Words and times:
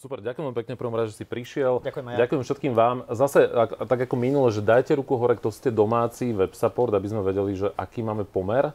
Super, 0.00 0.24
ďakujem 0.24 0.48
vám 0.48 0.56
pekne 0.56 0.80
prvom 0.80 0.96
rád, 0.96 1.12
že 1.12 1.20
si 1.20 1.28
prišiel. 1.28 1.84
Ďakujem 1.84 2.06
ja. 2.08 2.24
Ďakujem 2.24 2.40
všetkým 2.48 2.72
vám. 2.72 3.04
Zase, 3.12 3.44
ak, 3.44 3.84
tak 3.84 4.08
ako 4.08 4.16
minule, 4.16 4.48
že 4.48 4.64
dajte 4.64 4.96
ruku 4.96 5.12
hore, 5.20 5.36
kto 5.36 5.52
ste 5.52 5.68
domáci, 5.68 6.32
web 6.32 6.56
support, 6.56 6.88
aby 6.96 7.12
sme 7.12 7.20
vedeli, 7.20 7.52
že 7.52 7.68
aký 7.76 8.00
máme 8.00 8.24
pomer. 8.24 8.72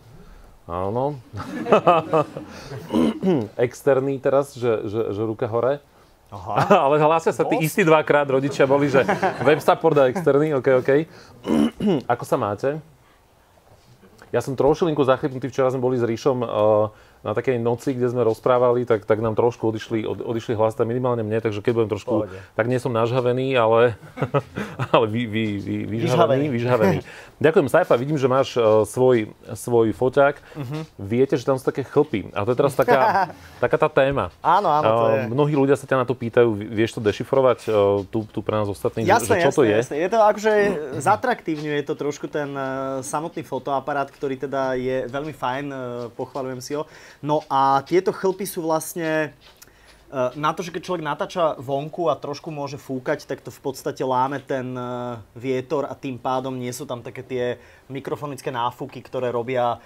Áno. 0.69 1.17
Externý 3.65 4.21
teraz, 4.21 4.53
že, 4.53 4.85
že, 4.85 5.01
že 5.17 5.21
ruka 5.25 5.49
hore. 5.49 5.81
Aha. 6.29 6.69
Ale 6.85 7.01
hlásia 7.01 7.33
sa 7.33 7.41
tí 7.41 7.57
istí 7.57 7.81
dvakrát, 7.81 8.29
rodičia 8.29 8.69
boli, 8.69 8.93
že 8.93 9.01
web 9.41 9.57
support 9.65 9.97
a 9.97 10.05
externý, 10.05 10.53
OK, 10.61 10.85
OK. 10.85 11.09
ako 12.13 12.21
sa 12.21 12.37
máte? 12.37 12.77
Ja 14.29 14.45
som 14.45 14.53
trošilinku 14.53 15.01
zachrypnutý, 15.01 15.49
včera 15.49 15.73
sme 15.73 15.81
boli 15.81 15.97
s 15.97 16.05
Ríšom 16.05 16.45
uh, 16.45 16.93
na 17.25 17.33
takej 17.33 17.57
noci, 17.57 17.97
kde 17.97 18.13
sme 18.13 18.21
rozprávali, 18.21 18.85
tak, 18.85 19.09
tak 19.09 19.17
nám 19.17 19.33
trošku 19.33 19.73
odišli, 19.73 20.05
od, 20.05 20.21
odišli 20.21 20.53
hlasy, 20.53 20.85
minimálne 20.85 21.25
mne, 21.25 21.41
takže 21.41 21.65
keď 21.65 21.73
budem 21.73 21.91
trošku, 21.97 22.13
Pohode. 22.21 22.37
tak 22.53 22.69
nie 22.69 22.77
som 22.77 22.93
nažhavený, 22.93 23.57
ale, 23.57 23.97
ale 24.93 25.05
vy, 25.09 25.25
vy, 25.25 25.45
vy, 25.57 25.75
vyžhavený, 26.05 26.45
vyžhavený. 26.53 26.97
Ďakujem, 27.45 27.67
Saifa, 27.67 27.97
vidím, 27.97 28.21
že 28.21 28.29
máš 28.29 28.53
uh, 28.55 28.85
svoj, 28.85 29.33
svoj 29.57 29.91
foťák. 29.91 30.35
Uh-huh. 30.55 30.81
Viete, 31.01 31.35
že 31.35 31.43
tam 31.43 31.57
sú 31.57 31.67
také 31.67 31.83
chlpy. 31.83 32.31
A 32.31 32.45
to 32.45 32.53
je 32.53 32.57
teraz 32.61 32.77
taká, 32.77 33.33
taká 33.63 33.75
tá 33.81 33.89
téma. 33.89 34.29
Áno, 34.45 34.69
áno, 34.69 34.87
to 34.87 35.05
je. 35.09 35.21
mnohí 35.33 35.53
ľudia 35.57 35.75
sa 35.75 35.89
ťa 35.89 35.99
na 35.99 36.05
to 36.05 36.13
pýtajú, 36.13 36.53
vieš 36.53 36.95
to 36.95 37.01
dešifrovať 37.01 37.59
uh, 37.67 38.05
tu, 38.07 38.23
tu 38.29 38.39
pre 38.45 38.53
nás 38.55 38.69
ostatní, 38.69 39.03
jasné, 39.03 39.41
že, 39.41 39.49
čo 39.49 39.49
jasné, 39.49 39.57
to 39.57 39.63
je? 39.65 39.75
Jasné. 39.81 39.95
Je 39.97 40.09
to 40.13 40.19
akože 40.21 40.53
zatraktívňuje 41.01 41.79
to 41.83 41.93
trošku 41.97 42.29
ten 42.29 42.53
uh, 42.53 43.01
samotný 43.01 43.41
fotoaparát, 43.41 44.07
ktorý 44.07 44.37
teda 44.37 44.77
je 44.77 45.09
veľmi 45.09 45.33
fajn, 45.33 45.65
uh, 45.73 45.79
pochvalujem 46.13 46.61
si 46.61 46.77
ho. 46.77 46.85
No 47.23 47.43
a 47.47 47.83
tieto 47.85 48.15
chlpy 48.15 48.43
sú 48.47 48.65
vlastne 48.65 49.35
Eh, 50.05 50.31
na 50.39 50.55
to, 50.55 50.63
že 50.63 50.71
keď 50.71 50.81
človek 50.85 51.03
natáča 51.03 51.59
vonku 51.59 52.07
a 52.07 52.15
trošku 52.15 52.47
môže 52.47 52.79
fúkať, 52.79 53.27
tak 53.27 53.43
to 53.43 53.51
v 53.51 53.59
podstate 53.59 53.99
láme 54.05 54.39
ten 54.39 54.71
eh, 54.71 55.19
vietor 55.35 55.89
a 55.89 55.97
tým 55.97 56.15
pádom 56.15 56.55
nie 56.55 56.71
sú 56.71 56.87
tam 56.87 57.03
také 57.03 57.19
tie 57.19 57.43
mikrofonické 57.91 58.47
náfuky, 58.47 59.03
ktoré 59.03 59.27
robia 59.33 59.81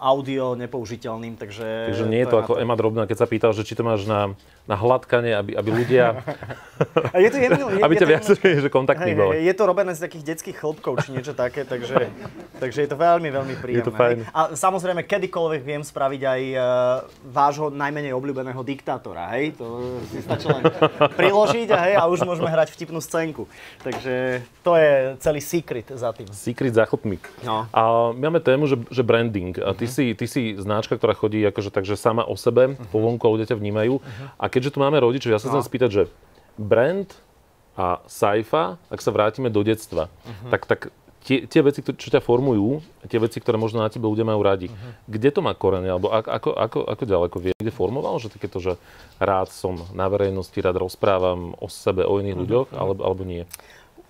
audio 0.00 0.56
nepoužiteľným, 0.56 1.36
takže... 1.36 1.92
Takže 1.92 2.08
nie 2.08 2.24
je 2.24 2.32
to, 2.32 2.40
to 2.40 2.42
ako 2.42 2.52
Ema 2.56 2.72
Drobná, 2.72 3.04
keď 3.04 3.18
sa 3.20 3.28
pýtal, 3.28 3.52
že 3.52 3.60
či 3.60 3.76
to 3.76 3.84
máš 3.84 4.08
na, 4.08 4.32
na 4.70 4.78
hladkanie, 4.78 5.34
aby, 5.34 5.58
aby 5.58 5.70
ľudia... 5.74 6.22
A 7.10 7.18
je 7.18 7.28
to 7.34 7.38
jemný, 7.42 7.60
je, 7.66 7.82
aby 7.82 7.94
to 7.98 8.06
viac 8.06 8.22
že 8.30 8.70
kontaktní 8.70 9.18
bolo. 9.18 9.34
Je 9.34 9.50
to 9.50 9.66
robené 9.66 9.90
z 9.98 10.06
takých 10.06 10.32
detských 10.32 10.56
chlopkov, 10.62 11.02
či 11.02 11.10
niečo 11.10 11.34
také, 11.34 11.66
takže, 11.66 12.06
takže 12.62 12.86
je 12.86 12.88
to 12.88 12.96
veľmi, 12.96 13.28
veľmi 13.28 13.54
príjemné. 13.58 13.82
Je 13.82 13.88
to 13.90 13.96
fajn. 13.98 14.16
A 14.30 14.40
samozrejme, 14.54 15.02
kedykoľvek 15.02 15.60
viem 15.66 15.82
spraviť 15.82 16.22
aj 16.22 16.40
uh, 16.54 16.62
vášho 17.26 17.68
najmenej 17.74 18.14
obľúbeného 18.14 18.62
diktátora, 18.62 19.34
hej? 19.36 19.58
To 19.58 19.98
si 20.08 20.22
stačí 20.22 20.46
len 20.46 20.62
priložiť 21.18 21.68
a, 21.74 21.78
hej, 21.90 21.94
a 21.98 22.06
už 22.06 22.22
môžeme 22.22 22.46
hrať 22.46 22.70
vtipnú 22.72 23.02
scénku. 23.02 23.50
Takže 23.82 24.44
to 24.62 24.78
je 24.78 25.18
celý 25.18 25.40
secret 25.42 25.88
za 25.90 26.14
tým. 26.14 26.30
Secret 26.30 26.72
za 26.72 26.86
chlpmi. 26.86 27.18
No. 27.42 27.66
A 27.74 28.12
máme 28.14 28.38
tému, 28.40 28.70
že, 28.70 28.78
že 28.88 29.02
branding. 29.02 29.56
A 29.60 29.72
ty, 29.74 29.84
uh-huh. 29.84 29.92
si, 29.92 30.04
ty 30.14 30.24
si 30.28 30.54
značka, 30.56 30.94
ktorá 30.94 31.16
chodí 31.16 31.42
akože 31.44 31.72
takže 31.72 31.96
sama 31.96 32.22
o 32.24 32.36
sebe, 32.36 32.76
uh-huh. 32.76 32.88
po 32.92 33.00
vonku 33.00 33.24
a 33.24 33.32
ľudia 33.32 33.48
ťa 33.50 33.56
vnímajú. 33.56 33.98
Uh-huh. 33.98 34.28
A 34.36 34.44
keďže 34.60 34.76
tu 34.76 34.84
máme 34.84 35.00
rodičov, 35.00 35.32
ja 35.32 35.40
sa 35.40 35.48
chcem 35.48 35.64
no. 35.64 35.70
spýtať, 35.72 35.88
že 35.88 36.02
brand 36.60 37.08
a 37.80 38.04
sci-fi, 38.04 38.76
ak 38.92 39.00
sa 39.00 39.08
vrátime 39.08 39.48
do 39.48 39.64
detstva, 39.64 40.12
uh-huh. 40.12 40.52
tak, 40.52 40.68
tak 40.68 40.80
tie, 41.24 41.48
tie 41.48 41.64
veci, 41.64 41.80
čo 41.80 42.08
ťa 42.12 42.20
formujú, 42.20 42.84
tie 43.08 43.16
veci, 43.16 43.40
ktoré 43.40 43.56
možno 43.56 43.80
na 43.80 43.88
tebe 43.88 44.04
ľudia 44.04 44.28
majú 44.28 44.44
radi, 44.44 44.68
uh-huh. 44.68 44.92
kde 45.08 45.32
to 45.32 45.40
má 45.40 45.56
korene? 45.56 45.88
Alebo 45.88 46.12
ako, 46.12 46.52
ako, 46.52 46.78
ako 46.84 47.02
ďaleko 47.08 47.36
vie? 47.40 47.52
Kde 47.56 47.72
formoval, 47.72 48.20
že 48.20 48.28
takéto, 48.28 48.60
že 48.60 48.76
rád 49.16 49.48
som 49.48 49.80
na 49.96 50.12
verejnosti, 50.12 50.60
rád 50.60 50.76
rozprávam 50.76 51.56
o 51.56 51.72
sebe, 51.72 52.04
o 52.04 52.20
iných 52.20 52.36
uh-huh. 52.36 52.44
ľuďoch, 52.44 52.68
alebo, 52.76 53.00
alebo 53.00 53.22
nie? 53.24 53.48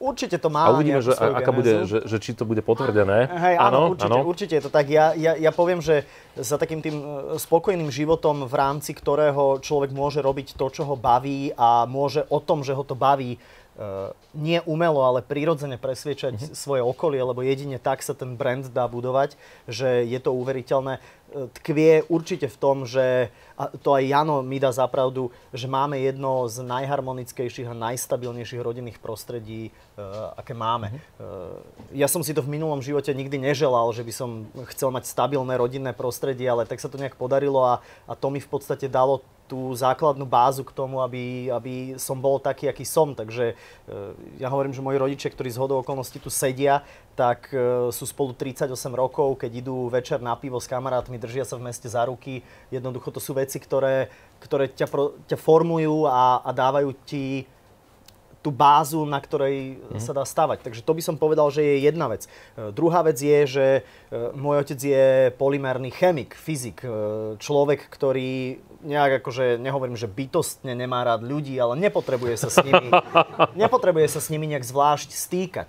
Určite 0.00 0.40
to 0.40 0.48
má 0.48 0.64
A 0.64 0.72
uvidíme, 0.72 1.04
že, 1.04 1.12
aká 1.12 1.52
bude, 1.52 1.84
že, 1.84 2.08
že 2.08 2.16
či 2.24 2.32
to 2.32 2.48
bude 2.48 2.64
potvrdené. 2.64 3.28
Hej, 3.28 3.54
áno, 3.60 3.92
určite, 3.92 4.08
áno. 4.08 4.24
určite 4.24 4.54
je 4.56 4.64
to 4.64 4.72
tak. 4.72 4.88
Ja, 4.88 5.12
ja, 5.12 5.36
ja 5.36 5.52
poviem, 5.52 5.84
že 5.84 6.08
za 6.40 6.56
takým 6.56 6.80
tým 6.80 6.96
e, 6.96 7.36
spokojným 7.36 7.92
životom, 7.92 8.48
v 8.48 8.54
rámci 8.56 8.96
ktorého 8.96 9.60
človek 9.60 9.92
môže 9.92 10.24
robiť 10.24 10.56
to, 10.56 10.72
čo 10.72 10.88
ho 10.88 10.96
baví 10.96 11.52
a 11.52 11.84
môže 11.84 12.24
o 12.32 12.40
tom, 12.40 12.64
že 12.64 12.72
ho 12.72 12.80
to 12.80 12.96
baví, 12.96 13.36
Uh, 13.80 14.12
nie 14.36 14.60
umelo, 14.68 15.00
ale 15.00 15.24
prirodzene 15.24 15.80
presviečať 15.80 16.36
mm-hmm. 16.36 16.52
svoje 16.52 16.84
okolie, 16.84 17.22
lebo 17.22 17.40
jedine 17.40 17.80
tak 17.80 18.04
sa 18.04 18.12
ten 18.12 18.36
brand 18.36 18.66
dá 18.68 18.84
budovať, 18.84 19.40
že 19.64 20.04
je 20.04 20.20
to 20.20 20.36
uveriteľné 20.36 21.00
tkvie 21.30 22.04
určite 22.10 22.50
v 22.50 22.56
tom, 22.58 22.76
že, 22.82 23.30
a 23.54 23.70
to 23.70 23.94
aj 23.94 24.04
Jano 24.06 24.42
mi 24.42 24.58
dá 24.58 24.74
zapravdu, 24.74 25.30
že 25.54 25.70
máme 25.70 25.98
jedno 26.02 26.50
z 26.50 26.66
najharmonickejších 26.66 27.70
a 27.70 27.76
najstabilnejších 27.76 28.60
rodinných 28.60 28.98
prostredí, 28.98 29.70
uh, 29.70 30.34
aké 30.34 30.52
máme. 30.52 30.90
Uh, 31.18 31.56
ja 31.94 32.10
som 32.10 32.26
si 32.26 32.34
to 32.34 32.42
v 32.42 32.52
minulom 32.58 32.82
živote 32.82 33.14
nikdy 33.14 33.38
neželal, 33.38 33.94
že 33.94 34.02
by 34.02 34.12
som 34.12 34.30
chcel 34.74 34.90
mať 34.90 35.06
stabilné 35.06 35.54
rodinné 35.54 35.94
prostredie, 35.94 36.50
ale 36.50 36.66
tak 36.66 36.82
sa 36.82 36.90
to 36.90 36.98
nejak 36.98 37.14
podarilo 37.14 37.62
a, 37.62 37.74
a 38.10 38.12
to 38.18 38.30
mi 38.30 38.42
v 38.42 38.50
podstate 38.50 38.90
dalo 38.90 39.22
tú 39.50 39.74
základnú 39.74 40.22
bázu 40.30 40.62
k 40.62 40.70
tomu, 40.70 41.02
aby, 41.02 41.50
aby 41.50 41.98
som 41.98 42.14
bol 42.14 42.38
taký, 42.38 42.70
aký 42.70 42.86
som. 42.86 43.18
Takže 43.18 43.58
uh, 43.58 44.14
ja 44.38 44.46
hovorím, 44.46 44.70
že 44.70 44.82
moji 44.82 44.98
rodičia, 44.98 45.34
ktorí 45.34 45.50
z 45.50 45.58
hodou 45.58 45.82
okolností 45.82 46.22
tu 46.22 46.30
sedia, 46.30 46.86
tak 47.20 47.52
uh, 47.52 47.92
sú 47.92 48.08
spolu 48.08 48.32
38 48.32 48.72
rokov, 48.96 49.44
keď 49.44 49.60
idú 49.60 49.92
večer 49.92 50.24
na 50.24 50.32
pivo 50.40 50.56
s 50.56 50.64
kamarátmi, 50.64 51.20
držia 51.20 51.44
sa 51.44 51.60
v 51.60 51.68
meste 51.68 51.84
za 51.84 52.08
ruky. 52.08 52.40
Jednoducho 52.72 53.12
to 53.12 53.20
sú 53.20 53.36
veci, 53.36 53.60
ktoré, 53.60 54.08
ktoré 54.40 54.72
ťa, 54.72 54.88
ťa 55.28 55.36
formujú 55.36 56.08
a, 56.08 56.40
a 56.40 56.50
dávajú 56.56 56.96
ti 57.04 57.44
tú 58.40 58.48
bázu, 58.48 59.04
na 59.04 59.20
ktorej 59.20 59.76
mm. 59.76 60.00
sa 60.00 60.16
dá 60.16 60.24
stavať. 60.24 60.64
Takže 60.64 60.80
to 60.80 60.92
by 60.96 61.02
som 61.04 61.20
povedal, 61.20 61.52
že 61.52 61.60
je 61.60 61.84
jedna 61.84 62.08
vec. 62.08 62.24
E, 62.56 62.72
druhá 62.72 63.04
vec 63.04 63.20
je, 63.20 63.38
že 63.44 63.66
e, 63.76 63.80
môj 64.32 64.64
otec 64.64 64.80
je 64.80 65.06
polymerný 65.36 65.92
chemik, 65.92 66.32
fyzik, 66.32 66.82
človek, 67.36 67.86
ktorý 67.92 68.60
nejak 68.80 69.20
akože, 69.20 69.60
nehovorím, 69.60 70.00
že 70.00 70.08
bytostne 70.08 70.72
nemá 70.72 71.04
rád 71.04 71.20
ľudí, 71.20 71.52
ale 71.60 71.76
nepotrebuje 71.76 72.34
sa 72.40 72.48
s 72.48 72.64
nimi, 72.64 72.88
nepotrebuje 73.62 74.08
sa 74.08 74.20
s 74.24 74.32
nimi 74.32 74.48
nejak 74.48 74.64
zvlášť 74.64 75.12
stýkať. 75.12 75.68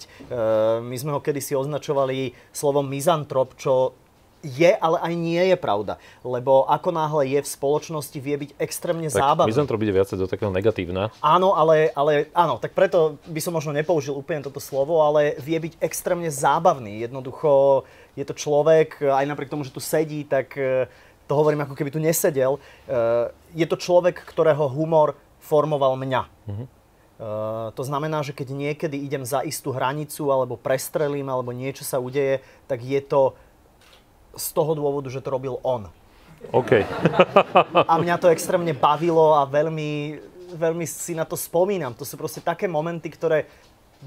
my 0.79 0.95
sme 0.95 1.11
ho 1.11 1.19
kedysi 1.19 1.59
označovali 1.59 2.31
slovom 2.55 2.87
mizantrop, 2.87 3.59
čo 3.59 3.99
je, 4.41 4.71
ale 4.73 4.97
aj 5.01 5.13
nie 5.15 5.43
je 5.53 5.57
pravda. 5.57 6.01
Lebo 6.25 6.65
ako 6.65 6.89
náhle 6.89 7.23
je 7.37 7.39
v 7.41 7.47
spoločnosti, 7.47 8.17
vie 8.17 8.35
byť 8.37 8.51
extrémne 8.57 9.09
tak 9.09 9.21
zábavný. 9.21 9.53
Tak 9.53 9.79
byť 9.81 9.91
viacej 9.93 10.17
do 10.17 10.27
takého 10.27 10.51
negatívna. 10.51 11.13
Áno, 11.21 11.53
ale, 11.53 11.93
ale 11.93 12.29
áno, 12.33 12.57
tak 12.57 12.73
preto 12.73 13.21
by 13.29 13.39
som 13.39 13.53
možno 13.55 13.71
nepoužil 13.71 14.17
úplne 14.17 14.43
toto 14.45 14.59
slovo, 14.59 15.01
ale 15.01 15.37
vie 15.39 15.57
byť 15.57 15.79
extrémne 15.79 16.29
zábavný. 16.29 17.01
Jednoducho 17.05 17.83
je 18.17 18.25
to 18.27 18.35
človek, 18.35 18.99
aj 19.01 19.25
napriek 19.25 19.53
tomu, 19.53 19.63
že 19.63 19.71
tu 19.71 19.79
sedí, 19.79 20.27
tak 20.27 20.53
e, 20.59 20.89
to 21.25 21.33
hovorím 21.37 21.63
ako 21.63 21.77
keby 21.77 21.89
tu 21.93 22.01
nesedel. 22.03 22.57
E, 22.57 22.59
je 23.55 23.65
to 23.69 23.79
človek, 23.79 24.19
ktorého 24.27 24.67
humor 24.67 25.15
formoval 25.39 25.95
mňa. 25.97 26.21
Uh-huh. 26.47 26.67
Uh, 27.21 27.69
to 27.77 27.85
znamená, 27.85 28.25
že 28.25 28.33
keď 28.33 28.49
niekedy 28.49 28.97
idem 28.97 29.21
za 29.21 29.45
istú 29.45 29.69
hranicu, 29.69 30.33
alebo 30.33 30.57
prestrelím, 30.57 31.29
alebo 31.29 31.53
niečo 31.53 31.85
sa 31.85 32.01
udeje, 32.01 32.41
tak 32.65 32.81
je 32.81 32.97
to 32.97 33.37
z 34.35 34.47
toho 34.55 34.71
dôvodu, 34.75 35.07
že 35.11 35.23
to 35.23 35.33
robil 35.33 35.59
on. 35.63 35.91
OK. 36.49 36.81
a 37.91 37.93
mňa 38.01 38.15
to 38.17 38.33
extrémne 38.33 38.73
bavilo 38.73 39.37
a 39.37 39.45
veľmi, 39.45 40.17
veľmi 40.57 40.85
si 40.89 41.13
na 41.13 41.21
to 41.27 41.37
spomínam. 41.37 41.93
To 41.93 42.07
sú 42.07 42.17
proste 42.17 42.41
také 42.41 42.65
momenty, 42.65 43.13
ktoré 43.13 43.45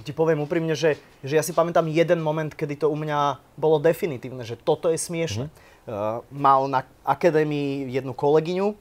ti 0.02 0.10
poviem 0.10 0.42
úprimne, 0.42 0.74
že, 0.74 0.98
že 1.22 1.38
ja 1.38 1.42
si 1.46 1.54
pamätám 1.54 1.86
jeden 1.86 2.18
moment, 2.18 2.50
kedy 2.50 2.82
to 2.82 2.90
u 2.90 2.98
mňa 2.98 3.38
bolo 3.54 3.78
definitívne, 3.78 4.42
že 4.42 4.58
toto 4.58 4.90
je 4.90 4.98
smiešne. 4.98 5.46
Mm. 5.46 5.54
Uh, 5.84 6.26
mal 6.34 6.66
na 6.66 6.82
akadémii 7.06 7.86
jednu 7.94 8.10
kolegyňu, 8.10 8.74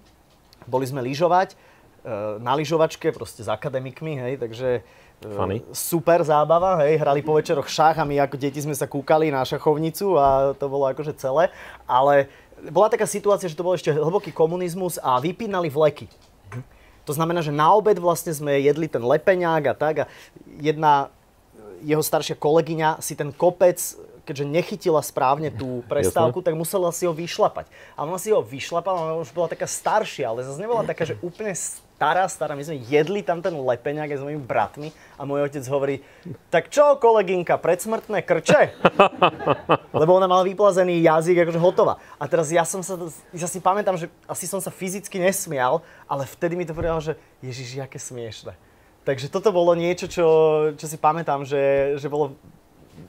boli 0.65 0.85
sme 0.89 1.05
lyžovať, 1.05 1.53
uh, 1.53 2.41
na 2.41 2.57
lyžovačke, 2.57 3.13
proste 3.13 3.45
s 3.45 3.49
akademikmi, 3.51 4.17
hej, 4.17 4.33
takže 4.41 4.81
Funny. 5.23 5.63
super 5.71 6.19
zábava, 6.23 6.83
hej, 6.83 6.99
hrali 6.99 7.23
po 7.23 7.39
večeroch 7.39 7.71
šach 7.71 7.99
a 7.99 8.07
my 8.07 8.19
ako 8.19 8.35
deti 8.35 8.59
sme 8.59 8.75
sa 8.75 8.85
kúkali 8.85 9.31
na 9.31 9.47
šachovnicu 9.47 10.19
a 10.19 10.51
to 10.51 10.67
bolo 10.67 10.83
akože 10.91 11.15
celé, 11.15 11.47
ale 11.87 12.27
bola 12.69 12.91
taká 12.91 13.07
situácia, 13.07 13.47
že 13.47 13.55
to 13.55 13.63
bol 13.63 13.75
ešte 13.75 13.91
hlboký 13.91 14.35
komunizmus 14.35 14.99
a 14.99 15.19
vypínali 15.23 15.71
vleky. 15.71 16.11
To 17.03 17.11
znamená, 17.11 17.43
že 17.43 17.51
na 17.51 17.67
obed 17.75 17.99
vlastne 17.99 18.31
sme 18.31 18.63
jedli 18.63 18.87
ten 18.87 19.03
lepeňák 19.03 19.63
a 19.71 19.73
tak 19.75 19.95
a 20.03 20.05
jedna 20.59 21.11
jeho 21.83 21.99
staršia 21.99 22.39
kolegyňa 22.39 23.03
si 23.03 23.19
ten 23.19 23.35
kopec 23.35 23.75
keďže 24.23 24.47
nechytila 24.47 25.03
správne 25.03 25.51
tú 25.51 25.83
prestávku, 25.91 26.39
tak 26.39 26.55
musela 26.55 26.89
si 26.95 27.03
ho 27.03 27.13
vyšlapať. 27.13 27.67
A 27.99 28.07
ona 28.07 28.15
si 28.15 28.31
ho 28.31 28.39
vyšlapala, 28.39 29.03
ona 29.03 29.15
už 29.19 29.35
bola 29.35 29.51
taká 29.51 29.67
staršia, 29.67 30.31
ale 30.31 30.47
zase 30.47 30.63
nebola 30.63 30.87
taká, 30.87 31.03
že 31.03 31.19
úplne 31.19 31.51
stará, 31.95 32.27
stará. 32.27 32.53
My 32.57 32.67
sme 32.67 32.81
jedli 32.83 33.23
tam 33.23 33.39
ten 33.39 33.55
lepeňak 33.55 34.11
aj 34.11 34.19
s 34.19 34.25
mojimi 34.25 34.43
bratmi 34.43 34.89
a 35.15 35.23
môj 35.23 35.47
otec 35.47 35.63
hovorí, 35.71 35.95
tak 36.51 36.67
čo, 36.67 36.99
kolegynka, 36.99 37.55
predsmrtné 37.61 38.25
krče? 38.27 38.75
Lebo 40.01 40.11
ona 40.17 40.27
mala 40.27 40.43
vyplazený 40.43 40.99
jazyk, 40.99 41.47
akože 41.47 41.63
hotová. 41.63 42.01
A 42.19 42.27
teraz 42.27 42.51
ja 42.51 42.67
som 42.67 42.83
sa, 42.83 42.99
ja 43.31 43.47
si 43.47 43.63
pamätám, 43.63 43.95
že 43.95 44.11
asi 44.27 44.49
som 44.49 44.59
sa 44.59 44.73
fyzicky 44.73 45.15
nesmial, 45.21 45.79
ale 46.09 46.27
vtedy 46.27 46.59
mi 46.59 46.67
to 46.67 46.75
povedal, 46.75 46.99
že 46.99 47.15
Ježiš, 47.39 47.79
aké 47.79 48.01
smiešne. 48.01 48.57
Takže 49.03 49.27
toto 49.27 49.51
bolo 49.51 49.75
niečo, 49.75 50.07
čo, 50.07 50.27
čo 50.79 50.85
si 50.87 50.95
pamätám, 50.95 51.43
že, 51.43 51.95
že 51.99 52.07
bolo, 52.07 52.35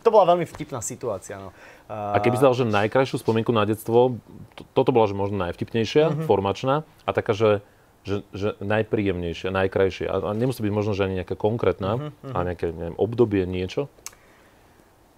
to 0.03 0.09
bola 0.11 0.35
veľmi 0.35 0.47
vtipná 0.47 0.83
situácia. 0.83 1.39
No. 1.39 1.55
A 1.91 2.19
keby 2.19 2.39
si 2.39 2.43
dal, 2.43 2.55
že 2.55 2.67
najkrajšiu 2.67 3.23
spomienku 3.23 3.55
na 3.55 3.63
detstvo, 3.63 4.19
to, 4.59 4.63
toto 4.75 4.91
bola, 4.91 5.07
že 5.07 5.15
možno 5.15 5.39
najvtipnejšia, 5.47 6.05
mm-hmm. 6.11 6.27
formačná 6.27 6.83
a 7.07 7.11
taká, 7.15 7.31
že, 7.37 7.63
že, 8.05 8.23
že 8.37 8.55
najpríjemnejšia, 8.61 9.49
najkrajšia. 9.51 10.07
A, 10.13 10.17
a 10.21 10.31
nemusí 10.37 10.61
byť 10.61 10.73
možno, 10.73 10.93
že 10.93 11.09
ani 11.09 11.25
nejaká 11.25 11.37
konkrétna, 11.41 12.13
mm-hmm. 12.13 12.33
a 12.33 12.39
nejaké 12.45 12.67
neviem, 12.71 12.97
obdobie, 13.01 13.49
niečo? 13.49 13.89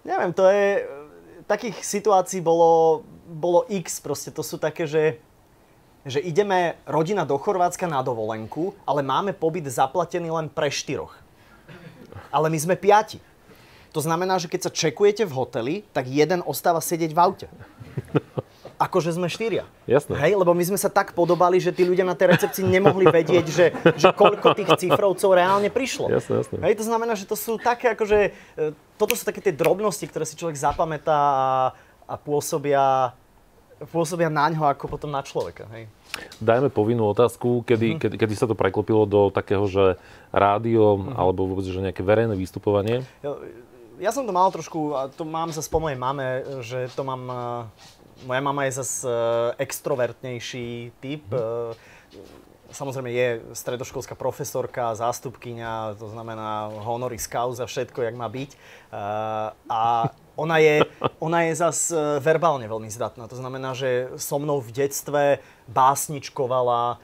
Neviem, 0.07 0.31
to 0.31 0.47
je... 0.47 0.87
Takých 1.47 1.79
situácií 1.79 2.43
bolo, 2.43 3.07
bolo 3.23 3.63
x, 3.71 4.03
proste 4.03 4.35
to 4.35 4.43
sú 4.43 4.59
také, 4.59 4.83
že 4.83 5.15
že 6.07 6.23
ideme 6.23 6.79
rodina 6.87 7.27
do 7.27 7.35
Chorvátska 7.35 7.83
na 7.83 7.99
dovolenku, 7.99 8.71
ale 8.87 9.03
máme 9.03 9.35
pobyt 9.35 9.67
zaplatený 9.67 10.31
len 10.31 10.47
pre 10.47 10.71
štyroch. 10.71 11.11
Ale 12.31 12.47
my 12.47 12.55
sme 12.55 12.79
piati. 12.79 13.19
To 13.91 13.99
znamená, 13.99 14.39
že 14.39 14.47
keď 14.47 14.67
sa 14.67 14.71
čekujete 14.71 15.27
v 15.27 15.35
hoteli, 15.35 15.75
tak 15.91 16.07
jeden 16.07 16.39
ostáva 16.47 16.79
sedieť 16.79 17.11
v 17.11 17.19
aute. 17.19 17.47
Akože 18.77 19.09
sme 19.09 19.25
štyria. 19.25 19.65
Jasné. 19.89 20.13
Hej, 20.21 20.37
lebo 20.37 20.53
my 20.53 20.61
sme 20.61 20.77
sa 20.77 20.85
tak 20.85 21.17
podobali, 21.17 21.57
že 21.57 21.73
tí 21.73 21.81
ľudia 21.81 22.05
na 22.05 22.13
tej 22.13 22.37
recepcii 22.37 22.61
nemohli 22.61 23.09
vedieť, 23.09 23.45
že, 23.49 23.65
že 23.97 24.13
koľko 24.13 24.53
tých 24.53 24.69
cifrovcov 24.77 25.33
reálne 25.33 25.73
prišlo. 25.73 26.13
Jasné, 26.13 26.45
jasné. 26.45 26.55
Hej, 26.61 26.77
to 26.77 26.85
znamená, 26.85 27.17
že 27.17 27.25
to 27.25 27.33
sú 27.33 27.57
také, 27.57 27.97
akože, 27.97 28.37
e, 28.53 28.77
toto 29.01 29.17
sú 29.17 29.25
také 29.25 29.41
tie 29.41 29.49
drobnosti, 29.49 30.05
ktoré 30.05 30.29
si 30.29 30.37
človek 30.37 30.61
zapamätá 30.61 31.17
a, 31.17 31.49
a 32.05 32.15
pôsobia, 32.21 33.17
pôsobia 33.89 34.29
na 34.29 34.45
ňo 34.53 34.69
ako 34.69 34.85
potom 34.85 35.09
na 35.09 35.25
človeka. 35.25 35.65
Hej. 35.73 35.89
Dajme 36.37 36.69
povinnú 36.69 37.09
otázku, 37.09 37.65
kedy, 37.65 37.97
mm. 37.97 37.99
kedy, 38.01 38.15
kedy 38.21 38.33
sa 38.37 38.45
to 38.45 38.53
preklopilo 38.53 39.09
do 39.09 39.33
takého, 39.33 39.65
že 39.65 39.97
rádio 40.29 41.01
mm. 41.01 41.17
alebo 41.17 41.49
vôbec, 41.49 41.65
že 41.65 41.81
nejaké 41.81 42.05
verejné 42.05 42.37
vystupovanie? 42.37 43.01
Ja, 43.25 43.41
ja 43.97 44.11
som 44.13 44.29
to 44.29 44.33
mal 44.33 44.53
trošku, 44.53 44.93
a 44.93 45.09
to 45.09 45.25
mám 45.25 45.49
zase 45.49 45.65
po 45.65 45.81
mojej 45.81 45.97
mame, 45.97 46.45
že 46.61 46.85
to 46.93 47.01
mám... 47.01 47.23
Moja 48.25 48.41
mama 48.41 48.63
je 48.65 48.71
zase 48.71 49.07
extrovertnejší 49.57 50.91
typ. 50.99 51.23
Mm. 51.29 51.77
Samozrejme 52.67 53.11
je 53.11 53.27
stredoškolská 53.55 54.15
profesorka, 54.15 54.91
zástupkynia, 54.95 55.95
to 55.95 56.11
znamená 56.11 56.67
honoris 56.83 57.23
causa, 57.23 57.63
všetko, 57.63 58.01
jak 58.03 58.15
má 58.15 58.27
byť. 58.27 58.51
A 59.71 60.11
ona 60.37 60.57
je, 60.57 60.85
ona 61.17 61.49
je 61.49 61.53
zas 61.57 61.89
e, 61.89 61.97
verbálne 62.21 62.69
veľmi 62.69 62.93
zdatná. 62.93 63.25
To 63.25 63.33
znamená, 63.33 63.73
že 63.73 64.13
so 64.21 64.37
mnou 64.37 64.61
v 64.61 64.69
detstve 64.69 65.23
básničkovala 65.65 67.01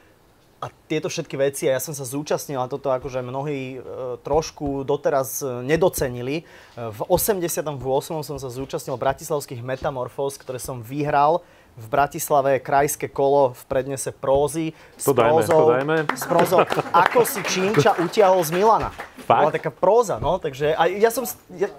a 0.64 0.72
tieto 0.88 1.12
všetky 1.12 1.36
veci, 1.36 1.68
a 1.68 1.76
ja 1.76 1.82
som 1.84 1.92
sa 1.92 2.08
zúčastnil 2.08 2.56
a 2.64 2.72
toto 2.72 2.88
akože 2.88 3.20
mnohí 3.20 3.76
e, 3.76 3.78
trošku 4.24 4.88
doteraz 4.88 5.44
e, 5.44 5.60
nedocenili. 5.68 6.48
V 6.80 7.00
88. 7.12 7.76
som 8.24 8.38
sa 8.40 8.48
zúčastnil 8.48 8.96
bratislavských 8.96 9.60
metamorfóz, 9.60 10.40
ktoré 10.40 10.64
som 10.64 10.80
vyhral 10.80 11.44
v 11.74 11.86
Bratislave 11.90 12.62
krajské 12.62 13.10
kolo 13.10 13.58
v 13.58 13.64
prednese 13.66 14.14
prózy 14.14 14.78
s 14.94 15.10
to 15.10 15.18
prózou, 15.18 15.74
dajme, 15.74 16.06
to 16.06 16.14
dajme. 16.14 16.18
s 16.22 16.24
prózou 16.30 16.60
Ako 16.94 17.26
si 17.26 17.42
Čínča 17.50 17.98
utiahol 17.98 18.46
z 18.46 18.54
Milana. 18.54 18.94
Fakt? 19.26 19.50
Bola 19.50 19.54
taká 19.58 19.72
próza, 19.74 20.22
no, 20.22 20.38
takže 20.38 20.78
a 20.78 20.86
ja 20.86 21.10
som... 21.10 21.26
Ja, 21.58 21.74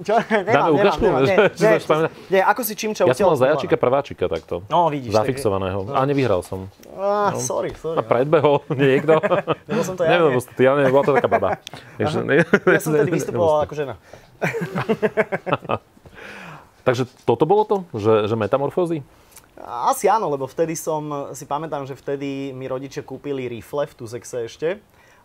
čo? 0.00 0.16
Nemám, 0.30 0.76
Dáme? 0.76 0.80
Nemám, 0.80 1.22
nie, 1.24 1.36
nie, 1.36 1.76
nie, 1.76 2.08
nie, 2.32 2.40
ako 2.40 2.60
si 2.64 2.72
Čimča 2.76 3.04
Ja 3.04 3.12
som 3.12 3.32
mal 3.32 3.38
zajačika 3.38 3.76
prváčika 3.76 4.24
takto. 4.26 4.64
No, 4.72 4.88
vidíš. 4.88 5.12
Zafixovaného. 5.12 5.84
No. 5.88 5.92
A 5.92 6.00
nevyhral 6.08 6.40
som. 6.40 6.72
Ah, 6.96 7.32
no. 7.32 7.40
sorry, 7.40 7.72
sorry. 7.76 7.98
A 7.98 8.02
predbehol 8.04 8.64
niekto. 8.72 9.20
Nebo 9.68 9.82
som 9.84 9.94
to 9.94 10.08
ja. 10.08 10.16
Neviem, 10.16 10.40
ty, 10.56 10.62
ja 10.64 10.72
neviem, 10.76 10.92
bola 10.92 11.04
to 11.04 11.12
taká 11.16 11.28
baba. 11.28 11.48
Takže, 12.00 12.18
ne, 12.24 12.34
ja 12.44 12.80
som 12.80 12.92
tedy 12.96 13.12
vystupoval 13.12 13.68
ako 13.68 13.74
žena. 13.76 13.94
Takže 16.86 17.04
toto 17.28 17.44
bolo 17.44 17.62
to? 17.68 17.76
Že, 17.92 18.26
že 18.26 18.34
metamorfózy? 18.40 19.04
Asi 19.60 20.08
áno, 20.08 20.32
lebo 20.32 20.48
vtedy 20.48 20.72
som, 20.72 21.28
si 21.36 21.44
pamätám, 21.44 21.84
že 21.84 21.92
vtedy 21.92 22.56
mi 22.56 22.64
rodičia 22.64 23.04
kúpili 23.04 23.44
rifle 23.44 23.84
v 23.84 23.92
Tuzexe 23.92 24.48
ešte 24.48 24.80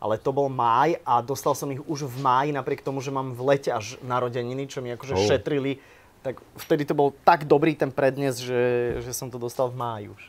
ale 0.05 0.21
to 0.21 0.29
bol 0.29 0.45
máj 0.53 1.01
a 1.01 1.25
dostal 1.25 1.57
som 1.57 1.73
ich 1.73 1.81
už 1.81 2.05
v 2.05 2.21
máji, 2.21 2.49
napriek 2.53 2.85
tomu, 2.85 3.01
že 3.01 3.09
mám 3.09 3.33
v 3.33 3.41
lete 3.41 3.73
až 3.73 3.97
narodeniny, 4.05 4.69
čo 4.69 4.85
mi 4.85 4.93
akože 4.93 5.17
oh. 5.17 5.25
šetrili. 5.25 5.81
Tak 6.21 6.37
vtedy 6.61 6.85
to 6.85 6.93
bol 6.93 7.09
tak 7.25 7.49
dobrý 7.49 7.73
ten 7.73 7.89
prednes, 7.89 8.37
že, 8.37 8.97
že 9.01 9.11
som 9.17 9.33
to 9.33 9.41
dostal 9.41 9.73
v 9.73 9.81
máji 9.81 10.05
už. 10.13 10.21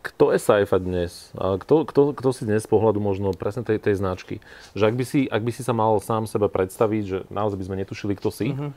Kto 0.00 0.30
je 0.32 0.38
Saifa 0.38 0.78
dnes? 0.78 1.34
A 1.34 1.58
kto, 1.58 1.84
kto, 1.84 2.14
kto 2.14 2.30
si 2.30 2.46
dnes 2.46 2.64
z 2.64 2.70
pohľadu 2.70 3.02
možno 3.02 3.34
presne 3.34 3.66
tej, 3.66 3.82
tej 3.82 3.98
značky? 3.98 4.38
Že 4.78 4.84
ak 4.88 4.94
by, 4.94 5.04
si, 5.04 5.20
ak 5.26 5.42
by 5.42 5.52
si 5.52 5.60
sa 5.66 5.74
mal 5.74 5.98
sám 5.98 6.24
seba 6.24 6.48
predstaviť, 6.48 7.02
že 7.02 7.18
naozaj 7.28 7.58
by 7.60 7.66
sme 7.66 7.80
netušili, 7.82 8.14
kto 8.16 8.30
si, 8.32 8.54
mm-hmm. 8.54 8.70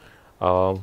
a 0.43 0.75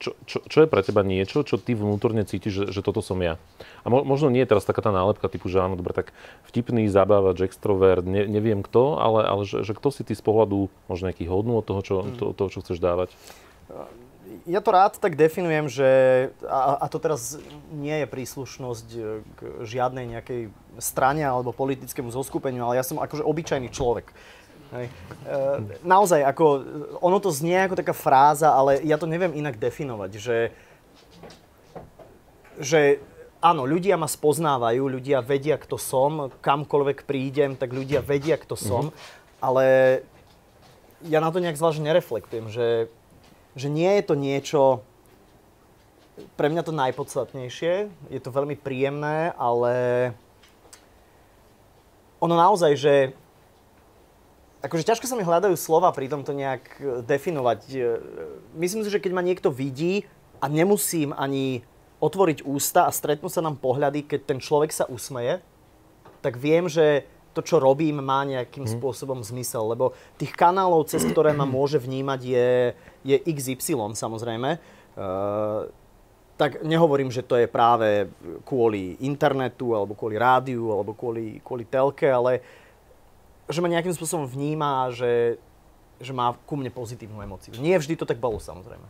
čo, 0.00 0.16
čo, 0.24 0.40
čo 0.48 0.58
je 0.64 0.68
pre 0.68 0.80
teba 0.80 1.04
niečo, 1.04 1.44
čo 1.44 1.60
ty 1.60 1.76
vnútorne 1.76 2.24
cítiš, 2.24 2.52
že, 2.52 2.64
že 2.72 2.80
toto 2.80 3.04
som 3.04 3.20
ja? 3.20 3.36
A 3.84 3.92
mo, 3.92 4.00
možno 4.00 4.32
nie 4.32 4.40
je 4.42 4.50
teraz 4.50 4.64
taká 4.64 4.80
tá 4.80 4.88
nálepka 4.90 5.28
typu, 5.28 5.52
že 5.52 5.60
áno, 5.60 5.76
dobre, 5.76 5.92
tak 5.92 6.16
vtipný, 6.48 6.88
zabávač, 6.88 7.44
extrovert, 7.44 8.02
ne, 8.08 8.24
neviem 8.24 8.64
kto, 8.64 8.96
ale, 8.96 9.28
ale 9.28 9.42
že, 9.44 9.60
že 9.60 9.76
kto 9.76 9.92
si 9.92 10.02
ty 10.02 10.16
z 10.16 10.24
pohľadu 10.24 10.72
možno 10.88 11.12
nejakých 11.12 11.30
hodnú 11.30 11.60
od 11.60 11.68
toho, 11.68 11.80
čo, 11.84 11.96
mm. 12.00 12.16
to, 12.16 12.24
toho, 12.32 12.48
čo 12.48 12.64
chceš 12.64 12.80
dávať? 12.80 13.12
Ja 14.48 14.64
to 14.64 14.72
rád 14.72 14.96
tak 14.96 15.20
definujem, 15.20 15.68
že, 15.68 15.90
a, 16.48 16.80
a 16.80 16.86
to 16.88 16.96
teraz 16.96 17.36
nie 17.68 18.00
je 18.00 18.06
príslušnosť 18.08 18.88
k 19.36 19.40
žiadnej 19.68 20.06
nejakej 20.16 20.48
strane 20.80 21.26
alebo 21.26 21.52
politickému 21.52 22.08
zoskupeniu, 22.08 22.64
ale 22.64 22.80
ja 22.80 22.84
som 22.86 22.96
akože 22.96 23.26
obyčajný 23.26 23.68
človek. 23.68 24.16
Hej. 24.70 24.86
E, 24.86 25.36
naozaj, 25.82 26.22
ako, 26.22 26.44
ono 27.02 27.18
to 27.18 27.34
znie 27.34 27.58
ako 27.66 27.74
taká 27.74 27.90
fráza, 27.90 28.54
ale 28.54 28.78
ja 28.86 28.94
to 28.94 29.10
neviem 29.10 29.34
inak 29.34 29.58
definovať, 29.58 30.10
že, 30.14 30.38
že 32.62 32.80
áno, 33.42 33.66
ľudia 33.66 33.98
ma 33.98 34.06
spoznávajú, 34.06 34.86
ľudia 34.86 35.18
vedia, 35.26 35.58
kto 35.58 35.74
som, 35.74 36.30
kamkoľvek 36.38 37.02
prídem, 37.02 37.58
tak 37.58 37.74
ľudia 37.74 37.98
vedia, 37.98 38.38
kto 38.38 38.54
som, 38.54 38.94
mm-hmm. 38.94 39.42
ale 39.42 39.64
ja 41.02 41.18
na 41.18 41.34
to 41.34 41.42
nejak 41.42 41.58
zvlášť 41.58 41.82
nereflektujem, 41.82 42.46
že, 42.52 42.86
že 43.58 43.68
nie 43.72 43.90
je 43.98 44.02
to 44.06 44.14
niečo, 44.14 44.62
pre 46.36 46.52
mňa 46.52 46.62
to 46.62 46.76
najpodstatnejšie, 46.76 47.88
je 48.12 48.20
to 48.20 48.30
veľmi 48.30 48.54
príjemné, 48.54 49.32
ale 49.40 49.72
ono 52.20 52.36
naozaj, 52.36 52.72
že 52.76 52.94
akože 54.60 54.86
ťažko 54.86 55.08
sa 55.08 55.16
mi 55.16 55.24
hľadajú 55.24 55.56
slova 55.56 55.92
pri 55.92 56.08
tomto 56.12 56.36
nejak 56.36 56.64
e, 56.78 56.82
definovať. 57.04 57.60
E, 57.72 57.78
myslím 58.60 58.84
si, 58.84 58.92
že 58.92 59.00
keď 59.00 59.12
ma 59.16 59.24
niekto 59.24 59.48
vidí 59.48 60.04
a 60.40 60.48
nemusím 60.48 61.16
ani 61.16 61.64
otvoriť 62.00 62.44
ústa 62.48 62.88
a 62.88 62.94
stretnú 62.94 63.28
sa 63.28 63.44
nám 63.44 63.60
pohľady, 63.60 64.08
keď 64.08 64.20
ten 64.24 64.38
človek 64.40 64.72
sa 64.72 64.88
usmeje, 64.88 65.44
tak 66.24 66.40
viem, 66.40 66.68
že 66.68 67.04
to, 67.32 67.40
čo 67.44 67.62
robím, 67.62 68.02
má 68.02 68.26
nejakým 68.26 68.66
hmm. 68.66 68.74
spôsobom 68.80 69.20
zmysel, 69.22 69.70
lebo 69.70 69.94
tých 70.18 70.34
kanálov, 70.34 70.90
cez 70.90 71.04
ktoré 71.06 71.30
ma 71.30 71.46
môže 71.46 71.78
vnímať, 71.78 72.20
je, 72.26 72.50
je 73.06 73.16
XY 73.22 73.94
samozrejme. 73.94 74.58
Uh, 74.98 75.70
tak 76.34 76.64
nehovorím, 76.64 77.12
že 77.12 77.22
to 77.22 77.36
je 77.36 77.44
práve 77.44 78.08
kvôli 78.48 78.96
internetu, 79.04 79.76
alebo 79.76 79.92
kvôli 79.92 80.16
rádiu, 80.16 80.72
alebo 80.72 80.96
kvôli, 80.96 81.38
kvôli 81.44 81.68
telke, 81.68 82.08
ale 82.08 82.40
že 83.50 83.60
ma 83.60 83.68
nejakým 83.68 83.94
spôsobom 83.94 84.26
vníma, 84.26 84.94
že, 84.94 85.36
že 85.98 86.14
má 86.14 86.34
ku 86.48 86.54
mne 86.56 86.70
pozitívnu 86.70 87.20
emociu. 87.20 87.54
Nie 87.58 87.76
vždy 87.76 87.98
to 87.98 88.08
tak 88.08 88.22
bolo, 88.22 88.38
samozrejme. 88.38 88.86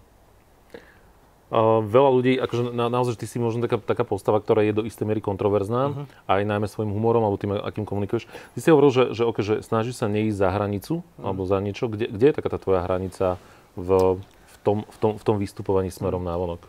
Uh, 1.50 1.82
veľa 1.82 2.10
ľudí, 2.14 2.32
akože 2.38 2.70
na, 2.70 2.86
naozaj, 2.86 3.18
ty 3.18 3.26
si 3.26 3.42
možno 3.42 3.66
taká, 3.66 3.82
taká 3.82 4.06
postava, 4.06 4.38
ktorá 4.38 4.62
je 4.62 4.70
do 4.70 4.86
istej 4.86 5.02
miery 5.02 5.18
kontroverzná, 5.18 5.82
uh-huh. 5.90 6.06
aj 6.30 6.46
najmä 6.46 6.70
svojim 6.70 6.94
humorom 6.94 7.26
alebo 7.26 7.42
tým, 7.42 7.58
akým 7.58 7.82
komunikuješ. 7.82 8.30
Ty 8.54 8.58
si 8.62 8.70
hovoril, 8.70 8.94
že, 8.94 9.04
že, 9.18 9.26
okay, 9.26 9.42
že 9.42 9.54
snažíš 9.58 9.98
sa 9.98 10.06
neísť 10.06 10.38
za 10.38 10.48
hranicu 10.54 11.02
uh-huh. 11.02 11.26
alebo 11.26 11.42
za 11.50 11.58
niečo. 11.58 11.90
Kde, 11.90 12.06
kde 12.06 12.30
je 12.30 12.34
taká 12.38 12.54
tá 12.54 12.58
tvoja 12.62 12.86
hranica 12.86 13.34
v, 13.74 14.22
v, 14.22 14.56
tom, 14.62 14.86
v, 14.86 14.96
tom, 15.02 15.12
v 15.18 15.22
tom 15.26 15.36
vystupovaní 15.42 15.90
smerom 15.90 16.22
uh-huh. 16.22 16.38
návonok? 16.38 16.62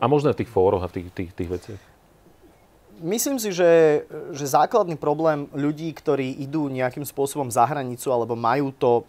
A 0.00 0.08
možno 0.08 0.32
v 0.32 0.40
tých 0.40 0.48
fóroch 0.48 0.80
a 0.80 0.88
tých, 0.88 1.12
tých, 1.12 1.36
tých 1.36 1.50
veciach. 1.52 1.91
Myslím 3.02 3.42
si, 3.42 3.50
že, 3.50 4.06
že 4.30 4.46
základný 4.46 4.94
problém 4.94 5.50
ľudí, 5.50 5.90
ktorí 5.90 6.38
idú 6.38 6.70
nejakým 6.70 7.02
spôsobom 7.02 7.50
za 7.50 7.66
hranicu 7.66 8.06
alebo 8.14 8.38
majú 8.38 8.70
to 8.70 9.02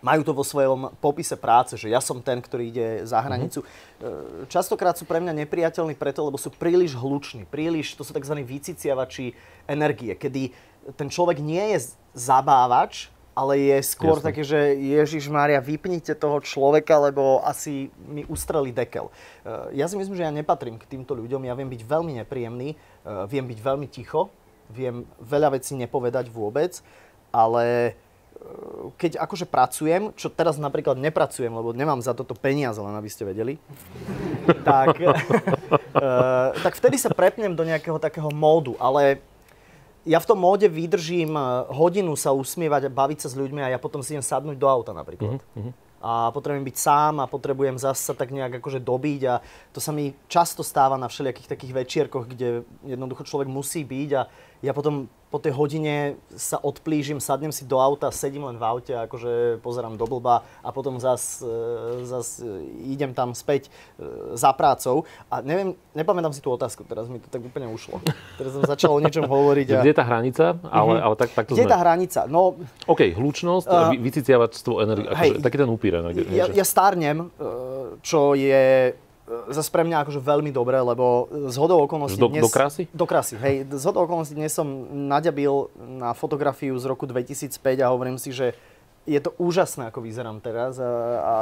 majú 0.00 0.24
to 0.24 0.32
vo 0.32 0.40
svojom 0.40 0.96
popise 0.96 1.36
práce, 1.36 1.76
že 1.76 1.92
ja 1.92 2.00
som 2.00 2.24
ten, 2.24 2.40
ktorý 2.40 2.64
ide 2.72 2.88
za 3.04 3.20
hranicu. 3.20 3.60
Mm-hmm. 3.60 4.48
Častokrát 4.48 4.96
sú 4.96 5.04
pre 5.04 5.20
mňa 5.20 5.44
nepriateľní 5.44 5.92
preto, 5.92 6.24
lebo 6.24 6.40
sú 6.40 6.48
príliš 6.48 6.96
hluční, 6.96 7.44
príliš, 7.44 8.00
to 8.00 8.00
sú 8.00 8.16
tzv. 8.16 8.40
vyciciavači 8.40 9.36
energie, 9.68 10.16
kedy 10.16 10.56
ten 10.96 11.12
človek 11.12 11.44
nie 11.44 11.76
je 11.76 11.92
zabávač, 12.16 13.12
ale 13.34 13.58
je 13.58 13.78
skôr 13.86 14.18
Jasne. 14.18 14.26
také, 14.26 14.42
že 14.42 14.58
Ježiš 14.76 15.30
Mária, 15.30 15.62
vypnite 15.62 16.12
toho 16.18 16.42
človeka, 16.42 16.98
lebo 16.98 17.40
asi 17.46 17.88
mi 18.10 18.26
ustreli 18.26 18.74
dekel. 18.74 19.08
E, 19.08 19.78
ja 19.78 19.86
si 19.86 19.94
myslím, 19.96 20.18
že 20.18 20.26
ja 20.26 20.32
nepatrím 20.34 20.76
k 20.76 20.88
týmto 20.88 21.14
ľuďom, 21.14 21.46
ja 21.46 21.54
viem 21.54 21.70
byť 21.70 21.82
veľmi 21.86 22.12
nepríjemný, 22.24 22.74
e, 22.74 22.76
viem 23.30 23.46
byť 23.46 23.58
veľmi 23.62 23.86
ticho, 23.88 24.28
viem 24.70 25.06
veľa 25.22 25.56
vecí 25.58 25.74
nepovedať 25.78 26.30
vôbec, 26.30 26.78
ale 27.30 27.94
keď 28.96 29.20
akože 29.20 29.44
pracujem, 29.48 30.16
čo 30.16 30.32
teraz 30.32 30.56
napríklad 30.56 30.96
nepracujem, 30.96 31.52
lebo 31.52 31.76
nemám 31.76 32.00
za 32.00 32.16
toto 32.16 32.32
peniaze, 32.32 32.80
len 32.80 32.96
aby 32.96 33.10
ste 33.12 33.28
vedeli, 33.28 33.60
tak, 34.64 34.96
tak 36.64 36.72
vtedy 36.76 36.96
sa 36.96 37.12
prepnem 37.12 37.52
do 37.52 37.64
nejakého 37.64 38.00
takého 38.00 38.32
módu, 38.32 38.76
ale 38.80 39.20
ja 40.08 40.18
v 40.20 40.28
tom 40.28 40.38
móde 40.40 40.68
vydržím 40.68 41.36
eh, 41.36 41.44
hodinu 41.72 42.16
sa 42.16 42.32
usmievať 42.32 42.88
a 42.88 42.94
baviť 42.94 43.18
sa 43.26 43.28
s 43.32 43.38
ľuďmi 43.38 43.60
a 43.60 43.72
ja 43.72 43.78
potom 43.80 44.00
si 44.00 44.16
idem 44.16 44.24
sadnúť 44.24 44.56
do 44.56 44.68
auta 44.68 44.96
napríklad. 44.96 45.40
Uh-huh. 45.40 45.72
A 46.00 46.32
potrebujem 46.32 46.64
byť 46.64 46.76
sám 46.80 47.20
a 47.20 47.28
potrebujem 47.28 47.76
zase 47.76 48.00
sa 48.00 48.16
tak 48.16 48.32
nejak 48.32 48.56
akože 48.64 48.80
dobiť 48.80 49.20
a 49.28 49.44
to 49.68 49.84
sa 49.84 49.92
mi 49.92 50.16
často 50.32 50.64
stáva 50.64 50.96
na 50.96 51.12
všelijakých 51.12 51.52
takých 51.52 51.76
večierkoch, 51.76 52.24
kde 52.24 52.64
jednoducho 52.88 53.28
človek 53.28 53.52
musí 53.52 53.84
byť 53.84 54.10
a 54.16 54.22
ja 54.60 54.76
potom 54.76 55.08
po 55.30 55.38
tej 55.38 55.54
hodine 55.54 56.18
sa 56.34 56.58
odplížim, 56.58 57.22
sadnem 57.22 57.54
si 57.54 57.62
do 57.62 57.78
auta, 57.78 58.10
sedím 58.10 58.50
len 58.50 58.58
v 58.58 58.64
aute, 58.66 58.90
akože 58.90 59.62
pozerám 59.62 59.94
do 59.94 60.02
blba 60.02 60.42
a 60.58 60.74
potom 60.74 60.98
zas, 60.98 61.38
e, 61.38 62.02
zas 62.02 62.42
idem 62.82 63.14
tam 63.14 63.30
späť 63.30 63.70
e, 63.70 64.34
za 64.34 64.50
prácou. 64.50 65.06
A 65.30 65.38
neviem, 65.38 65.78
nepamätám 65.94 66.34
si 66.34 66.42
tú 66.42 66.50
otázku, 66.50 66.82
teraz 66.82 67.06
mi 67.06 67.22
to 67.22 67.30
tak 67.30 67.46
úplne 67.46 67.70
ušlo. 67.70 68.02
Teraz 68.34 68.58
som 68.58 68.66
začal 68.66 68.90
o 68.90 68.98
niečom 68.98 69.30
hovoriť. 69.38 69.66
A... 69.70 69.86
Kde 69.86 69.92
je 69.94 69.98
tá 70.02 70.06
hranica? 70.06 70.44
Ale, 70.66 70.98
mm-hmm. 70.98 71.06
ale 71.06 71.14
tak, 71.14 71.30
tak 71.30 71.44
to 71.46 71.54
Kde 71.54 71.62
je 71.62 71.70
tá 71.70 71.78
hranica? 71.78 72.20
No, 72.26 72.58
OK, 72.90 73.14
hlučnosť, 73.14 73.66
uh, 73.70 73.94
vyciciavačstvo 73.94 74.82
energie, 74.82 75.06
akože, 75.14 75.46
taký 75.46 75.56
ten 75.62 75.70
upír. 75.70 75.94
Ja, 76.34 76.50
ja 76.50 76.66
stárnem, 76.66 77.30
čo 78.02 78.34
je 78.34 78.90
E, 78.90 79.09
zase 79.50 79.70
pre 79.70 79.86
mňa 79.86 80.02
akože 80.06 80.20
veľmi 80.20 80.50
dobré, 80.50 80.82
lebo 80.82 81.30
z 81.30 81.56
hodou 81.58 81.82
okolností 81.86 82.18
do, 82.18 82.30
dnes... 82.30 82.42
Do 82.42 82.50
krásy? 82.50 82.82
Do 82.90 83.06
krásy, 83.06 83.34
hej. 83.38 83.66
Z 83.70 83.84
hodou 83.86 84.04
okolností 84.06 84.34
dnes 84.34 84.50
som 84.50 84.66
naďabil 85.08 85.70
na 86.02 86.10
fotografiu 86.12 86.74
z 86.78 86.84
roku 86.90 87.06
2005 87.06 87.54
a 87.82 87.90
hovorím 87.90 88.18
si, 88.18 88.34
že 88.34 88.58
je 89.08 89.20
to 89.22 89.32
úžasné, 89.40 89.88
ako 89.88 90.04
vyzerám 90.04 90.38
teraz 90.44 90.76
a, 90.76 90.90
a 91.18 91.34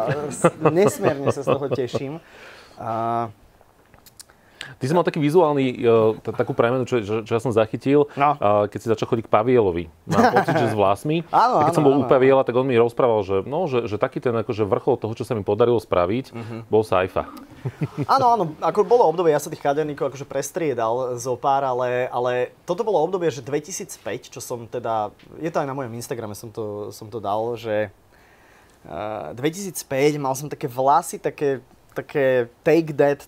nesmierne 0.71 1.29
sa 1.35 1.43
z 1.43 1.49
toho 1.49 1.67
teším. 1.73 2.23
A, 2.79 3.29
Ty 4.79 4.85
si 4.87 4.95
mal 4.95 5.03
taký 5.03 5.19
vizuálny, 5.19 5.83
uh, 5.83 6.15
takú 6.23 6.55
premenu, 6.55 6.87
čo, 6.87 7.03
čo, 7.03 7.15
čo 7.27 7.33
ja 7.35 7.41
som 7.43 7.51
zachytil, 7.51 8.07
no. 8.15 8.31
keď 8.71 8.79
si 8.79 8.87
začal 8.87 9.11
chodiť 9.11 9.27
k 9.27 9.31
Pavielovi. 9.31 9.91
Mám 10.07 10.31
pocit, 10.39 10.55
že 10.55 10.71
s 10.71 10.77
vlasmi. 10.79 11.27
áno, 11.35 11.67
keď 11.67 11.73
áno, 11.73 11.77
som 11.77 11.85
bol 11.85 11.95
áno. 11.99 12.03
u 12.03 12.11
Paviela, 12.11 12.47
tak 12.47 12.55
on 12.55 12.67
mi 12.67 12.79
rozprával, 12.79 13.27
že, 13.27 13.37
no, 13.43 13.67
že, 13.67 13.91
že 13.91 13.99
taký 13.99 14.23
ten 14.23 14.35
akože 14.39 14.63
vrchol 14.63 14.97
toho, 15.03 15.13
čo 15.19 15.27
sa 15.27 15.35
mi 15.35 15.43
podarilo 15.43 15.83
spraviť, 15.83 16.27
uh-huh. 16.31 16.61
bol 16.71 16.87
Saifa. 16.87 17.27
Áno, 18.15 18.27
áno, 18.31 18.45
ako 18.63 18.87
bolo 18.87 19.03
obdobie, 19.11 19.35
ja 19.35 19.43
sa 19.43 19.51
tých 19.51 19.61
kaderníkov 19.61 20.15
akože 20.15 20.31
prestriedal 20.31 21.19
zo 21.19 21.35
pár, 21.35 21.67
ale, 21.67 22.07
ale 22.09 22.55
toto 22.63 22.87
bolo 22.87 23.03
obdobie, 23.03 23.29
že 23.35 23.43
2005, 23.43 24.31
čo 24.31 24.39
som 24.39 24.65
teda, 24.71 25.11
je 25.43 25.51
to 25.51 25.59
aj 25.59 25.67
na 25.67 25.75
mojom 25.75 25.91
Instagrame, 25.99 26.39
som 26.39 26.55
to, 26.55 26.95
som 26.95 27.11
to 27.11 27.19
dal, 27.19 27.59
že 27.59 27.91
uh, 28.87 29.35
2005 29.35 29.75
mal 30.23 30.39
som 30.39 30.47
také 30.47 30.71
vlasy, 30.71 31.19
také 31.19 31.59
také 31.95 32.53
take 32.63 32.95
that 32.95 33.25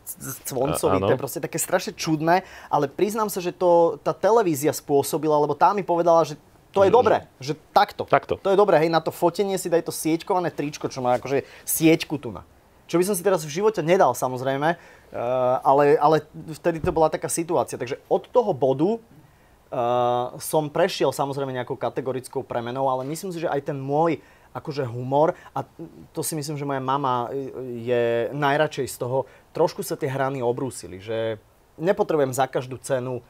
cvoncovi, 0.46 1.00
to 1.00 1.12
je 1.14 1.20
proste 1.20 1.40
také 1.42 1.58
strašne 1.58 1.96
čudné, 1.96 2.46
ale 2.70 2.86
priznám 2.86 3.32
sa, 3.32 3.42
že 3.42 3.50
to 3.50 3.98
tá 4.04 4.14
televízia 4.14 4.70
spôsobila, 4.70 5.38
lebo 5.40 5.56
tá 5.56 5.74
mi 5.74 5.82
povedala, 5.82 6.22
že 6.22 6.38
to 6.70 6.86
je 6.86 6.90
dobré, 6.90 7.26
že 7.42 7.58
takto. 7.74 8.06
takto. 8.06 8.38
To 8.38 8.54
je 8.54 8.58
dobré, 8.58 8.78
hej, 8.78 8.90
na 8.90 9.02
to 9.02 9.10
fotenie 9.10 9.58
si 9.58 9.66
daj 9.66 9.82
to 9.82 9.90
sieťkované 9.90 10.54
tričko, 10.54 10.86
čo 10.86 11.02
má 11.02 11.18
akože 11.18 11.42
sieťku 11.66 12.14
tu 12.22 12.30
na. 12.30 12.46
Čo 12.86 12.98
by 12.98 13.06
som 13.06 13.14
si 13.14 13.22
teraz 13.22 13.46
v 13.46 13.54
živote 13.54 13.82
nedal 13.82 14.14
samozrejme, 14.14 14.74
uh, 14.74 15.56
ale, 15.62 15.98
ale 15.98 16.26
vtedy 16.58 16.82
to 16.82 16.94
bola 16.94 17.10
taká 17.10 17.30
situácia. 17.30 17.78
Takže 17.78 18.02
od 18.06 18.26
toho 18.30 18.50
bodu 18.50 18.98
uh, 18.98 20.34
som 20.38 20.70
prešiel 20.70 21.14
samozrejme 21.14 21.54
nejakou 21.54 21.78
kategorickou 21.78 22.42
premenou, 22.42 22.90
ale 22.90 23.06
myslím 23.06 23.30
si, 23.30 23.42
že 23.42 23.50
aj 23.50 23.70
ten 23.70 23.78
môj 23.78 24.18
akože 24.50 24.82
humor 24.86 25.38
a 25.54 25.62
to 26.10 26.20
si 26.26 26.34
myslím, 26.34 26.58
že 26.58 26.66
moja 26.66 26.82
mama 26.82 27.30
je 27.62 28.30
najradšej 28.34 28.86
z 28.90 28.96
toho. 28.98 29.18
Trošku 29.54 29.86
sa 29.86 29.94
tie 29.94 30.10
hrany 30.10 30.42
obrúsili, 30.42 30.98
že 30.98 31.38
nepotrebujem 31.78 32.34
za 32.34 32.50
každú 32.50 32.76
cenu 32.82 33.20
e, 33.20 33.22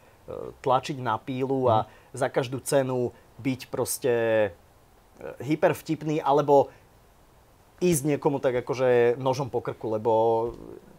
tlačiť 0.64 0.96
na 0.98 1.20
pílu 1.20 1.68
a 1.68 1.84
mhm. 1.84 1.88
za 2.16 2.28
každú 2.32 2.58
cenu 2.64 3.12
byť 3.40 3.60
proste 3.68 4.14
e, 4.14 4.48
hypervtipný 5.44 6.24
alebo 6.24 6.72
ísť 7.80 8.16
niekomu 8.16 8.44
tak 8.44 8.60
akože 8.60 9.16
nožom 9.16 9.48
po 9.48 9.64
krku, 9.64 9.88
lebo 9.96 10.12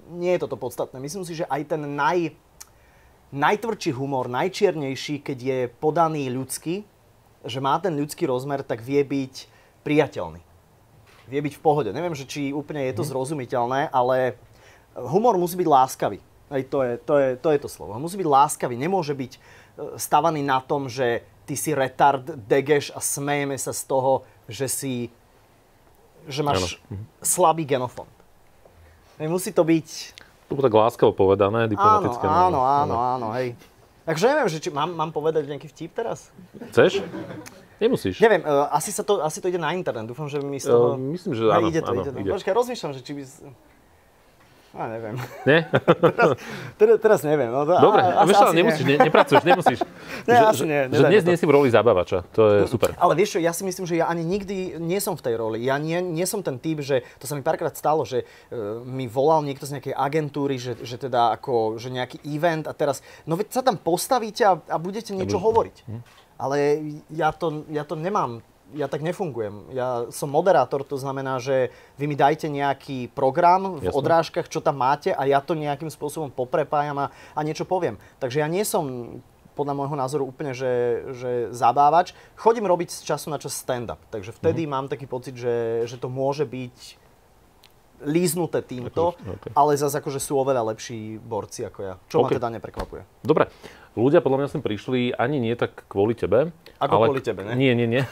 nie 0.10 0.34
je 0.34 0.44
toto 0.44 0.58
podstatné. 0.58 0.98
Myslím 0.98 1.24
si, 1.24 1.38
že 1.38 1.46
aj 1.46 1.78
ten 1.78 1.82
naj, 1.86 2.34
najtvrdší 3.30 3.94
humor, 3.94 4.26
najčiernejší, 4.28 5.22
keď 5.22 5.38
je 5.38 5.60
podaný 5.78 6.34
ľudský, 6.34 6.84
že 7.46 7.60
má 7.62 7.78
ten 7.78 7.94
ľudský 7.94 8.26
rozmer, 8.26 8.66
tak 8.66 8.82
vie 8.82 9.02
byť 9.06 9.51
priateľný. 9.82 10.42
Vie 11.30 11.40
byť 11.40 11.54
v 11.58 11.64
pohode. 11.64 11.90
Neviem, 11.94 12.18
že 12.18 12.28
či 12.28 12.52
úplne 12.52 12.86
je 12.90 12.96
to 12.98 13.04
mhm. 13.06 13.10
zrozumiteľné, 13.14 13.90
ale 13.94 14.36
humor 14.96 15.40
musí 15.40 15.56
byť 15.56 15.68
láskavý. 15.70 16.20
Aj 16.52 16.62
to, 16.68 16.84
je, 16.84 16.94
to, 17.00 17.14
je, 17.16 17.30
to 17.40 17.48
je 17.56 17.60
to 17.64 17.70
slovo. 17.72 17.96
Musí 17.96 18.20
byť 18.20 18.28
láskavý. 18.28 18.76
Nemôže 18.76 19.16
byť 19.16 19.32
e, 19.36 19.40
stavaný 19.96 20.44
na 20.44 20.60
tom, 20.60 20.92
že 20.92 21.24
ty 21.48 21.56
si 21.56 21.72
retard, 21.72 22.28
degeš 22.28 22.92
a 22.92 23.00
smejeme 23.00 23.56
sa 23.56 23.72
z 23.72 23.88
toho, 23.88 24.28
že 24.52 24.68
si 24.68 24.94
že 26.28 26.46
máš 26.46 26.78
ano. 26.78 26.98
Mhm. 26.98 27.06
slabý 27.24 27.64
genofond. 27.66 28.12
Musí 29.22 29.54
to 29.54 29.62
byť... 29.62 29.88
To 30.50 30.58
bolo 30.58 30.66
tak 30.66 30.76
láskavo 30.76 31.14
povedané, 31.14 31.70
diplomatické. 31.70 32.26
Áno, 32.26 32.60
áno, 32.60 32.60
áno, 32.66 32.96
áno, 32.98 33.28
hej. 33.38 33.54
Takže 34.02 34.34
neviem, 34.34 34.50
že 34.50 34.58
či 34.58 34.70
mám, 34.74 34.92
mám 34.98 35.14
povedať 35.14 35.46
nejaký 35.46 35.70
vtip 35.70 35.94
teraz? 35.94 36.34
Chceš? 36.74 37.06
Nemusíš. 37.82 38.22
Neviem, 38.22 38.46
uh, 38.46 38.70
asi, 38.70 38.94
sa 38.94 39.02
to, 39.02 39.26
asi 39.26 39.42
to 39.42 39.50
ide 39.50 39.58
na 39.58 39.74
internet. 39.74 40.06
Dúfam, 40.06 40.30
že 40.30 40.38
mi 40.38 40.62
z 40.62 40.70
toho... 40.70 40.94
Uh, 40.94 41.02
myslím, 41.18 41.34
že 41.34 41.50
áno. 41.50 41.66
Ide 41.66 41.82
to, 41.82 41.92
áno, 41.92 42.02
ide 42.06 42.12
to. 42.14 42.20
Ide. 42.22 42.32
Počkaj, 42.38 42.54
rozmýšľam, 42.54 42.92
že 42.94 43.02
či 43.02 43.12
by... 43.18 43.24
A 44.72 44.88
neviem. 44.88 45.20
Nie? 45.44 45.68
teraz, 46.16 46.30
teraz, 46.80 46.96
teraz 47.04 47.20
neviem. 47.28 47.52
No, 47.52 47.68
Dobre, 47.68 48.08
a, 48.08 48.24
vieš, 48.24 48.40
ale 48.40 48.56
nemusíš, 48.56 48.86
ne, 48.88 48.96
nepracuješ, 49.04 49.44
nemusíš. 49.44 49.80
nie, 50.32 50.38
že, 50.40 50.46
asi 50.48 50.64
nie. 50.64 50.82
Že 50.88 51.04
dnes 51.12 51.24
to. 51.26 51.28
nie 51.28 51.38
si 51.44 51.46
v 51.50 51.52
roli 51.52 51.68
zabavača, 51.68 52.24
to 52.32 52.42
je 52.48 52.60
super. 52.72 52.96
Ale 52.96 53.20
vieš 53.20 53.36
čo, 53.36 53.40
ja 53.44 53.52
si 53.52 53.68
myslím, 53.68 53.84
že 53.84 54.00
ja 54.00 54.08
ani 54.08 54.24
nikdy 54.24 54.80
nie 54.80 55.04
som 55.04 55.20
v 55.20 55.28
tej 55.28 55.36
roli. 55.36 55.68
Ja 55.68 55.76
nie, 55.76 56.00
nie 56.00 56.24
som 56.24 56.40
ten 56.40 56.56
typ, 56.56 56.80
že 56.80 57.04
to 57.20 57.28
sa 57.28 57.36
mi 57.36 57.44
párkrát 57.44 57.76
stalo, 57.76 58.08
že 58.08 58.24
uh, 58.24 58.80
mi 58.88 59.12
volal 59.12 59.44
niekto 59.44 59.68
z 59.68 59.76
nejakej 59.76 59.92
agentúry, 59.92 60.56
že, 60.56 60.80
že 60.80 60.96
teda 60.96 61.36
ako, 61.36 61.76
že 61.76 61.92
nejaký 61.92 62.24
event 62.32 62.64
a 62.64 62.72
teraz, 62.72 63.04
no 63.28 63.36
veď 63.36 63.52
sa 63.52 63.68
tam 63.68 63.76
postavíte 63.76 64.48
a, 64.48 64.56
a 64.56 64.80
budete 64.80 65.12
niečo 65.12 65.36
hovoriť. 65.36 65.84
Hm? 65.84 66.21
Ale 66.42 66.82
ja 67.14 67.30
to, 67.30 67.70
ja 67.70 67.86
to 67.86 67.94
nemám 67.94 68.42
ja 68.72 68.88
tak 68.88 69.04
nefungujem. 69.04 69.76
Ja 69.76 70.08
som 70.16 70.32
moderátor, 70.32 70.88
to 70.88 70.96
znamená, 70.96 71.44
že 71.44 71.76
vy 72.00 72.08
mi 72.08 72.16
dajte 72.16 72.48
nejaký 72.48 73.12
program 73.12 73.84
v 73.84 73.92
Jasne. 73.92 73.98
odrážkach, 74.00 74.48
čo 74.48 74.64
tam 74.64 74.80
máte 74.80 75.12
a 75.12 75.28
ja 75.28 75.44
to 75.44 75.60
nejakým 75.60 75.92
spôsobom 75.92 76.32
poprepájam 76.32 76.96
a, 76.96 77.12
a 77.36 77.40
niečo 77.44 77.68
poviem. 77.68 78.00
Takže 78.24 78.40
ja 78.40 78.48
nie 78.48 78.64
som 78.64 79.20
podľa 79.52 79.76
môjho 79.76 79.96
názoru 80.00 80.24
úplne, 80.24 80.56
že, 80.56 81.04
že 81.12 81.32
zabávač. 81.52 82.16
Chodím 82.40 82.66
robiť 82.66 83.04
z 83.04 83.12
času 83.12 83.28
na 83.28 83.38
čas 83.38 83.52
stand-up, 83.60 84.00
takže 84.08 84.32
vtedy 84.32 84.64
mm-hmm. 84.64 84.72
mám 84.72 84.86
taký 84.88 85.06
pocit, 85.06 85.36
že, 85.36 85.84
že 85.86 86.00
to 86.00 86.08
môže 86.08 86.48
byť 86.48 87.02
líznuté 88.06 88.66
týmto, 88.66 89.14
okay. 89.18 89.52
ale 89.54 89.78
zase 89.78 90.02
akože 90.02 90.18
sú 90.18 90.38
oveľa 90.42 90.74
lepší 90.74 91.22
borci 91.22 91.66
ako 91.66 91.80
ja, 91.82 91.94
čo 92.10 92.22
okay. 92.22 92.36
ma 92.36 92.38
teda 92.42 92.48
neprekvapuje. 92.58 93.02
Dobre, 93.22 93.54
ľudia 93.94 94.24
podľa 94.24 94.38
mňa 94.44 94.50
sem 94.50 94.62
prišli 94.64 95.14
ani 95.14 95.38
nie 95.38 95.54
tak 95.54 95.86
kvôli 95.86 96.18
tebe. 96.18 96.50
Ako 96.82 96.94
ale... 96.98 97.06
kvôli 97.14 97.24
tebe, 97.24 97.42
ne? 97.46 97.54
Nie, 97.54 97.78
nie, 97.78 97.86
nie. 97.86 98.04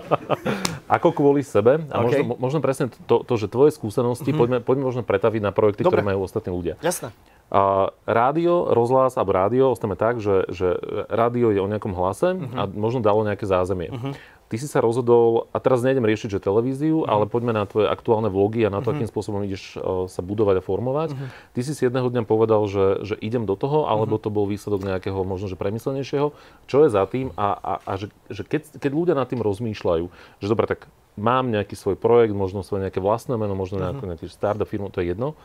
ako 0.96 1.08
kvôli 1.14 1.40
sebe. 1.40 1.86
A 1.88 2.02
okay. 2.02 2.20
možno, 2.20 2.22
možno 2.36 2.58
presne 2.60 2.86
to, 3.08 3.22
to, 3.22 3.34
že 3.40 3.48
tvoje 3.48 3.72
skúsenosti, 3.72 4.30
mm-hmm. 4.30 4.40
poďme, 4.40 4.58
poďme 4.60 4.84
možno 4.90 5.02
pretaviť 5.06 5.40
na 5.40 5.52
projekty, 5.54 5.82
Dobre. 5.86 6.02
ktoré 6.02 6.10
majú 6.12 6.26
ostatní 6.26 6.50
ľudia. 6.52 6.74
Jasné. 6.84 7.14
A 7.50 7.90
rádio, 8.06 8.70
rozhlas 8.70 9.18
alebo 9.18 9.34
rádio, 9.34 9.74
ostane 9.74 9.98
tak, 9.98 10.22
že, 10.22 10.46
že 10.54 10.78
rádio 11.10 11.50
je 11.50 11.58
o 11.58 11.66
nejakom 11.66 11.90
hlase 11.98 12.38
uh-huh. 12.38 12.54
a 12.54 12.62
možno 12.70 13.02
dalo 13.02 13.26
nejaké 13.26 13.42
zázemie. 13.42 13.90
Uh-huh. 13.90 14.14
Ty 14.50 14.58
si 14.58 14.66
sa 14.66 14.82
rozhodol, 14.82 15.46
a 15.54 15.62
teraz 15.62 15.86
nejdem 15.86 16.02
riešiť, 16.02 16.34
že 16.34 16.42
televíziu, 16.42 17.06
mm. 17.06 17.08
ale 17.08 17.30
poďme 17.30 17.54
na 17.54 17.70
tvoje 17.70 17.86
aktuálne 17.86 18.26
vlogy 18.26 18.66
a 18.66 18.70
na 18.74 18.82
to, 18.82 18.90
mm-hmm. 18.90 19.06
akým 19.06 19.08
spôsobom 19.08 19.46
ideš 19.46 19.78
uh, 19.78 20.10
sa 20.10 20.26
budovať 20.26 20.58
a 20.58 20.62
formovať. 20.66 21.14
Mm-hmm. 21.14 21.54
Ty 21.54 21.60
si 21.62 21.72
si 21.78 21.86
jedného 21.86 22.10
dňa 22.10 22.26
povedal, 22.26 22.66
že, 22.66 23.06
že 23.06 23.14
idem 23.22 23.46
do 23.46 23.54
toho, 23.54 23.86
alebo 23.86 24.18
mm-hmm. 24.18 24.26
to 24.26 24.34
bol 24.34 24.50
výsledok 24.50 24.82
nejakého 24.82 25.22
možno, 25.22 25.46
že 25.46 25.54
premyslenejšieho. 25.54 26.34
Čo 26.66 26.76
je 26.82 26.88
za 26.90 27.06
tým 27.06 27.30
a, 27.38 27.54
a, 27.54 27.72
a 27.86 27.92
že, 27.94 28.10
že 28.26 28.42
keď, 28.42 28.82
keď 28.82 28.90
ľudia 28.90 29.14
nad 29.14 29.30
tým 29.30 29.38
rozmýšľajú, 29.38 30.04
že 30.42 30.46
dobre, 30.50 30.66
tak 30.66 30.90
mám 31.14 31.46
nejaký 31.54 31.78
svoj 31.78 31.94
projekt, 31.94 32.34
možno 32.34 32.66
svoje 32.66 32.90
nejaké 32.90 32.98
vlastné 32.98 33.38
meno, 33.38 33.54
možno 33.54 33.78
nejakú, 33.78 34.02
mhm. 34.02 34.10
nejaký 34.18 34.26
startup 34.34 34.66
firmu, 34.66 34.90
to 34.90 34.98
je 34.98 35.14
jedno. 35.14 35.38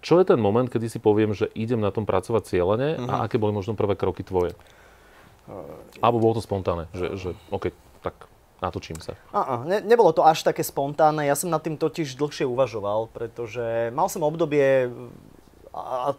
Čo 0.00 0.22
je 0.22 0.30
ten 0.30 0.38
moment, 0.38 0.70
kedy 0.70 0.86
si 0.88 1.02
poviem, 1.02 1.34
že 1.34 1.50
idem 1.58 1.82
na 1.82 1.92
tom 1.92 2.08
pracovať 2.08 2.54
cieľene 2.54 3.02
uh-huh. 3.02 3.10
a 3.10 3.14
mhm. 3.18 3.22
aké 3.26 3.36
boli 3.36 3.50
možno 3.50 3.74
prvé 3.74 3.98
kroky 3.98 4.22
tvoje? 4.22 4.54
Alebo 6.00 6.22
bolo 6.22 6.38
to 6.38 6.42
spontánne, 6.42 6.86
že, 6.94 7.16
že 7.18 7.30
OK, 7.50 7.74
tak 8.00 8.14
natočím 8.60 9.00
sa. 9.00 9.16
Uh-uh, 9.32 9.64
ne, 9.64 9.80
nebolo 9.82 10.12
to 10.12 10.22
až 10.22 10.44
také 10.44 10.60
spontánne, 10.60 11.24
ja 11.24 11.34
som 11.34 11.48
nad 11.48 11.64
tým 11.64 11.80
totiž 11.80 12.16
dlhšie 12.16 12.44
uvažoval, 12.46 13.08
pretože 13.10 13.90
mal 13.90 14.06
som 14.06 14.22
obdobie 14.26 14.92
a 15.70 16.12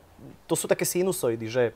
to 0.48 0.56
sú 0.56 0.66
také 0.66 0.88
sinusoidy, 0.88 1.48
že, 1.52 1.76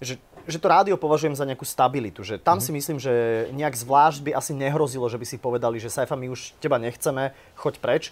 že 0.00 0.16
že 0.46 0.58
to 0.58 0.66
rádio 0.66 0.98
považujem 0.98 1.38
za 1.38 1.46
nejakú 1.46 1.62
stabilitu. 1.62 2.26
Že 2.26 2.42
tam 2.42 2.58
mm-hmm. 2.58 2.66
si 2.66 2.70
myslím, 2.74 2.98
že 2.98 3.12
nejak 3.54 3.78
zvlášť 3.78 4.20
by 4.26 4.30
asi 4.34 4.52
nehrozilo, 4.54 5.06
že 5.06 5.18
by 5.18 5.26
si 5.26 5.36
povedali, 5.38 5.78
že 5.78 5.92
Saifa, 5.92 6.18
my 6.18 6.30
už 6.32 6.58
teba 6.58 6.82
nechceme, 6.82 7.30
choď 7.54 7.74
preč. 7.78 8.04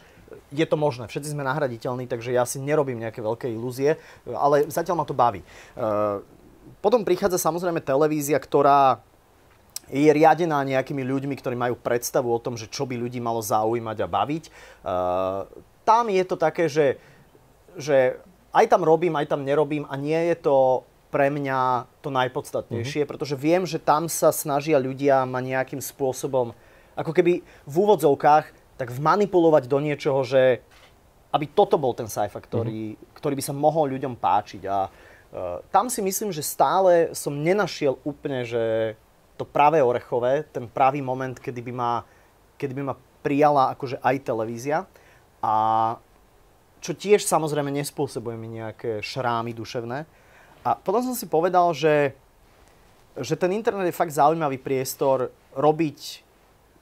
Je 0.55 0.63
to 0.63 0.79
možné, 0.79 1.11
všetci 1.11 1.35
sme 1.35 1.43
nahraditeľní, 1.43 2.07
takže 2.07 2.31
ja 2.31 2.47
si 2.47 2.63
nerobím 2.63 3.03
nejaké 3.03 3.19
veľké 3.19 3.51
ilúzie, 3.51 3.99
ale 4.31 4.71
zatiaľ 4.71 5.03
ma 5.03 5.07
to 5.07 5.11
baví. 5.11 5.43
Potom 6.79 7.03
prichádza 7.03 7.43
samozrejme 7.43 7.83
televízia, 7.83 8.39
ktorá 8.39 9.03
je 9.91 10.07
riadená 10.07 10.63
nejakými 10.63 11.03
ľuďmi, 11.03 11.35
ktorí 11.35 11.59
majú 11.59 11.75
predstavu 11.75 12.31
o 12.31 12.39
tom, 12.39 12.55
že 12.55 12.71
čo 12.71 12.87
by 12.87 12.95
ľudí 12.95 13.19
malo 13.19 13.43
zaujímať 13.43 13.99
a 13.99 14.09
baviť. 14.09 14.45
Uh, 14.47 15.51
tam 15.83 16.07
je 16.07 16.23
to 16.23 16.39
také, 16.39 16.71
že, 16.71 16.97
že 17.75 18.23
aj 18.55 18.71
tam 18.71 18.87
robím, 18.87 19.19
aj 19.19 19.35
tam 19.35 19.43
nerobím 19.43 19.83
a 19.91 19.99
nie 19.99 20.31
je 20.31 20.37
to 20.39 20.87
pre 21.11 21.27
mňa 21.27 21.91
to 22.07 22.15
najpodstatnejšie, 22.15 23.03
mm-hmm. 23.03 23.11
pretože 23.11 23.35
viem, 23.35 23.67
že 23.67 23.83
tam 23.83 24.07
sa 24.07 24.31
snažia 24.31 24.79
ľudia 24.79 25.27
ma 25.27 25.43
nejakým 25.43 25.83
spôsobom, 25.83 26.55
ako 26.95 27.11
keby 27.11 27.43
v 27.67 27.75
úvodzovkách, 27.75 28.79
tak 28.79 28.95
vmanipulovať 28.95 29.67
do 29.67 29.79
niečoho, 29.83 30.23
že 30.23 30.63
aby 31.35 31.51
toto 31.51 31.83
bol 31.83 31.99
ten 31.99 32.07
sci 32.07 32.31
ktorý, 32.31 32.95
mm-hmm. 32.95 33.19
ktorý 33.19 33.35
by 33.35 33.43
sa 33.43 33.55
mohol 33.55 33.91
ľuďom 33.91 34.15
páčiť. 34.15 34.63
A 34.71 34.87
uh, 34.87 35.10
tam 35.71 35.87
si 35.87 36.03
myslím, 36.03 36.35
že 36.35 36.43
stále 36.43 37.15
som 37.15 37.31
nenašiel 37.31 38.03
úplne, 38.03 38.43
že 38.43 38.95
to 39.39 39.47
pravé 39.47 39.81
orechové, 39.81 40.45
ten 40.51 40.67
pravý 40.67 41.01
moment, 41.01 41.39
kedy 41.39 41.63
by 41.65 41.73
ma, 41.73 41.93
kedy 42.59 42.73
by 42.75 42.83
ma 42.93 42.95
prijala 43.23 43.73
akože 43.73 44.03
aj 44.03 44.17
televízia. 44.27 44.85
A 45.41 45.55
čo 46.81 46.93
tiež 46.97 47.25
samozrejme 47.25 47.71
nespôsobuje 47.73 48.37
mi 48.37 48.61
nejaké 48.61 49.01
šrámy 49.01 49.55
duševné. 49.55 50.05
A 50.61 50.71
potom 50.77 51.01
som 51.01 51.17
si 51.17 51.25
povedal, 51.25 51.73
že, 51.73 52.13
že 53.17 53.37
ten 53.37 53.53
internet 53.57 53.89
je 53.89 53.97
fakt 53.97 54.13
zaujímavý 54.13 54.61
priestor 54.61 55.33
robiť 55.57 56.27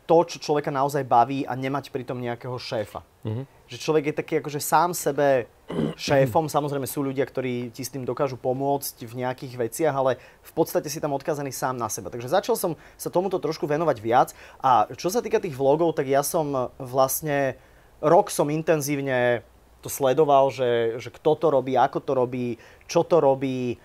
to, 0.09 0.25
čo 0.25 0.41
človeka 0.41 0.73
naozaj 0.73 1.05
baví 1.05 1.45
a 1.45 1.53
nemať 1.53 1.93
pritom 1.93 2.17
nejakého 2.17 2.57
šéfa. 2.57 3.05
Mm-hmm. 3.29 3.45
Že 3.69 3.77
človek 3.77 4.05
je 4.09 4.15
taký 4.17 4.35
akože 4.41 4.61
sám 4.65 4.97
sebe 4.97 5.53
šéfom. 6.01 6.49
Samozrejme 6.49 6.89
sú 6.89 7.05
ľudia, 7.05 7.29
ktorí 7.29 7.69
ti 7.69 7.85
s 7.85 7.93
tým 7.93 8.09
dokážu 8.09 8.41
pomôcť 8.41 9.05
v 9.05 9.15
nejakých 9.21 9.55
veciach, 9.61 9.93
ale 9.93 10.17
v 10.41 10.53
podstate 10.57 10.89
si 10.89 10.97
tam 10.97 11.13
odkazaný 11.13 11.53
sám 11.53 11.77
na 11.77 11.93
seba. 11.93 12.09
Takže 12.09 12.33
začal 12.33 12.57
som 12.57 12.73
sa 12.97 13.13
tomuto 13.13 13.37
trošku 13.37 13.69
venovať 13.69 13.97
viac. 14.01 14.33
A 14.65 14.89
čo 14.97 15.13
sa 15.13 15.21
týka 15.21 15.45
tých 15.45 15.53
vlogov, 15.53 15.93
tak 15.93 16.09
ja 16.09 16.25
som 16.25 16.73
vlastne 16.81 17.61
rok 18.01 18.33
som 18.33 18.49
intenzívne 18.49 19.45
to 19.85 19.93
sledoval, 19.93 20.49
že, 20.49 20.97
že 20.99 21.13
kto 21.13 21.37
to 21.37 21.47
robí, 21.53 21.77
ako 21.77 22.01
to 22.01 22.13
robí, 22.17 22.57
čo 22.89 23.05
to 23.05 23.21
robí. 23.21 23.77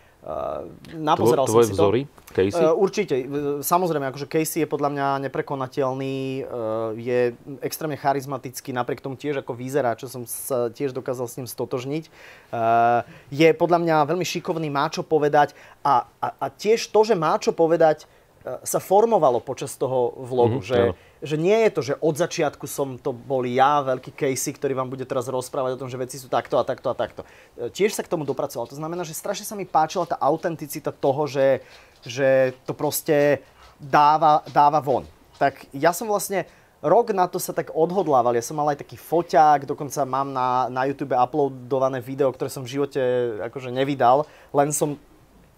Napozeral 0.95 1.43
Tvo, 1.43 1.59
som 1.59 1.67
si 1.67 1.75
vzory? 1.75 2.01
to. 2.07 2.23
Casey? 2.33 2.63
Uh, 2.63 2.73
určite. 2.73 3.15
Samozrejme, 3.61 4.09
akože 4.09 4.27
Casey 4.31 4.63
je 4.63 4.67
podľa 4.71 4.89
mňa 4.95 5.07
neprekonateľný, 5.29 6.47
uh, 6.47 6.95
je 6.95 7.35
extrémne 7.59 7.99
charizmatický, 7.99 8.71
napriek 8.71 9.03
tomu 9.03 9.19
tiež 9.19 9.43
ako 9.43 9.53
vyzerá, 9.53 9.93
čo 9.99 10.07
som 10.07 10.23
sa 10.23 10.71
tiež 10.71 10.95
dokázal 10.95 11.27
s 11.27 11.37
ním 11.37 11.47
stotožniť. 11.47 12.07
Uh, 12.49 13.03
je 13.29 13.51
podľa 13.51 13.83
mňa 13.83 13.95
veľmi 14.09 14.25
šikovný, 14.25 14.71
má 14.71 14.87
čo 14.87 15.03
povedať 15.03 15.53
a, 15.83 16.07
a, 16.23 16.27
a 16.39 16.45
tiež 16.47 16.89
to, 16.89 16.99
že 17.03 17.13
má 17.19 17.35
čo 17.37 17.51
povedať, 17.51 18.07
sa 18.43 18.79
formovalo 18.83 19.39
počas 19.39 19.71
toho 19.79 20.19
vlogu, 20.19 20.59
mm, 20.59 20.67
že, 20.67 20.79
že 21.23 21.39
nie 21.39 21.55
je 21.65 21.71
to, 21.71 21.81
že 21.81 21.99
od 22.03 22.15
začiatku 22.19 22.67
som 22.67 22.99
to 22.99 23.15
bol 23.15 23.47
ja, 23.47 23.79
veľký 23.79 24.11
Casey, 24.11 24.51
ktorý 24.51 24.75
vám 24.75 24.91
bude 24.91 25.07
teraz 25.07 25.31
rozprávať 25.31 25.79
o 25.79 25.81
tom, 25.81 25.87
že 25.87 25.95
veci 25.95 26.19
sú 26.19 26.27
takto 26.27 26.59
a 26.59 26.67
takto 26.67 26.91
a 26.91 26.95
takto. 26.99 27.23
E, 27.55 27.71
tiež 27.71 27.95
sa 27.95 28.03
k 28.03 28.11
tomu 28.11 28.27
dopracoval. 28.27 28.67
To 28.67 28.75
znamená, 28.75 29.07
že 29.07 29.15
strašne 29.15 29.47
sa 29.47 29.55
mi 29.55 29.63
páčila 29.63 30.03
tá 30.03 30.19
autenticita 30.19 30.91
toho, 30.91 31.23
že, 31.23 31.63
že 32.03 32.51
to 32.67 32.75
proste 32.75 33.39
dáva, 33.79 34.43
dáva 34.51 34.83
von. 34.83 35.07
Tak 35.39 35.71
ja 35.71 35.95
som 35.95 36.11
vlastne 36.11 36.43
rok 36.83 37.15
na 37.15 37.31
to 37.31 37.39
sa 37.39 37.55
tak 37.55 37.71
odhodlával. 37.71 38.35
Ja 38.35 38.43
som 38.43 38.59
mal 38.59 38.75
aj 38.75 38.83
taký 38.83 38.99
foťák, 38.99 39.63
dokonca 39.63 40.03
mám 40.03 40.35
na, 40.35 40.67
na 40.67 40.83
YouTube 40.83 41.15
uploadované 41.15 42.03
video, 42.03 42.35
ktoré 42.35 42.51
som 42.51 42.67
v 42.67 42.75
živote 42.75 42.99
akože 43.47 43.71
nevydal, 43.71 44.27
len 44.51 44.75
som 44.75 44.99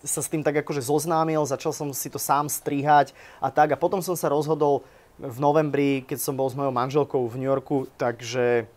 sa 0.06 0.22
s 0.22 0.30
tým 0.30 0.46
tak 0.46 0.62
akože 0.62 0.86
zoznámil, 0.86 1.42
začal 1.50 1.74
som 1.74 1.90
si 1.90 2.14
to 2.14 2.22
sám 2.22 2.46
strihať 2.46 3.18
a 3.42 3.50
tak. 3.50 3.74
A 3.74 3.82
potom 3.82 4.06
som 4.06 4.14
sa 4.14 4.30
rozhodol 4.30 4.86
v 5.16 5.38
novembri, 5.40 6.04
keď 6.04 6.20
som 6.20 6.36
bol 6.36 6.52
s 6.52 6.56
mojou 6.60 6.76
manželkou 6.76 7.24
v 7.28 7.36
New 7.40 7.48
Yorku, 7.48 7.88
takže 7.96 8.68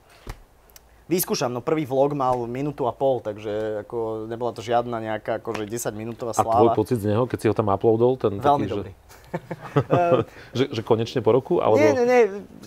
vyskúšam. 1.10 1.50
No 1.50 1.64
prvý 1.64 1.88
vlog 1.88 2.14
mal 2.14 2.36
minútu 2.46 2.86
a 2.86 2.92
pol, 2.94 3.18
takže 3.24 3.82
ako 3.82 4.28
nebola 4.28 4.52
to 4.54 4.62
žiadna 4.62 5.00
nejaká 5.00 5.42
akože 5.42 5.66
10 5.66 5.96
minútová 5.96 6.36
sláva. 6.36 6.52
A 6.52 6.62
tvoj 6.62 6.78
pocit 6.78 7.00
z 7.00 7.10
neho, 7.10 7.24
keď 7.24 7.38
si 7.40 7.46
ho 7.50 7.54
tam 7.56 7.72
uploadol? 7.72 8.20
Ten 8.20 8.38
Veľmi 8.38 8.68
taký, 8.68 8.70
dobrý. 8.70 8.92
Že... 8.92 8.98
že, 10.58 10.64
že 10.78 10.80
konečne 10.84 11.20
po 11.24 11.34
roku? 11.34 11.58
Alebo... 11.58 11.80
Nie, 11.80 11.96
nie, 11.96 12.06
nie. 12.06 12.22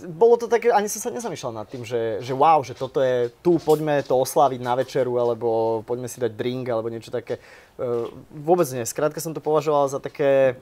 Bolo 0.10 0.36
to 0.42 0.50
také, 0.50 0.74
ani 0.74 0.90
som 0.90 1.00
sa 1.00 1.10
nezamýšľal 1.14 1.54
nad 1.64 1.68
tým, 1.70 1.86
že, 1.86 2.20
že 2.26 2.34
wow, 2.34 2.60
že 2.66 2.74
toto 2.74 3.00
je 3.00 3.30
tu, 3.46 3.62
poďme 3.62 4.02
to 4.04 4.18
osláviť 4.18 4.60
na 4.60 4.74
večeru, 4.76 5.16
alebo 5.22 5.80
poďme 5.86 6.10
si 6.10 6.18
dať 6.20 6.34
drink, 6.34 6.66
alebo 6.68 6.90
niečo 6.90 7.14
také. 7.14 7.38
Uh, 7.78 8.10
vôbec 8.34 8.68
nie. 8.74 8.84
Skrátka 8.84 9.22
som 9.22 9.32
to 9.38 9.40
považoval 9.40 9.86
za 9.88 10.02
také, 10.02 10.58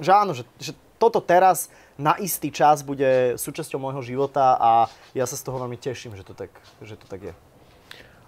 že 0.00 0.10
áno, 0.10 0.32
že, 0.32 0.44
že 0.60 0.72
toto 0.96 1.20
teraz 1.20 1.68
na 1.96 2.16
istý 2.20 2.52
čas 2.52 2.84
bude 2.84 3.36
súčasťou 3.40 3.80
môjho 3.80 4.04
života 4.04 4.56
a 4.60 4.72
ja 5.16 5.24
sa 5.24 5.36
z 5.36 5.44
toho 5.44 5.60
veľmi 5.60 5.80
teším, 5.80 6.16
že 6.16 6.24
to 6.24 6.36
tak, 6.36 6.52
že 6.84 6.96
to 6.96 7.08
tak 7.08 7.32
je. 7.32 7.34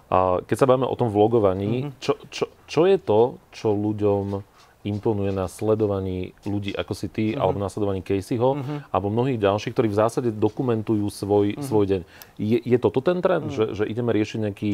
A 0.09 0.41
keď 0.41 0.55
sa 0.57 0.65
bavíme 0.65 0.89
o 0.89 0.97
tom 0.97 1.13
vlogovaní, 1.13 1.85
mm-hmm. 1.85 2.01
čo, 2.01 2.17
čo, 2.33 2.49
čo 2.65 2.89
je 2.89 2.97
to, 2.97 3.37
čo 3.53 3.69
ľuďom 3.69 4.41
imponuje 4.87 5.35
na 5.35 5.51
sledovaní 5.51 6.31
ľudí 6.47 6.71
ako 6.71 6.93
si 6.95 7.11
ty, 7.11 7.25
uh-huh. 7.35 7.43
alebo 7.43 7.59
na 7.59 7.67
sledovaní 7.67 7.99
Caseyho, 7.99 8.55
uh-huh. 8.55 8.79
alebo 8.95 9.11
mnohých 9.11 9.35
ďalších, 9.35 9.75
ktorí 9.75 9.91
v 9.91 9.99
zásade 9.99 10.29
dokumentujú 10.31 11.03
svoj, 11.11 11.59
uh-huh. 11.59 11.63
svoj 11.67 11.85
deň. 11.85 12.01
Je, 12.39 12.57
je 12.63 12.77
toto 12.79 13.03
ten 13.03 13.19
trend, 13.19 13.51
uh-huh. 13.51 13.75
že, 13.75 13.83
že 13.83 13.83
ideme 13.83 14.15
riešiť 14.15 14.39
nejaký, 14.39 14.73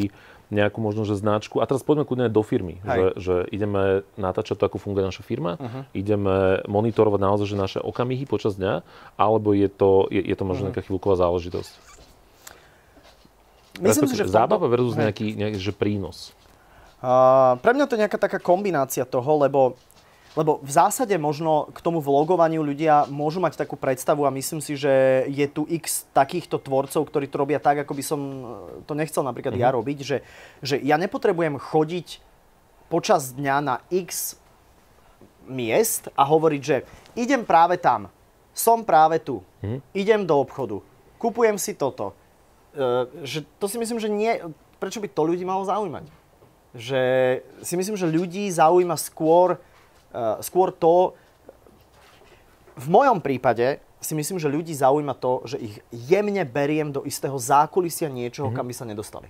nejakú 0.53 0.77
možno, 0.77 1.09
že 1.09 1.17
značku, 1.17 1.57
a 1.57 1.65
teraz 1.65 1.81
poďme 1.81 2.05
kľudne 2.05 2.29
do 2.29 2.45
firmy, 2.45 2.77
že, 2.85 3.05
že 3.17 3.35
ideme 3.49 4.05
natáčať 4.13 4.61
to, 4.61 4.69
ako 4.69 4.77
funguje 4.77 5.09
naša 5.09 5.25
firma, 5.25 5.57
uh-huh. 5.57 5.89
ideme 5.97 6.61
monitorovať 6.69 7.19
naozaj 7.25 7.47
že 7.49 7.57
naše 7.57 7.79
okamihy 7.81 8.29
počas 8.29 8.61
dňa, 8.61 8.85
alebo 9.17 9.57
je 9.57 9.69
to, 9.73 10.05
je, 10.13 10.21
je 10.21 10.35
to 10.37 10.45
možno 10.45 10.69
uh-huh. 10.69 10.77
nejaká 10.77 10.85
chvíľková 10.85 11.17
záležitosť? 11.17 11.97
Myslím 13.81 14.07
si, 14.07 14.15
že 14.15 14.29
zábava 14.29 14.69
versus 14.69 14.95
nejaký, 14.95 15.35
nejaký 15.35 15.59
že 15.59 15.73
prínos. 15.75 16.31
Uh, 17.03 17.59
pre 17.59 17.75
mňa 17.75 17.85
to 17.85 17.99
je 17.99 18.01
nejaká 18.07 18.15
taká 18.15 18.39
kombinácia 18.39 19.03
toho, 19.03 19.35
lebo 19.43 19.75
lebo 20.35 20.59
v 20.59 20.71
zásade 20.71 21.15
možno 21.15 21.71
k 21.71 21.79
tomu 21.79 22.03
vlogovaniu 22.03 22.59
ľudia 22.59 23.07
môžu 23.07 23.39
mať 23.39 23.55
takú 23.55 23.79
predstavu 23.79 24.27
a 24.27 24.35
myslím 24.35 24.59
si, 24.59 24.75
že 24.75 25.25
je 25.31 25.47
tu 25.47 25.63
x 25.71 26.03
takýchto 26.11 26.59
tvorcov, 26.59 27.07
ktorí 27.07 27.31
to 27.31 27.39
robia 27.39 27.59
tak, 27.63 27.87
ako 27.87 27.95
by 27.95 28.03
som 28.03 28.19
e, 28.19 28.43
to 28.83 28.93
nechcel 28.99 29.23
napríklad 29.23 29.55
mm-hmm. 29.55 29.71
ja 29.71 29.75
robiť, 29.79 29.97
že, 30.03 30.17
že 30.59 30.75
ja 30.83 30.99
nepotrebujem 30.99 31.55
chodiť 31.55 32.19
počas 32.91 33.31
dňa 33.31 33.55
na 33.63 33.75
x 33.87 34.35
miest 35.47 36.11
a 36.19 36.27
hovoriť, 36.27 36.61
že 36.61 36.83
idem 37.15 37.47
práve 37.47 37.79
tam, 37.79 38.11
som 38.51 38.83
práve 38.83 39.23
tu, 39.23 39.39
mm-hmm. 39.63 39.79
idem 39.95 40.21
do 40.27 40.35
obchodu, 40.35 40.83
kupujem 41.15 41.55
si 41.55 41.79
toto. 41.79 42.11
E, 42.75 43.07
že 43.23 43.47
to 43.55 43.71
si 43.71 43.79
myslím, 43.79 44.03
že 44.03 44.11
nie, 44.11 44.35
prečo 44.83 44.99
by 44.99 45.07
to 45.07 45.23
ľudí 45.23 45.47
malo 45.47 45.63
zaujímať? 45.63 46.11
Že 46.75 47.01
si 47.63 47.79
myslím, 47.79 47.95
že 47.95 48.11
ľudí 48.11 48.51
zaujíma 48.51 48.99
skôr 48.99 49.55
Eh, 49.55 49.63
skôr 50.39 50.71
to, 50.71 51.13
v 52.75 52.87
mojom 52.91 53.23
prípade 53.23 53.79
si 54.03 54.13
myslím, 54.13 54.37
že 54.37 54.51
ľudí 54.51 54.75
zaujíma 54.75 55.17
to, 55.17 55.41
že 55.49 55.57
ich 55.57 55.75
jemne 55.89 56.43
beriem 56.45 56.93
do 56.93 57.01
istého 57.07 57.35
zákulisia 57.39 58.11
niečoho, 58.11 58.51
mm-hmm. 58.51 58.57
kam 58.59 58.69
by 58.69 58.75
sa 58.75 58.85
nedostali. 58.85 59.27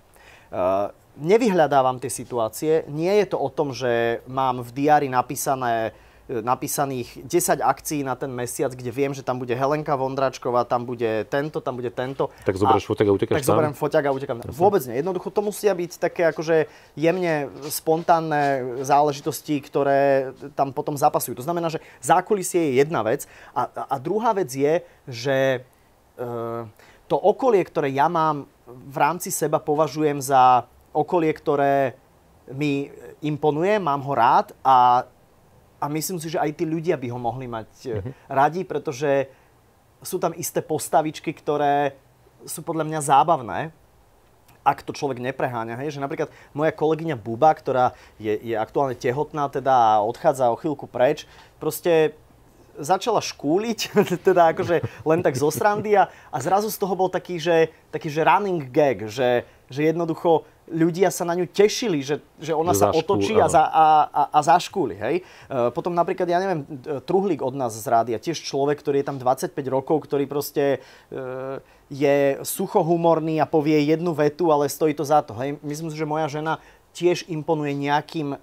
Uh, 0.52 0.92
nevyhľadávam 1.16 1.96
tie 1.96 2.12
situácie, 2.12 2.84
nie 2.92 3.10
je 3.24 3.26
to 3.32 3.40
o 3.40 3.48
tom, 3.48 3.72
že 3.72 4.20
mám 4.28 4.60
v 4.60 4.70
diári 4.76 5.08
napísané 5.08 5.96
napísaných 6.26 7.22
10 7.22 7.62
akcií 7.62 8.02
na 8.02 8.18
ten 8.18 8.30
mesiac, 8.34 8.74
kde 8.74 8.90
viem, 8.90 9.14
že 9.14 9.22
tam 9.22 9.38
bude 9.38 9.54
Helenka 9.54 9.94
Vondračková, 9.94 10.66
tam 10.66 10.82
bude 10.82 11.22
tento, 11.30 11.62
tam 11.62 11.78
bude 11.78 11.94
tento. 11.94 12.34
Tak 12.42 12.58
zoberieš 12.58 12.86
foťak 12.90 13.06
a 13.06 13.12
utekáš 13.14 13.36
Tak 13.38 13.46
zoberiem 13.46 13.74
foťak 13.78 14.04
a 14.06 14.10
utekám. 14.10 14.38
Jasne. 14.42 14.58
Vôbec 14.58 14.82
nie. 14.90 14.98
Jednoducho 14.98 15.30
to 15.30 15.40
musia 15.46 15.70
byť 15.70 15.90
také 16.02 16.26
akože 16.34 16.66
jemne 16.98 17.50
spontánne 17.70 18.82
záležitosti, 18.82 19.62
ktoré 19.62 20.34
tam 20.58 20.74
potom 20.74 20.98
zapasujú. 20.98 21.38
To 21.38 21.46
znamená, 21.46 21.70
že 21.70 21.78
zákulisie 22.02 22.74
je 22.74 22.82
jedna 22.82 23.06
vec 23.06 23.30
a, 23.54 23.70
a 23.86 23.94
druhá 24.02 24.34
vec 24.34 24.50
je, 24.50 24.82
že 25.06 25.62
to 27.06 27.16
okolie, 27.16 27.62
ktoré 27.62 27.92
ja 27.92 28.10
mám 28.10 28.48
v 28.66 28.96
rámci 28.98 29.30
seba 29.30 29.62
považujem 29.62 30.18
za 30.18 30.66
okolie, 30.90 31.30
ktoré 31.30 31.94
mi 32.50 32.90
imponuje, 33.22 33.78
mám 33.78 34.02
ho 34.02 34.12
rád 34.14 34.54
a, 34.62 35.06
a 35.76 35.86
myslím 35.92 36.16
si, 36.16 36.32
že 36.32 36.40
aj 36.40 36.56
tí 36.56 36.64
ľudia 36.64 36.96
by 36.96 37.08
ho 37.12 37.18
mohli 37.20 37.46
mať 37.46 37.70
mm-hmm. 37.84 38.12
radi, 38.32 38.62
pretože 38.64 39.28
sú 40.00 40.16
tam 40.16 40.32
isté 40.36 40.64
postavičky, 40.64 41.32
ktoré 41.32 41.96
sú 42.44 42.62
podľa 42.62 42.84
mňa 42.86 43.00
zábavné 43.00 43.60
ak 44.66 44.82
to 44.82 44.90
človek 44.90 45.22
nepreháňa. 45.22 45.78
Hej? 45.78 45.94
Že 45.94 46.02
napríklad 46.02 46.28
moja 46.50 46.74
kolegyňa 46.74 47.14
Buba, 47.14 47.54
ktorá 47.54 47.94
je, 48.18 48.34
je 48.34 48.58
aktuálne 48.58 48.98
tehotná 48.98 49.46
teda 49.46 49.70
a 49.70 50.02
odchádza 50.02 50.50
o 50.50 50.58
chvíľku 50.58 50.90
preč, 50.90 51.22
proste 51.62 52.18
začala 52.74 53.22
škúliť, 53.22 53.94
teda 54.26 54.52
akože 54.52 54.82
len 55.06 55.22
tak 55.22 55.38
zo 55.38 55.48
srandy 55.54 55.94
a, 55.94 56.10
a 56.28 56.36
zrazu 56.42 56.68
z 56.68 56.82
toho 56.82 56.98
bol 56.98 57.06
taký, 57.06 57.38
že, 57.38 57.70
taký, 57.94 58.10
že 58.10 58.26
running 58.26 58.66
gag, 58.66 59.06
že, 59.06 59.46
že 59.70 59.86
jednoducho 59.86 60.44
ľudia 60.66 61.14
sa 61.14 61.22
na 61.22 61.38
ňu 61.38 61.46
tešili, 61.46 62.02
že, 62.02 62.18
že 62.42 62.50
ona 62.50 62.74
že 62.74 62.82
sa 62.82 62.86
zaškúl, 62.90 63.00
otočí 63.02 63.34
a, 63.38 63.46
za, 63.46 63.64
a, 63.66 63.86
a, 64.10 64.22
a 64.34 64.38
zaškúli. 64.42 64.96
Hej? 64.98 65.16
E, 65.22 65.70
potom 65.70 65.94
napríklad, 65.94 66.26
ja 66.26 66.42
neviem, 66.42 66.66
Truhlík 67.06 67.42
od 67.42 67.54
nás 67.54 67.74
z 67.74 67.86
rádia, 67.86 68.18
tiež 68.18 68.42
človek, 68.42 68.82
ktorý 68.82 69.02
je 69.02 69.08
tam 69.08 69.18
25 69.22 69.54
rokov, 69.70 70.10
ktorý 70.10 70.26
proste 70.26 70.82
e, 71.10 71.18
je 71.86 72.42
suchohumorný 72.42 73.38
a 73.38 73.46
povie 73.46 73.78
jednu 73.86 74.10
vetu, 74.10 74.50
ale 74.50 74.66
stojí 74.66 74.90
to 74.90 75.06
za 75.06 75.22
to. 75.22 75.38
Hej? 75.38 75.62
Myslím 75.62 75.94
si, 75.94 75.96
že 75.96 76.06
moja 76.06 76.26
žena 76.26 76.58
tiež 76.96 77.28
imponuje 77.28 77.76
nejakým, 77.76 78.32
e, 78.32 78.38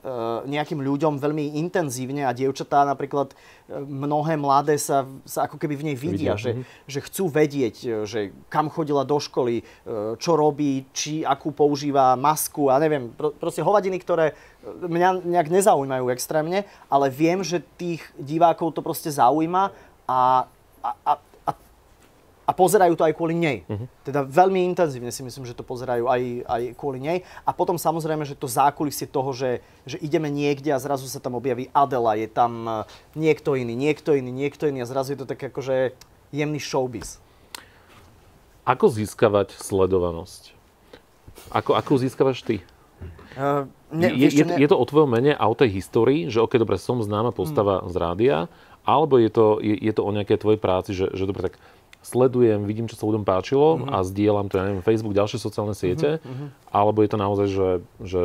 nejakým 0.45 0.77
ľuďom 0.77 1.17
veľmi 1.17 1.57
intenzívne 1.57 2.21
a 2.21 2.37
dievčatá 2.37 2.85
napríklad 2.85 3.33
e, 3.33 3.35
mnohé 3.81 4.37
mladé 4.37 4.77
sa, 4.77 5.09
sa 5.25 5.49
ako 5.49 5.57
keby 5.57 5.73
v 5.73 5.85
nej 5.89 5.97
vidia, 5.97 6.13
vidia. 6.13 6.33
Že, 6.37 6.51
mm-hmm. 6.53 6.85
že 6.85 6.99
chcú 7.09 7.23
vedieť, 7.33 7.75
e, 7.81 7.89
že 8.05 8.19
kam 8.53 8.69
chodila 8.69 9.01
do 9.01 9.17
školy, 9.17 9.65
čo 10.21 10.37
robí, 10.37 10.85
či 10.93 11.25
akú 11.25 11.49
používa 11.49 12.13
masku 12.13 12.69
a 12.69 12.77
neviem, 12.77 13.09
proste 13.17 13.65
hovadiny, 13.65 13.97
ktoré 13.97 14.37
mňa 14.63 15.25
nejak 15.25 15.49
nezaujímajú 15.49 16.05
extrémne, 16.13 16.69
ale 16.91 17.09
viem, 17.09 17.41
že 17.41 17.65
tých 17.79 18.05
divákov 18.19 18.77
to 18.77 18.85
proste 18.85 19.09
zaujíma 19.09 19.73
a, 20.05 20.45
a, 20.83 20.89
a 21.01 21.11
a 22.43 22.51
pozerajú 22.51 22.99
to 22.99 23.07
aj 23.07 23.15
kvôli 23.15 23.35
nej. 23.35 23.57
Uh-huh. 23.65 23.87
Teda 24.03 24.27
veľmi 24.27 24.67
intenzívne 24.67 25.11
si 25.15 25.23
myslím, 25.23 25.47
že 25.47 25.55
to 25.55 25.63
pozerajú 25.63 26.11
aj, 26.11 26.21
aj 26.43 26.63
kvôli 26.75 26.99
nej. 26.99 27.17
A 27.47 27.55
potom 27.55 27.79
samozrejme, 27.79 28.27
že 28.27 28.35
to 28.35 28.51
zákulisie 28.51 29.07
toho, 29.07 29.31
že, 29.31 29.63
že 29.87 29.95
ideme 30.03 30.27
niekde 30.27 30.75
a 30.75 30.79
zrazu 30.83 31.07
sa 31.07 31.23
tam 31.23 31.39
objaví 31.39 31.71
Adela, 31.71 32.19
je 32.19 32.27
tam 32.27 32.51
e, 32.67 32.71
niekto 33.15 33.55
iný, 33.55 33.73
niekto 33.79 34.11
iný, 34.11 34.31
niekto 34.31 34.67
iný 34.67 34.83
a 34.83 34.89
zrazu 34.91 35.15
je 35.15 35.19
to 35.23 35.27
tak 35.31 35.39
akože 35.39 35.95
jemný 36.35 36.59
showbiz. 36.59 37.23
Ako 38.67 38.91
získavať 38.91 39.55
sledovanosť? 39.55 40.55
Ako, 41.51 41.75
ako 41.75 41.99
získavaš 41.99 42.43
ty? 42.43 42.63
Uh, 43.33 43.65
ne, 43.89 44.13
je, 44.13 44.29
je, 44.29 44.45
ne... 44.45 44.55
je 44.61 44.67
to 44.69 44.77
o 44.77 44.85
tvojom 44.85 45.09
mene 45.09 45.33
a 45.33 45.43
o 45.49 45.57
tej 45.57 45.81
histórii, 45.81 46.29
že 46.29 46.39
ok, 46.39 46.61
dobre, 46.61 46.77
som 46.77 47.01
známa 47.01 47.33
postava 47.33 47.81
hmm. 47.81 47.89
z 47.89 47.95
rádia, 47.97 48.37
alebo 48.85 49.17
je 49.17 49.31
to, 49.31 49.57
je, 49.63 49.75
je 49.79 49.93
to 49.95 50.05
o 50.05 50.11
nejakej 50.13 50.37
tvojej 50.37 50.59
práci, 50.61 50.91
že, 50.93 51.09
že 51.11 51.23
dobre, 51.25 51.49
tak 51.49 51.55
sledujem, 52.03 52.67
vidím, 52.67 52.85
čo 52.91 52.99
sa 52.99 53.07
ľuďom 53.07 53.23
páčilo 53.23 53.79
mm-hmm. 53.79 53.91
a 53.95 53.97
zdieľam 54.03 54.47
to, 54.51 54.59
ja 54.59 54.63
neviem, 54.67 54.83
Facebook, 54.85 55.15
ďalšie 55.15 55.39
sociálne 55.39 55.73
siete, 55.73 56.19
mm-hmm. 56.19 56.47
alebo 56.69 57.01
je 57.01 57.09
to 57.09 57.17
naozaj, 57.17 57.47
že, 57.47 57.69
že 58.03 58.21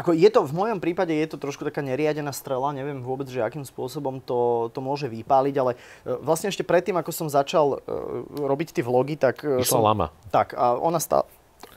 ako 0.00 0.16
je 0.16 0.30
to, 0.32 0.40
v 0.48 0.54
mojom 0.56 0.78
prípade 0.80 1.12
je 1.12 1.28
to 1.28 1.36
trošku 1.36 1.66
taká 1.66 1.84
neriadená 1.84 2.32
strela, 2.32 2.72
neviem 2.72 3.04
vôbec, 3.04 3.28
že 3.28 3.44
akým 3.44 3.66
spôsobom 3.68 4.22
to, 4.24 4.72
to 4.72 4.80
môže 4.80 5.10
vypáliť, 5.10 5.54
ale 5.60 5.76
e, 5.76 6.16
vlastne 6.24 6.48
ešte 6.48 6.64
predtým, 6.64 6.96
ako 6.96 7.10
som 7.12 7.28
začal 7.28 7.76
uh, 7.76 7.82
robiť 8.32 8.80
tie 8.80 8.86
vlogy, 8.86 9.20
tak... 9.20 9.44
Išla 9.44 9.66
som, 9.66 9.84
lama. 9.84 10.08
Tak, 10.32 10.56
a 10.56 10.78
ona, 10.78 11.02
stá, 11.02 11.26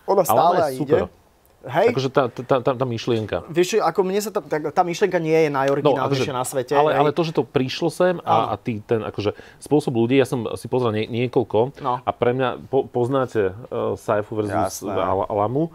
ona 0.07 0.23
stále 0.23 0.55
ona 0.55 0.69
ide. 0.71 1.03
Super. 1.03 1.22
Hej. 1.63 1.95
Akože 1.95 2.09
tá, 2.11 2.27
tá, 2.27 2.59
tá, 2.59 2.71
tá 2.75 2.85
myšlienka. 2.85 3.47
Vieš, 3.47 3.79
ako 3.79 4.03
mne 4.03 4.19
sa 4.19 4.35
tá, 4.35 4.43
tá, 4.43 4.83
myšlienka 4.83 5.15
nie 5.23 5.47
je 5.47 5.49
najoriginálnejšia 5.49 6.35
no, 6.35 6.35
akože, 6.35 6.35
na 6.35 6.43
svete. 6.43 6.73
Ale, 6.75 6.91
ale 6.91 7.15
to, 7.15 7.23
že 7.23 7.31
to 7.31 7.47
prišlo 7.47 7.87
sem 7.87 8.19
a, 8.27 8.51
a 8.51 8.55
ty 8.59 8.83
ten, 8.83 8.99
akože 8.99 9.31
spôsob 9.63 9.95
ľudí, 9.95 10.19
ja 10.19 10.27
som 10.27 10.43
si 10.59 10.67
pozrel 10.67 10.91
nie, 10.91 11.05
niekoľko 11.07 11.79
no. 11.79 12.03
a 12.03 12.11
pre 12.11 12.35
mňa 12.35 12.67
po, 12.67 12.83
poznáte 12.83 13.55
uh, 13.55 13.95
Saifu 13.95 14.43
versus 14.43 14.83
Al- 14.83 15.27
Alamu. 15.31 15.71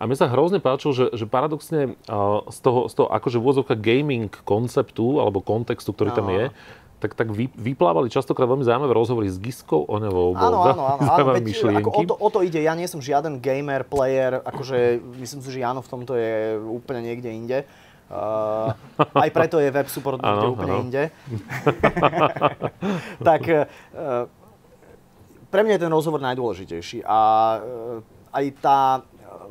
A 0.00 0.08
mne 0.08 0.16
sa 0.16 0.32
hrozne 0.32 0.64
páčilo, 0.64 0.96
že, 0.96 1.12
že 1.12 1.28
paradoxne 1.28 1.96
uh, 2.08 2.44
z, 2.48 2.58
toho, 2.64 2.88
z 2.88 2.94
toho 2.96 3.08
akože 3.12 3.36
vôzovka 3.36 3.76
gaming 3.76 4.32
konceptu 4.48 5.20
alebo 5.20 5.44
kontextu, 5.44 5.92
ktorý 5.92 6.12
no. 6.12 6.16
tam 6.16 6.28
je, 6.32 6.44
tak, 7.00 7.16
tak 7.16 7.32
vy, 7.32 7.48
vyplávali 7.56 8.12
častokrát 8.12 8.44
veľmi 8.44 8.60
zaujímavé 8.60 8.92
rozhovory 8.92 9.32
s 9.32 9.40
Giskou 9.40 9.88
Onevou. 9.88 10.36
Áno, 10.36 10.60
áno, 10.68 10.82
áno. 10.84 11.00
áno 11.08 11.32
veď, 11.32 11.56
ako 11.80 11.88
o, 11.96 12.02
to, 12.04 12.14
o 12.14 12.28
to 12.28 12.40
ide. 12.44 12.60
Ja 12.60 12.76
nie 12.76 12.84
som 12.84 13.00
žiaden 13.00 13.40
gamer, 13.40 13.88
player, 13.88 14.44
akože 14.44 15.00
myslím 15.16 15.40
si, 15.40 15.48
že 15.48 15.64
Jano 15.64 15.80
v 15.80 15.88
tomto 15.88 16.12
je 16.12 16.60
úplne 16.60 17.08
niekde 17.08 17.32
inde. 17.32 17.58
Uh, 18.10 18.74
aj 19.16 19.30
preto 19.32 19.62
je 19.62 19.70
web 19.70 19.88
support 19.88 20.20
ano, 20.20 20.52
úplne 20.52 20.74
ano. 20.76 20.82
inde. 20.84 21.04
tak 23.28 23.42
uh, 23.48 24.28
pre 25.48 25.60
mňa 25.64 25.80
je 25.80 25.82
ten 25.88 25.92
rozhovor 25.94 26.20
najdôležitejší. 26.20 27.00
A 27.08 27.18
uh, 27.56 28.36
aj 28.36 28.44
tá 28.60 28.80
uh, 29.00 29.48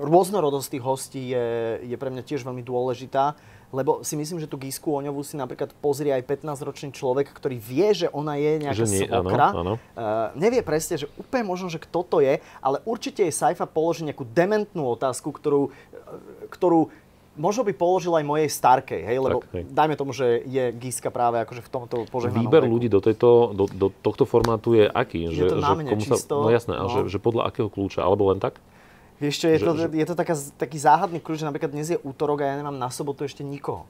rôznorodosť 0.00 0.68
tých 0.72 0.84
hostí 0.86 1.22
je, 1.34 1.46
je 1.84 1.96
pre 2.00 2.08
mňa 2.08 2.24
tiež 2.24 2.40
veľmi 2.46 2.64
dôležitá 2.64 3.36
lebo 3.74 4.06
si 4.06 4.14
myslím, 4.14 4.38
že 4.38 4.46
tú 4.46 4.58
Gisku 4.58 4.94
Oňovú 4.94 5.26
si 5.26 5.34
napríklad 5.34 5.74
pozrie 5.82 6.14
aj 6.14 6.22
15-ročný 6.22 6.94
človek, 6.94 7.30
ktorý 7.34 7.58
vie, 7.58 7.86
že 7.92 8.06
ona 8.14 8.38
je 8.38 8.52
nejaká 8.62 8.86
že 8.86 8.86
nie, 8.86 9.00
svokra. 9.06 9.48
Áno, 9.50 9.60
áno. 9.62 9.74
Uh, 9.94 10.30
nevie 10.38 10.62
presne, 10.62 11.00
že 11.00 11.10
úplne 11.18 11.44
možno, 11.46 11.66
že 11.66 11.82
kto 11.82 12.00
to 12.06 12.18
je, 12.22 12.38
ale 12.62 12.76
určite 12.86 13.26
jej 13.26 13.34
Saifa 13.34 13.66
položí 13.66 14.06
nejakú 14.06 14.22
dementnú 14.22 14.86
otázku, 14.94 15.34
ktorú, 15.34 15.68
uh, 15.68 15.72
ktorú 16.50 16.88
možno 17.36 17.62
by 17.68 17.72
položil 17.76 18.16
aj 18.16 18.24
mojej 18.24 18.48
starkej, 18.48 19.00
hej, 19.04 19.18
lebo 19.20 19.44
tak, 19.44 19.52
hej. 19.52 19.62
dajme 19.68 19.94
tomu, 19.94 20.16
že 20.16 20.40
je 20.48 20.72
Giska 20.72 21.12
práve 21.12 21.36
akože 21.44 21.62
v 21.62 21.70
tomto 21.70 21.96
požehnanom 22.08 22.48
Výber 22.48 22.64
veku. 22.64 22.72
ľudí 22.72 22.88
do, 22.88 23.00
tejto, 23.04 23.52
do, 23.52 23.68
do 23.68 23.86
tohto 23.92 24.24
formátu 24.24 24.72
je 24.72 24.88
aký? 24.88 25.28
Je 25.30 25.44
že, 25.44 25.52
to 25.52 25.60
na 25.60 25.76
mne, 25.76 25.92
komu 25.92 26.02
čisto, 26.02 26.16
sa, 26.16 26.42
no 26.42 26.48
jasné, 26.48 26.74
no. 26.80 26.88
Že, 26.88 27.00
že 27.12 27.18
podľa 27.20 27.52
akého 27.52 27.68
kľúča, 27.68 28.00
alebo 28.00 28.32
len 28.32 28.40
tak? 28.40 28.56
Vieš 29.16 29.34
čo, 29.40 29.46
je, 29.48 29.56
že, 29.60 29.64
to, 29.64 29.72
že... 29.76 29.86
je 29.96 30.06
to 30.06 30.14
taká, 30.16 30.34
taký 30.60 30.76
záhadný 30.76 31.18
kľúč, 31.24 31.40
že 31.40 31.48
napríklad 31.48 31.72
dnes 31.72 31.88
je 31.88 31.98
útorok 32.04 32.44
a 32.44 32.52
ja 32.52 32.60
nemám 32.60 32.76
na 32.76 32.92
sobotu 32.92 33.24
ešte 33.24 33.40
nikoho. 33.40 33.88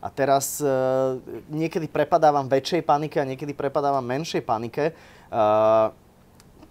A 0.00 0.08
teraz 0.12 0.60
uh, 0.60 1.20
niekedy 1.48 1.88
prepadávam 1.88 2.44
väčšej 2.48 2.84
panike 2.84 3.16
a 3.20 3.28
niekedy 3.28 3.56
prepadávam 3.56 4.04
menšej 4.04 4.44
panike. 4.44 4.92
Uh, 5.32 5.92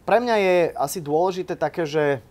pre 0.06 0.21
mňa 0.21 0.36
je 0.38 0.56
asi 0.77 0.99
dôležité 1.01 1.58
také, 1.58 1.86
že 1.86 2.21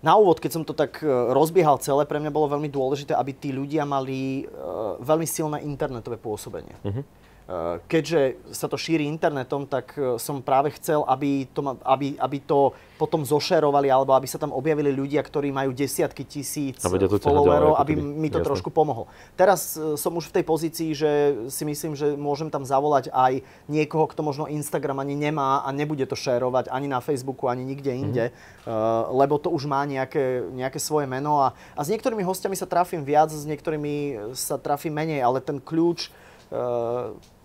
na 0.00 0.16
úvod, 0.16 0.40
keď 0.40 0.50
som 0.56 0.64
to 0.64 0.72
tak 0.72 1.04
e, 1.04 1.06
rozbiehal 1.06 1.76
celé, 1.76 2.08
pre 2.08 2.16
mňa 2.16 2.32
bolo 2.32 2.48
veľmi 2.48 2.72
dôležité, 2.72 3.12
aby 3.12 3.36
tí 3.36 3.52
ľudia 3.52 3.84
mali 3.84 4.48
uh, 4.48 4.96
veľmi 4.96 5.28
silné 5.28 5.60
internetové 5.60 6.16
pôsobenie. 6.16 6.72
Uh-huh. 6.80 7.04
Eh, 7.50 7.82
keďže 7.90 8.54
sa 8.54 8.70
to 8.70 8.78
šíri 8.78 9.10
internetom, 9.10 9.66
tak 9.66 9.98
eh, 9.98 10.22
som 10.22 10.38
práve 10.38 10.70
chcel, 10.78 11.02
aby 11.02 11.50
to, 11.50 11.74
aby, 11.82 12.14
aby 12.14 12.38
to 12.46 12.70
potom 12.94 13.26
zošerovali, 13.26 13.90
alebo 13.90 14.14
aby 14.14 14.30
sa 14.30 14.38
tam 14.38 14.54
objavili 14.54 14.94
ľudia, 14.94 15.18
ktorí 15.18 15.50
majú 15.50 15.74
desiatky 15.74 16.22
tisíc 16.22 16.78
followerov, 16.78 17.74
aby 17.82 17.98
mi 17.98 18.30
to 18.30 18.38
Jasne. 18.38 18.46
trošku 18.46 18.70
pomohlo. 18.70 19.10
Teraz 19.34 19.74
eh, 19.74 19.98
som 19.98 20.14
už 20.14 20.30
v 20.30 20.34
tej 20.38 20.44
pozícii, 20.46 20.90
že 20.94 21.10
si 21.50 21.66
myslím, 21.66 21.98
že 21.98 22.14
môžem 22.14 22.54
tam 22.54 22.62
zavolať 22.62 23.10
aj 23.10 23.42
niekoho, 23.66 24.06
kto 24.06 24.22
možno 24.22 24.46
Instagram 24.46 25.02
ani 25.02 25.18
nemá 25.18 25.66
a 25.66 25.74
nebude 25.74 26.06
to 26.06 26.14
šerovať 26.14 26.70
ani 26.70 26.86
na 26.86 27.02
Facebooku, 27.02 27.50
ani 27.50 27.66
nikde 27.66 27.90
inde, 27.90 28.24
mm-hmm. 28.30 29.10
lebo 29.10 29.42
to 29.42 29.50
už 29.50 29.66
má 29.66 29.82
nejaké, 29.90 30.46
nejaké 30.54 30.78
svoje 30.78 31.10
meno 31.10 31.42
a, 31.42 31.50
a 31.74 31.82
s 31.82 31.90
niektorými 31.90 32.22
hostiami 32.22 32.54
sa 32.54 32.70
trafím 32.70 33.02
viac, 33.02 33.34
s 33.34 33.42
niektorými 33.42 34.30
sa 34.38 34.54
trafím 34.54 34.94
menej, 34.94 35.26
ale 35.26 35.42
ten 35.42 35.58
kľúč 35.58 36.29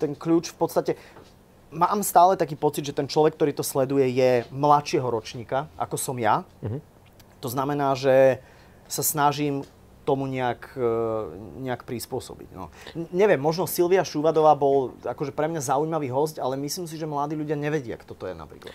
ten 0.01 0.11
kľúč 0.17 0.51
v 0.51 0.57
podstate... 0.57 0.91
Mám 1.75 2.07
stále 2.07 2.39
taký 2.39 2.55
pocit, 2.55 2.87
že 2.87 2.95
ten 2.95 3.09
človek, 3.09 3.35
ktorý 3.35 3.51
to 3.51 3.65
sleduje, 3.65 4.07
je 4.07 4.47
mladšieho 4.47 5.03
ročníka, 5.11 5.67
ako 5.75 5.99
som 5.99 6.15
ja. 6.15 6.47
Uh-huh. 6.63 6.79
To 7.43 7.49
znamená, 7.51 7.99
že 7.99 8.39
sa 8.87 9.03
snažím 9.03 9.67
tomu 10.07 10.29
nejak, 10.29 10.77
eh, 10.77 10.85
nejak 11.65 11.83
prispôsobiť. 11.83 12.49
No. 12.53 12.69
Neviem, 13.11 13.41
možno 13.41 13.65
Silvia 13.65 14.05
Šuvadová 14.05 14.53
bol 14.55 14.95
akože 15.03 15.33
pre 15.33 15.49
mňa 15.49 15.65
zaujímavý 15.65 16.13
host, 16.13 16.37
ale 16.37 16.55
myslím 16.61 16.85
si, 16.85 16.95
že 16.95 17.09
mladí 17.09 17.35
ľudia 17.35 17.57
nevedia, 17.57 17.97
kto 17.97 18.13
to 18.13 18.29
je 18.29 18.35
napríklad. 18.37 18.71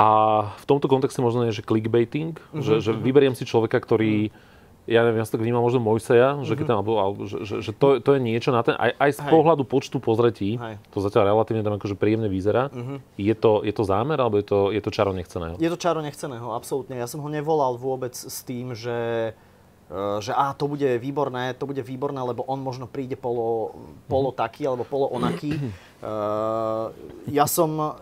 A 0.00 0.08
v 0.56 0.64
tomto 0.64 0.88
kontexte 0.88 1.20
možno 1.20 1.44
je, 1.50 1.60
že 1.60 1.66
clickbaiting, 1.66 2.38
uh-huh, 2.38 2.62
že, 2.64 2.74
že 2.80 2.90
uh-huh. 2.94 3.02
vyberiem 3.04 3.34
si 3.36 3.44
človeka, 3.44 3.76
ktorý 3.82 4.32
uh-huh 4.32 4.48
ja 4.90 5.06
neviem, 5.06 5.22
ja 5.22 5.26
som 5.30 5.38
tak 5.38 5.46
vnímal 5.46 5.62
možno 5.62 5.78
Mojseja, 5.78 6.34
mm-hmm. 6.34 6.46
že, 6.50 6.52
keď 6.58 6.64
mhm. 6.66 6.70
tam, 6.74 6.76
alebo, 6.82 6.92
alebo, 6.98 7.20
že, 7.30 7.38
že, 7.46 7.54
že 7.62 7.70
to, 7.70 8.02
to 8.02 8.18
je 8.18 8.20
niečo 8.20 8.50
na 8.50 8.66
ten, 8.66 8.74
aj, 8.74 8.90
aj 8.98 9.10
z 9.14 9.20
Hej. 9.22 9.30
pohľadu 9.30 9.62
počtu 9.62 10.02
pozretí, 10.02 10.58
Hej. 10.58 10.82
to 10.90 10.98
zatiaľ 10.98 11.30
relatívne 11.30 11.62
tam 11.62 11.78
akože 11.78 11.94
príjemne 11.94 12.26
vyzerá. 12.26 12.74
Mm-hmm. 12.74 12.98
Je, 13.14 13.34
to, 13.38 13.62
je 13.62 13.70
to 13.70 13.86
zámer, 13.86 14.18
alebo 14.18 14.42
je 14.42 14.46
to, 14.50 14.74
je 14.74 14.82
to 14.82 14.90
čaro 14.90 15.14
nechceného? 15.14 15.54
Je 15.62 15.70
to 15.70 15.78
čaro 15.78 16.02
nechceného, 16.02 16.50
absolútne. 16.50 16.98
Ja 16.98 17.06
som 17.06 17.22
ho 17.22 17.30
nevolal 17.30 17.78
vôbec 17.78 18.18
s 18.18 18.42
tým, 18.42 18.74
že 18.74 19.30
eh, 19.30 20.18
že 20.18 20.34
á, 20.34 20.50
to 20.58 20.66
bude 20.66 20.90
výborné, 20.98 21.54
to 21.54 21.70
bude 21.70 21.86
výborné, 21.86 22.18
lebo 22.26 22.42
on 22.50 22.58
možno 22.58 22.90
príde 22.90 23.14
polo, 23.14 23.78
polo 24.10 24.34
mhm. 24.34 24.36
taký 24.42 24.66
alebo 24.66 24.82
polo 24.82 25.06
onaký. 25.14 25.54
Uh, 26.00 26.88
ja 27.28 27.44
som 27.44 27.94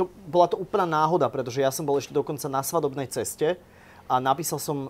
to, 0.00 0.08
bola 0.24 0.48
to 0.48 0.56
úplná 0.56 0.88
náhoda, 0.88 1.28
pretože 1.28 1.60
ja 1.60 1.68
som 1.68 1.84
bol 1.84 2.00
ešte 2.00 2.16
dokonca 2.16 2.48
na 2.48 2.64
svadobnej 2.64 3.04
ceste 3.12 3.60
a 4.08 4.16
napísal 4.16 4.56
som 4.56 4.88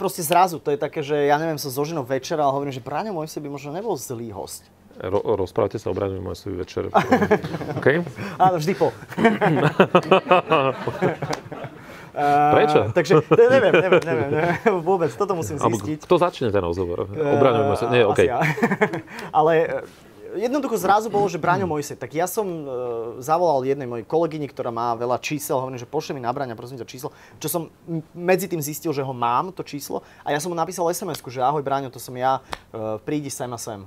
proste 0.00 0.24
zrazu, 0.24 0.56
to 0.56 0.72
je 0.72 0.80
také, 0.80 1.04
že 1.04 1.12
ja 1.28 1.36
neviem, 1.36 1.60
som 1.60 1.68
so 1.68 1.84
ženou 1.84 2.08
večera 2.08 2.48
a 2.48 2.50
hovorím, 2.56 2.72
že 2.72 2.80
Braňo 2.80 3.12
Mojsej 3.12 3.44
by 3.44 3.52
možno 3.52 3.76
nebol 3.76 3.92
zlý 4.00 4.32
host. 4.32 4.64
Ro- 4.96 5.36
rozprávate 5.36 5.76
sa 5.76 5.92
o 5.92 5.94
Braňo 5.96 6.24
Mojsejovi 6.24 6.56
večer. 6.56 6.88
OK? 7.78 7.86
Áno, 8.44 8.56
vždy 8.56 8.72
po. 8.80 8.88
Prečo? 12.50 12.90
Uh, 12.90 12.92
takže 12.92 13.22
neviem, 13.32 13.72
neviem, 13.76 14.02
neviem, 14.02 14.28
neviem, 14.34 14.56
vôbec, 14.82 15.12
toto 15.14 15.32
musím 15.38 15.56
zistiť. 15.60 16.04
Kto 16.04 16.16
začne 16.18 16.48
ten 16.50 16.64
rozhovor? 16.64 17.06
O 17.06 17.36
Braňo 17.36 17.68
Mojsej? 17.68 17.88
Nie, 17.92 18.02
OK. 18.08 18.20
Ja. 18.24 18.40
Ale 19.36 19.84
jednoducho 20.36 20.76
zrazu 20.78 21.08
bolo, 21.10 21.26
že 21.26 21.40
Braňo 21.40 21.66
Mojsej. 21.66 21.98
Tak 21.98 22.14
ja 22.14 22.28
som 22.30 22.46
uh, 22.46 22.66
zavolal 23.18 23.66
jednej 23.66 23.88
mojej 23.88 24.06
kolegyni, 24.06 24.46
ktorá 24.46 24.70
má 24.70 24.94
veľa 24.94 25.18
čísel, 25.18 25.58
hovorím, 25.58 25.80
že 25.80 25.88
pošle 25.88 26.14
mi 26.14 26.22
na 26.22 26.30
Braňa, 26.30 26.58
prosím 26.58 26.78
ťa 26.78 26.86
číslo. 26.86 27.10
Čo 27.42 27.48
som 27.48 27.62
medzi 28.14 28.46
tým 28.46 28.62
zistil, 28.62 28.94
že 28.94 29.02
ho 29.02 29.14
mám, 29.14 29.50
to 29.50 29.66
číslo. 29.66 30.04
A 30.22 30.30
ja 30.30 30.38
som 30.38 30.52
mu 30.52 30.56
napísal 30.58 30.86
sms 30.90 31.22
že 31.26 31.40
ahoj 31.42 31.62
Braňo, 31.64 31.90
to 31.90 32.02
som 32.02 32.14
ja, 32.14 32.44
uh, 32.70 33.00
prídi 33.02 33.32
sem 33.32 33.50
a 33.50 33.58
sem. 33.58 33.82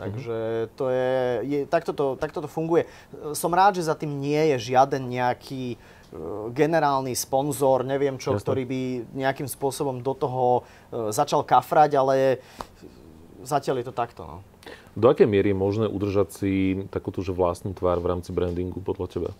Takže 0.00 0.72
to 0.80 0.88
je, 0.88 1.12
je 1.44 1.58
takto, 1.68 1.92
to, 1.92 2.16
takto 2.16 2.40
to 2.40 2.48
funguje. 2.48 2.88
Som 3.36 3.52
rád, 3.52 3.76
že 3.76 3.84
za 3.84 3.92
tým 3.92 4.16
nie 4.16 4.56
je 4.56 4.72
žiaden 4.72 5.04
nejaký 5.04 5.76
uh, 5.76 6.48
generálny 6.50 7.12
sponzor, 7.12 7.84
neviem 7.84 8.16
čo, 8.16 8.32
Jasne. 8.32 8.42
ktorý 8.42 8.62
by 8.64 8.80
nejakým 9.12 9.48
spôsobom 9.48 10.00
do 10.00 10.16
toho 10.16 10.64
uh, 10.64 11.12
začal 11.12 11.44
kafrať, 11.44 12.00
ale 12.00 12.40
zatiaľ 13.44 13.80
je 13.80 13.86
to 13.88 13.94
takto. 13.96 14.22
No. 14.24 14.49
Do 14.98 15.06
akej 15.06 15.30
miery 15.30 15.54
je 15.54 15.58
možné 15.58 15.86
udržať 15.86 16.28
si 16.34 16.52
takúto 16.90 17.22
že 17.22 17.30
vlastnú 17.30 17.70
tvár 17.70 18.02
v 18.02 18.10
rámci 18.10 18.34
brandingu 18.34 18.82
podľa 18.82 19.06
teba? 19.06 19.30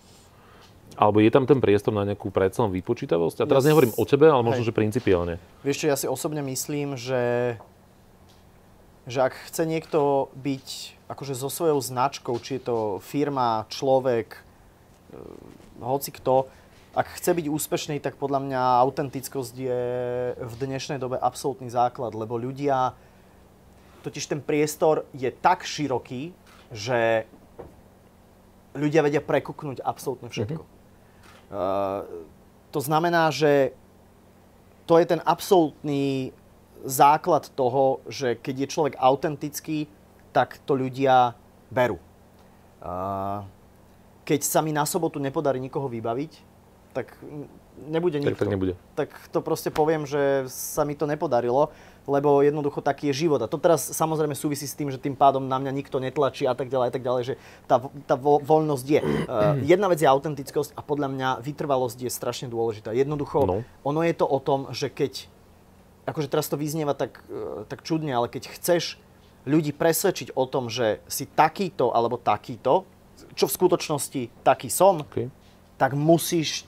Alebo 1.01 1.23
je 1.23 1.31
tam 1.33 1.49
ten 1.49 1.59
priestor 1.59 1.95
na 1.97 2.05
nejakú 2.05 2.29
predsa 2.29 2.69
vypočítavosť? 2.69 3.43
A 3.43 3.49
teraz 3.49 3.65
ja 3.65 3.73
nehovorím 3.73 3.95
o 3.97 4.05
tebe, 4.05 4.29
ale 4.29 4.43
možno, 4.45 4.63
Hej. 4.63 4.69
že 4.71 4.79
principiálne. 4.79 5.35
Vieš 5.65 5.77
čo, 5.81 5.87
ja 5.89 5.97
si 5.97 6.07
osobne 6.11 6.45
myslím, 6.45 6.99
že, 6.99 7.57
že 9.09 9.19
ak 9.25 9.35
chce 9.49 9.65
niekto 9.65 10.29
byť 10.37 10.67
akože 11.11 11.35
so 11.35 11.49
svojou 11.51 11.81
značkou, 11.83 12.37
či 12.39 12.61
je 12.61 12.63
to 12.69 12.77
firma, 13.03 13.67
človek, 13.73 14.39
e, 14.39 15.19
hoci 15.83 16.11
kto, 16.15 16.47
ak 16.91 17.07
chce 17.19 17.39
byť 17.39 17.47
úspešný, 17.47 17.97
tak 18.03 18.19
podľa 18.19 18.43
mňa 18.51 18.63
autentickosť 18.83 19.55
je 19.55 19.83
v 20.37 20.55
dnešnej 20.59 20.99
dobe 20.99 21.23
absolútny 21.23 21.71
základ, 21.71 22.19
lebo 22.19 22.35
ľudia 22.35 22.99
totiž 24.01 24.25
ten 24.27 24.41
priestor 24.41 25.05
je 25.13 25.29
tak 25.29 25.65
široký, 25.65 26.33
že 26.73 27.25
ľudia 28.75 29.03
vedia 29.03 29.23
prekuknúť 29.23 29.83
absolútne 29.83 30.31
všetko. 30.31 30.63
Mm-hmm. 30.63 30.79
Uh, 31.51 32.07
to 32.71 32.79
znamená, 32.79 33.35
že 33.35 33.75
to 34.87 34.99
je 34.99 35.07
ten 35.07 35.21
absolútny 35.23 36.31
základ 36.87 37.51
toho, 37.53 38.01
že 38.07 38.39
keď 38.39 38.55
je 38.67 38.73
človek 38.73 38.95
autentický, 38.97 39.91
tak 40.31 40.63
to 40.63 40.79
ľudia 40.79 41.35
berú. 41.71 41.99
Uh, 42.81 43.43
keď 44.23 44.41
sa 44.47 44.63
mi 44.63 44.71
na 44.71 44.87
sobotu 44.87 45.19
nepodarí 45.19 45.59
nikoho 45.59 45.91
vybaviť, 45.91 46.33
tak 46.95 47.19
nebude 47.91 48.23
nikto. 48.23 48.35
Tak, 48.35 48.43
tak 48.47 48.51
nebude. 48.55 48.75
Tak 48.95 49.11
to 49.35 49.39
proste 49.43 49.71
poviem, 49.75 50.07
že 50.07 50.47
sa 50.51 50.87
mi 50.87 50.95
to 50.95 51.07
nepodarilo 51.07 51.71
lebo 52.11 52.43
jednoducho 52.43 52.83
taký 52.83 53.15
je 53.15 53.27
život. 53.27 53.39
A 53.39 53.47
to 53.47 53.55
teraz 53.63 53.87
samozrejme 53.95 54.35
súvisí 54.35 54.67
s 54.67 54.75
tým, 54.75 54.91
že 54.91 54.99
tým 54.99 55.15
pádom 55.15 55.47
na 55.47 55.63
mňa 55.63 55.71
nikto 55.71 56.03
netlačí 56.03 56.45
a 56.51 56.59
tak 56.59 56.67
ďalej, 56.67 56.87
a 56.91 56.93
tak 56.93 57.03
ďalej, 57.07 57.23
že 57.23 57.35
tá, 57.71 57.79
tá 58.11 58.19
vo, 58.19 58.43
voľnosť 58.43 58.87
je. 58.91 59.01
Uh, 59.01 59.55
jedna 59.63 59.87
vec 59.87 60.03
je 60.03 60.11
autentickosť 60.11 60.75
a 60.75 60.83
podľa 60.83 61.09
mňa 61.15 61.29
vytrvalosť 61.47 61.99
je 62.03 62.11
strašne 62.11 62.51
dôležitá. 62.51 62.91
Jednoducho, 62.91 63.47
no. 63.47 63.63
ono 63.87 64.01
je 64.03 64.15
to 64.19 64.27
o 64.27 64.39
tom, 64.43 64.67
že 64.75 64.91
keď, 64.91 65.31
akože 66.11 66.27
teraz 66.27 66.51
to 66.51 66.59
vyznieva 66.59 66.99
tak, 66.99 67.23
uh, 67.31 67.63
tak 67.71 67.87
čudne, 67.87 68.11
ale 68.11 68.27
keď 68.27 68.51
chceš 68.51 68.99
ľudí 69.47 69.71
presvedčiť 69.71 70.35
o 70.35 70.45
tom, 70.45 70.69
že 70.69 71.01
si 71.07 71.25
takýto 71.25 71.95
alebo 71.95 72.19
takýto, 72.19 72.85
čo 73.39 73.47
v 73.47 73.57
skutočnosti 73.57 74.43
taký 74.43 74.69
som, 74.69 75.07
okay. 75.07 75.31
tak 75.79 75.95
musíš 75.95 76.67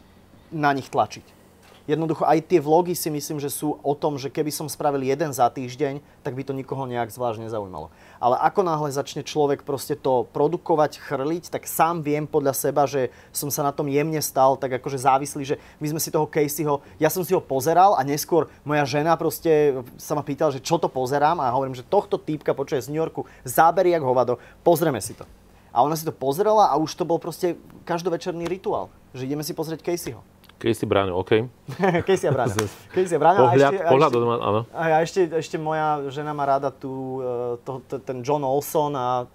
na 0.53 0.73
nich 0.73 0.89
tlačiť. 0.89 1.42
Jednoducho 1.83 2.23
aj 2.23 2.47
tie 2.47 2.63
vlogy 2.63 2.95
si 2.95 3.11
myslím, 3.11 3.43
že 3.43 3.51
sú 3.51 3.75
o 3.83 3.95
tom, 3.99 4.15
že 4.15 4.31
keby 4.31 4.55
som 4.55 4.71
spravil 4.71 5.03
jeden 5.03 5.35
za 5.35 5.51
týždeň, 5.51 5.99
tak 6.23 6.39
by 6.39 6.47
to 6.47 6.55
nikoho 6.55 6.87
nejak 6.87 7.11
zvlášť 7.11 7.43
nezaujímalo. 7.43 7.91
Ale 8.23 8.39
ako 8.39 8.63
náhle 8.63 8.95
začne 8.95 9.27
človek 9.27 9.67
proste 9.67 9.99
to 9.99 10.31
produkovať, 10.31 11.03
chrliť, 11.03 11.51
tak 11.51 11.67
sám 11.67 12.07
viem 12.07 12.23
podľa 12.31 12.55
seba, 12.55 12.87
že 12.87 13.11
som 13.35 13.51
sa 13.51 13.67
na 13.67 13.75
tom 13.75 13.91
jemne 13.91 14.23
stal, 14.23 14.55
tak 14.55 14.79
akože 14.79 15.03
závislý, 15.03 15.43
že 15.43 15.57
my 15.83 15.91
sme 15.91 16.01
si 16.01 16.15
toho 16.15 16.31
Caseyho, 16.31 16.87
ja 17.03 17.11
som 17.11 17.27
si 17.27 17.35
ho 17.35 17.43
pozeral 17.43 17.99
a 17.99 18.07
neskôr 18.07 18.47
moja 18.63 18.87
žena 18.87 19.19
proste 19.19 19.83
sa 19.99 20.15
ma 20.15 20.23
pýtala, 20.23 20.55
že 20.55 20.63
čo 20.63 20.79
to 20.79 20.87
pozerám 20.87 21.43
a 21.43 21.51
hovorím, 21.51 21.75
že 21.75 21.83
tohto 21.83 22.15
týpka 22.15 22.55
počuje 22.55 22.79
z 22.79 22.95
New 22.95 23.03
Yorku 23.03 23.27
zábery 23.43 23.91
jak 23.91 24.07
hovado, 24.07 24.39
pozrieme 24.63 25.03
si 25.03 25.19
to. 25.19 25.27
A 25.73 25.83
ona 25.83 25.97
si 25.97 26.05
to 26.05 26.13
pozrela 26.13 26.69
a 26.69 26.77
už 26.77 26.95
to 26.95 27.09
bol 27.09 27.17
proste 27.17 27.57
každovečerný 27.89 28.45
rituál, 28.45 28.93
že 29.17 29.25
ideme 29.25 29.43
si 29.43 29.57
pozrieť 29.57 29.83
Caseyho. 29.83 30.21
Casey 30.63 30.87
Bráňo, 30.87 31.19
OK. 31.19 31.51
Casey 32.07 32.31
a 32.31 32.33
Bráňo. 32.33 32.55
Casey 32.95 33.19
a 33.19 33.21
Bráňo. 33.21 33.51
Pohľad, 33.51 33.59
a 33.59 33.67
ešte, 33.67 33.83
pohľad, 33.91 34.11
a 34.11 34.15
ešte, 34.15 34.47
áno. 34.47 34.61
A 34.71 34.83
ešte, 35.03 35.21
ešte 35.43 35.57
moja 35.59 36.07
žena 36.15 36.31
má 36.31 36.47
rada 36.47 36.71
tu, 36.71 37.19
e, 37.19 37.59
to, 37.67 37.83
to, 37.91 37.99
ten 37.99 38.23
John 38.23 38.47
Olson 38.47 38.95
a, 38.95 39.27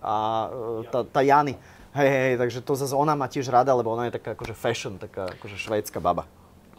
a 0.00 0.16
e, 0.48 0.88
tá, 0.88 1.04
tá 1.04 1.20
Jany. 1.20 1.60
Hej, 1.92 2.08
hej, 2.08 2.34
takže 2.40 2.58
to 2.64 2.72
zase 2.72 2.96
ona 2.96 3.12
má 3.12 3.28
tiež 3.28 3.52
rada, 3.52 3.76
lebo 3.76 3.92
ona 3.92 4.08
je 4.08 4.16
taká 4.16 4.32
akože 4.32 4.56
fashion, 4.56 4.96
taká 4.96 5.28
akože 5.36 5.60
švédska 5.60 6.00
baba. 6.00 6.24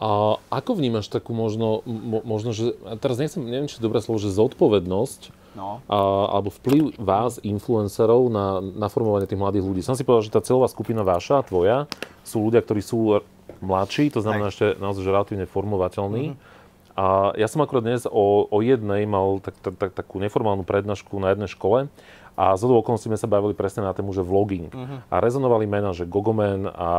A 0.02 0.42
ako 0.50 0.74
vnímaš 0.74 1.06
takú 1.06 1.30
možno, 1.30 1.86
mo, 1.86 2.18
možno 2.26 2.50
že, 2.50 2.74
teraz 2.98 3.22
nechcem, 3.22 3.38
neviem, 3.46 3.70
či 3.70 3.78
je 3.78 3.86
dobré 3.86 4.02
slovo, 4.02 4.18
že 4.18 4.34
zodpovednosť, 4.34 5.54
no. 5.54 5.78
a, 5.86 5.98
alebo 6.34 6.50
vplyv 6.50 6.98
vás, 6.98 7.38
influencerov, 7.46 8.26
na, 8.26 8.58
na 8.58 8.90
formovanie 8.90 9.30
tých 9.30 9.38
mladých 9.38 9.62
ľudí. 9.62 9.80
Som 9.86 9.94
si 9.94 10.02
povedal, 10.02 10.26
že 10.26 10.34
tá 10.34 10.42
celová 10.42 10.66
skupina 10.66 11.06
vaša, 11.06 11.46
tvoja, 11.46 11.86
sú 12.26 12.42
ľudia, 12.50 12.58
ktorí 12.58 12.82
sú 12.82 13.22
mladší, 13.60 14.10
to 14.10 14.24
znamená 14.24 14.48
Aj. 14.48 14.52
ešte 14.54 14.66
naozaj 14.80 15.02
že 15.04 15.10
relatívne 15.10 15.46
formovateľný. 15.46 16.34
Mm-hmm. 16.34 16.52
A 16.94 17.34
ja 17.34 17.50
som 17.50 17.58
akorát 17.58 17.82
dnes 17.82 18.06
o, 18.06 18.46
o 18.46 18.58
jednej 18.62 19.02
mal 19.02 19.42
tak, 19.42 19.58
tak, 19.58 19.74
tak, 19.74 19.90
takú 19.98 20.22
neformálnu 20.22 20.62
prednášku 20.62 21.18
na 21.18 21.34
jednej 21.34 21.50
škole 21.50 21.90
a 22.34 22.54
z 22.58 22.66
okolností 22.66 23.06
sme 23.06 23.18
sa 23.18 23.30
bavili 23.30 23.54
presne 23.54 23.86
na 23.86 23.94
tému, 23.94 24.10
že 24.10 24.22
vlogging. 24.22 24.70
Uh-huh. 24.74 24.98
A 25.06 25.22
rezonovali 25.22 25.70
mená, 25.70 25.94
že 25.94 26.02
Gogomen 26.06 26.66
a, 26.66 26.74
a 26.74 26.92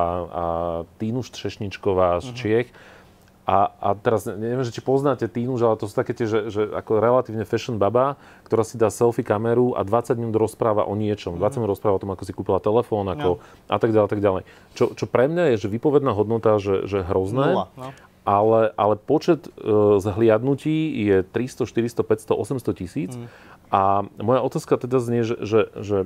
Týnuš 0.95 1.31
Třešničková 1.35 2.23
z 2.23 2.27
uh-huh. 2.31 2.37
Čiech. 2.39 2.67
A, 3.45 3.69
a 3.77 3.89
teraz 3.93 4.25
neviem, 4.25 4.65
že 4.65 4.73
či 4.73 4.81
poznáte 4.81 5.29
Týnuš, 5.29 5.61
ale 5.61 5.77
to 5.77 5.85
sú 5.85 5.93
také 5.93 6.17
tie, 6.17 6.25
že, 6.25 6.49
že 6.49 6.65
ako 6.65 6.97
relatívne 6.97 7.45
fashion 7.45 7.77
baba, 7.77 8.17
ktorá 8.49 8.65
si 8.65 8.73
dá 8.73 8.89
selfie 8.89 9.21
kameru 9.21 9.77
a 9.77 9.85
20 9.85 10.17
minút 10.17 10.33
rozpráva 10.41 10.89
o 10.89 10.97
niečom. 10.97 11.37
Mm-hmm. 11.37 11.53
20 11.53 11.61
minút 11.61 11.71
rozpráva 11.77 11.95
o 11.97 12.01
tom, 12.01 12.11
ako 12.17 12.25
si 12.25 12.33
kúpila 12.33 12.57
telefón, 12.57 13.05
ako, 13.05 13.37
no. 13.37 13.41
a 13.69 13.77
tak 13.77 13.93
ďalej, 13.93 14.07
a 14.09 14.11
tak 14.11 14.21
ďalej. 14.25 14.41
Čo, 14.73 14.97
čo 14.97 15.05
pre 15.05 15.29
mňa 15.29 15.53
je, 15.53 15.61
že 15.61 15.67
vypovedná 15.69 16.09
hodnota, 16.17 16.57
že, 16.57 16.89
že 16.89 17.05
hrozné. 17.05 17.53
Nula, 17.53 17.69
no. 17.77 17.93
Ale, 18.25 18.73
ale 18.73 18.97
počet 18.97 19.45
e, 19.45 19.49
zhliadnutí 20.01 20.89
je 21.05 21.21
300, 21.21 21.69
400, 21.69 22.01
500, 22.01 22.65
800 22.65 22.73
tisíc. 22.73 23.13
Mm. 23.13 23.29
A 23.69 24.09
moja 24.17 24.41
otázka 24.41 24.81
teda 24.81 24.97
znie, 24.97 25.21
že, 25.21 25.37
že, 25.45 25.61
že 25.77 25.97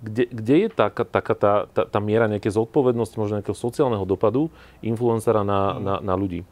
kde, 0.00 0.24
kde 0.32 0.54
je 0.64 0.68
taká, 0.72 1.04
taká 1.04 1.34
tá, 1.36 1.54
tá, 1.68 1.82
tá 1.84 1.98
miera 2.00 2.24
nejakej 2.26 2.56
zodpovednosti, 2.56 3.16
možno 3.20 3.38
nejakého 3.40 3.56
sociálneho 3.56 4.08
dopadu 4.08 4.48
influencera 4.80 5.44
na, 5.44 5.76
mm. 5.76 5.80
na, 5.80 5.94
na 6.00 6.14
ľudí? 6.16 6.42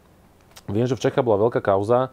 Viem, 0.68 0.84
že 0.84 1.00
v 1.00 1.08
Čechách 1.08 1.24
bola 1.24 1.48
veľká 1.48 1.64
kauza, 1.64 2.12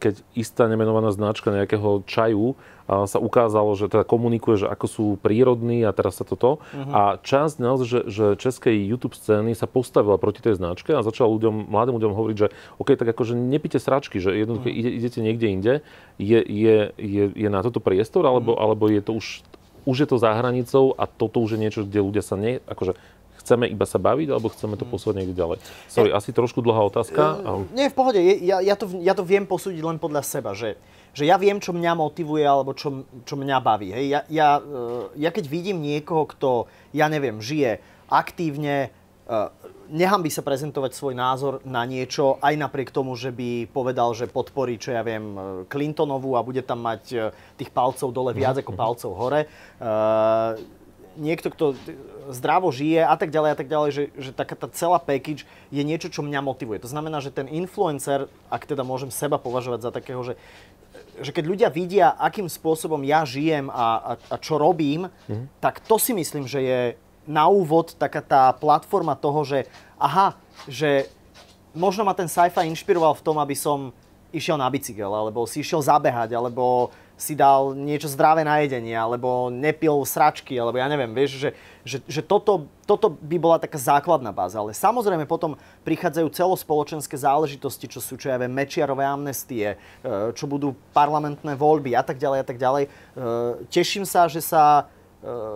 keď 0.00 0.24
istá 0.32 0.68
nemenovaná 0.68 1.12
značka 1.12 1.52
nejakého 1.52 2.04
čaju 2.08 2.56
sa 2.88 3.20
ukázalo, 3.20 3.76
že 3.76 3.92
teda 3.92 4.08
komunikuje, 4.08 4.64
že 4.64 4.68
ako 4.68 4.86
sú 4.88 5.04
prírodní 5.20 5.84
a 5.84 5.92
teraz 5.92 6.20
sa 6.20 6.24
toto. 6.24 6.64
Uh-huh. 6.64 6.92
A 6.92 7.02
časť 7.20 7.60
naozaj, 7.60 7.86
že, 7.88 8.00
že 8.08 8.26
českej 8.40 8.76
YouTube 8.88 9.12
scény 9.12 9.52
sa 9.52 9.68
postavila 9.68 10.16
proti 10.16 10.40
tej 10.40 10.56
značke 10.56 10.96
a 10.96 11.04
začala 11.04 11.28
ľuďom, 11.28 11.68
mladým 11.68 11.96
ľuďom 12.00 12.12
hovoriť, 12.16 12.36
že 12.40 12.48
OK, 12.80 12.88
tak 12.96 13.08
akože 13.12 13.36
nepite 13.36 13.76
sračky, 13.76 14.16
že 14.16 14.32
jednoducho 14.32 14.72
uh-huh. 14.72 14.96
idete 15.04 15.20
niekde 15.20 15.46
inde. 15.52 15.74
Je, 16.16 16.40
je, 16.40 16.76
je, 16.96 17.24
je 17.36 17.48
na 17.52 17.60
toto 17.60 17.84
priestor, 17.84 18.24
alebo, 18.24 18.56
uh-huh. 18.56 18.64
alebo 18.64 18.88
je 18.88 19.00
to 19.04 19.12
už 19.16 19.44
už 19.88 20.04
je 20.04 20.08
to 20.12 20.20
za 20.20 20.36
hranicou 20.36 20.92
a 21.00 21.08
toto 21.08 21.40
už 21.40 21.56
je 21.56 21.62
niečo, 21.64 21.80
kde 21.88 22.04
ľudia 22.04 22.20
sa 22.20 22.36
ne, 22.36 22.60
akože 22.68 22.92
chceme 23.48 23.64
iba 23.64 23.88
sa 23.88 23.96
baviť, 23.96 24.28
alebo 24.28 24.52
chceme 24.52 24.76
to 24.76 24.84
mm. 24.84 24.92
posúvať 24.92 25.14
niekde 25.24 25.32
ďalej? 25.32 25.58
Sorry, 25.88 26.12
ja, 26.12 26.20
asi 26.20 26.36
trošku 26.36 26.60
dlhá 26.60 26.84
otázka. 26.92 27.40
Uh, 27.40 27.64
nie, 27.72 27.88
v 27.88 27.96
pohode. 27.96 28.20
Ja, 28.20 28.60
ja, 28.60 28.76
to, 28.76 28.92
ja 29.00 29.16
to 29.16 29.24
viem 29.24 29.48
posúdiť 29.48 29.80
len 29.80 29.96
podľa 29.96 30.20
seba, 30.20 30.52
že, 30.52 30.76
že 31.16 31.24
ja 31.24 31.40
viem, 31.40 31.56
čo 31.56 31.72
mňa 31.72 31.96
motivuje, 31.96 32.44
alebo 32.44 32.76
čo, 32.76 33.08
čo 33.24 33.40
mňa 33.40 33.56
baví. 33.64 33.88
Hej. 33.96 34.06
Ja, 34.12 34.20
ja, 34.28 34.48
uh, 34.60 35.08
ja 35.16 35.32
keď 35.32 35.48
vidím 35.48 35.80
niekoho, 35.80 36.28
kto, 36.28 36.68
ja 36.92 37.08
neviem, 37.08 37.40
žije 37.40 37.80
aktívne, 38.12 38.92
uh, 39.28 39.52
by 40.24 40.30
sa 40.32 40.42
prezentovať 40.44 40.92
svoj 40.92 41.14
názor 41.16 41.60
na 41.64 41.84
niečo, 41.84 42.36
aj 42.40 42.54
napriek 42.56 42.92
tomu, 42.92 43.16
že 43.16 43.32
by 43.32 43.68
povedal, 43.72 44.12
že 44.12 44.28
podporí, 44.28 44.76
čo 44.76 44.92
ja 44.92 45.00
viem, 45.00 45.36
Clintonovú 45.68 46.36
a 46.36 46.44
bude 46.44 46.60
tam 46.60 46.84
mať 46.84 47.32
tých 47.56 47.70
palcov 47.72 48.12
dole 48.12 48.36
viac 48.36 48.60
ako 48.60 48.76
palcov 48.76 49.12
hore. 49.16 49.48
Niekto, 51.16 51.48
kto 51.50 51.64
zdravo 52.30 52.68
žije 52.68 53.02
a 53.02 53.16
tak 53.16 53.32
ďalej 53.32 53.50
a 53.50 53.56
tak 53.56 53.68
ďalej, 53.68 53.90
že, 53.90 54.04
že 54.14 54.30
taká 54.36 54.54
tá 54.54 54.68
celá 54.68 55.00
package 55.00 55.48
je 55.72 55.82
niečo, 55.82 56.12
čo 56.12 56.20
mňa 56.20 56.44
motivuje. 56.44 56.78
To 56.84 56.90
znamená, 56.90 57.24
že 57.24 57.32
ten 57.32 57.48
influencer, 57.48 58.28
ak 58.52 58.68
teda 58.68 58.84
môžem 58.84 59.08
seba 59.08 59.40
považovať 59.40 59.88
za 59.88 59.90
takého, 59.90 60.20
že, 60.22 60.36
že 61.18 61.32
keď 61.32 61.44
ľudia 61.48 61.68
vidia, 61.72 62.14
akým 62.14 62.46
spôsobom 62.46 63.00
ja 63.02 63.24
žijem 63.24 63.72
a, 63.72 63.74
a, 63.74 64.12
a 64.30 64.36
čo 64.36 64.60
robím, 64.60 65.08
mm. 65.08 65.58
tak 65.58 65.80
to 65.82 65.96
si 65.96 66.12
myslím, 66.14 66.44
že 66.46 66.60
je 66.60 66.80
na 67.28 67.44
úvod 67.52 67.92
taká 68.00 68.24
tá 68.24 68.48
platforma 68.56 69.12
toho, 69.12 69.44
že 69.44 69.68
aha, 70.00 70.40
že 70.64 71.12
možno 71.76 72.02
ma 72.02 72.16
ten 72.16 72.26
sci-fi 72.26 72.64
inšpiroval 72.64 73.12
v 73.20 73.24
tom, 73.24 73.36
aby 73.36 73.52
som 73.52 73.92
išiel 74.32 74.56
na 74.56 74.68
bicykel, 74.68 75.08
alebo 75.08 75.44
si 75.44 75.60
išiel 75.60 75.80
zabehať, 75.80 76.36
alebo 76.36 76.92
si 77.18 77.34
dal 77.34 77.74
niečo 77.74 78.06
zdravé 78.06 78.46
na 78.46 78.62
jedenie, 78.62 78.94
alebo 78.94 79.50
nepil 79.50 80.06
sračky, 80.06 80.54
alebo 80.54 80.78
ja 80.78 80.86
neviem, 80.86 81.10
vieš, 81.10 81.42
že, 81.42 81.50
že, 81.82 81.98
že 82.06 82.20
toto, 82.22 82.70
toto 82.86 83.10
by 83.10 83.36
bola 83.42 83.58
taká 83.58 83.74
základná 83.74 84.30
báza. 84.30 84.62
Ale 84.62 84.70
samozrejme 84.70 85.26
potom 85.26 85.58
prichádzajú 85.82 86.30
celospoločenské 86.30 87.18
záležitosti, 87.18 87.90
čo 87.90 87.98
sú, 87.98 88.14
čo 88.14 88.30
ja 88.30 88.38
viem, 88.38 88.54
mečiarové 88.54 89.02
amnestie, 89.02 89.74
e, 89.74 89.76
čo 90.30 90.46
budú 90.46 90.78
parlamentné 90.94 91.58
voľby 91.58 91.98
a 91.98 92.06
tak 92.06 92.22
ďalej 92.22 92.38
a 92.38 92.46
tak 92.46 92.58
ďalej. 92.62 92.84
E, 92.86 92.90
teším 93.66 94.06
sa, 94.06 94.30
že 94.30 94.38
sa 94.38 94.86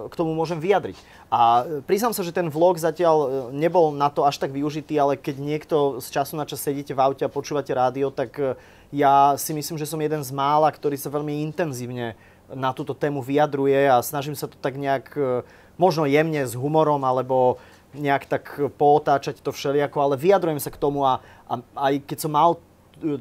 k 0.08 0.14
tomu 0.18 0.34
môžem 0.34 0.58
vyjadriť. 0.58 0.98
A 1.30 1.62
priznám 1.86 2.10
sa, 2.10 2.26
že 2.26 2.34
ten 2.34 2.50
vlog 2.50 2.82
zatiaľ 2.82 3.48
nebol 3.54 3.94
na 3.94 4.10
to 4.10 4.26
až 4.26 4.42
tak 4.42 4.50
využitý, 4.50 4.98
ale 4.98 5.14
keď 5.14 5.38
niekto 5.38 5.76
z 6.02 6.08
času 6.10 6.34
na 6.34 6.42
čas 6.42 6.58
sedíte 6.58 6.90
v 6.90 7.02
aute 7.02 7.22
a 7.22 7.30
počúvate 7.30 7.70
rádio, 7.70 8.10
tak 8.10 8.58
ja 8.90 9.38
si 9.38 9.54
myslím, 9.54 9.78
že 9.78 9.86
som 9.86 10.02
jeden 10.02 10.20
z 10.20 10.34
mála, 10.34 10.66
ktorý 10.68 10.98
sa 10.98 11.14
veľmi 11.14 11.46
intenzívne 11.46 12.18
na 12.52 12.74
túto 12.76 12.92
tému 12.92 13.24
vyjadruje 13.24 13.88
a 13.88 14.04
snažím 14.04 14.36
sa 14.36 14.44
to 14.44 14.60
tak 14.60 14.76
nejak 14.76 15.08
e, 15.16 15.40
možno 15.80 16.04
jemne 16.04 16.44
s 16.44 16.52
humorom 16.52 17.00
alebo 17.00 17.56
nejak 17.96 18.28
tak 18.28 18.44
pootáčať 18.76 19.40
to 19.40 19.52
všelijako, 19.52 20.00
ale 20.00 20.20
vyjadrujem 20.20 20.60
sa 20.60 20.68
k 20.68 20.80
tomu 20.80 21.04
a, 21.04 21.24
a 21.48 21.60
aj 21.88 22.04
keď 22.04 22.18
som 22.20 22.32
mal 22.32 22.60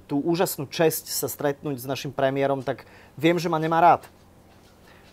tú 0.06 0.22
úžasnú 0.22 0.70
česť 0.70 1.10
sa 1.10 1.28
stretnúť 1.32 1.80
s 1.82 1.90
našim 1.90 2.14
premiérom, 2.14 2.62
tak 2.62 2.86
viem, 3.18 3.40
že 3.40 3.50
ma 3.50 3.58
nemá 3.58 3.82
rád. 3.82 4.06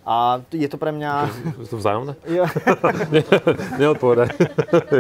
A 0.09 0.41
je 0.49 0.65
to 0.65 0.81
pre 0.81 0.89
mňa... 0.89 1.29
Je 1.61 1.69
to 1.69 1.77
vzájomné? 1.77 2.17
Ja. 2.25 2.49
neodpovedaj. 3.81 4.33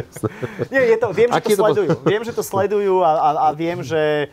Nie, 0.73 0.85
je 0.92 0.97
to, 1.01 1.16
viem, 1.16 1.33
že 1.33 1.40
to, 1.40 1.49
to 1.49 1.57
sledujú. 1.57 1.88
Viem, 2.05 2.23
že 2.29 2.33
to 2.37 2.44
sledujú 2.44 2.94
a, 3.01 3.12
a, 3.16 3.29
a 3.40 3.49
viem, 3.57 3.81
že... 3.81 4.29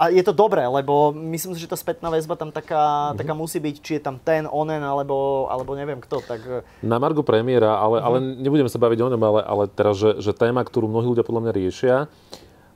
A 0.00 0.08
je 0.08 0.24
to 0.24 0.32
dobré, 0.32 0.64
lebo 0.64 1.12
myslím 1.12 1.52
si, 1.52 1.60
že 1.60 1.68
tá 1.68 1.76
spätná 1.76 2.08
väzba 2.08 2.40
tam 2.40 2.48
taká, 2.48 3.12
mm-hmm. 3.12 3.18
taká 3.20 3.32
musí 3.36 3.60
byť, 3.60 3.76
či 3.84 3.92
je 4.00 4.02
tam 4.08 4.16
ten, 4.16 4.48
onen, 4.48 4.80
alebo, 4.80 5.44
alebo 5.52 5.76
neviem 5.76 6.00
kto. 6.00 6.24
Tak... 6.24 6.64
Na 6.80 6.96
Margo 6.96 7.20
premiéra, 7.20 7.76
ale, 7.76 8.00
mm-hmm. 8.00 8.08
ale 8.08 8.16
nebudeme 8.40 8.70
sa 8.72 8.80
baviť 8.80 8.98
o 9.04 9.08
ňom, 9.12 9.22
ale, 9.28 9.40
ale 9.44 9.64
teraz, 9.68 10.00
že, 10.00 10.24
že 10.24 10.32
téma, 10.32 10.64
ktorú 10.64 10.88
mnohí 10.88 11.12
ľudia 11.12 11.26
podľa 11.26 11.44
mňa 11.44 11.52
riešia, 11.52 11.96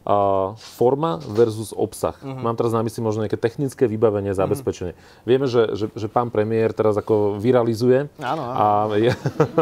uh, 0.02 0.54
forma 0.58 1.22
versus 1.22 1.70
obsah. 1.74 2.14
Uh-huh. 2.18 2.42
Mám 2.42 2.58
teraz 2.58 2.74
na 2.74 2.82
mysli 2.82 3.00
možno 3.02 3.22
nejaké 3.24 3.38
technické 3.38 3.86
vybavenie, 3.86 4.34
zabezpečenie. 4.34 4.92
Uh-huh. 4.94 5.26
Vieme, 5.26 5.46
že, 5.46 5.74
že, 5.78 5.86
že 5.94 6.06
pán 6.10 6.28
premiér 6.28 6.74
teraz 6.74 6.98
ako 6.98 7.38
viralizuje 7.38 8.10
áno, 8.18 8.42
áno. 8.42 8.56
a, 8.58 8.66
je, 8.98 9.12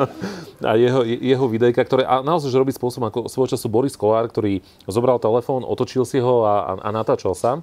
a 0.71 0.73
jeho, 0.77 1.01
jeho 1.05 1.47
videjka, 1.49 1.85
ktoré 1.85 2.03
a 2.09 2.25
naozaj 2.25 2.49
že 2.49 2.61
robí 2.61 2.73
spôsobom 2.73 3.09
ako 3.09 3.21
svoj 3.29 3.53
času 3.53 3.67
Boris 3.69 3.97
Kolár, 3.97 4.29
ktorý 4.33 4.65
zobral 4.89 5.21
telefón, 5.21 5.65
otočil 5.65 6.09
si 6.09 6.19
ho 6.19 6.49
a, 6.49 6.55
a, 6.65 6.73
a 6.85 6.89
natáčal 6.91 7.37
sa. 7.37 7.61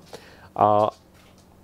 A, 0.54 0.90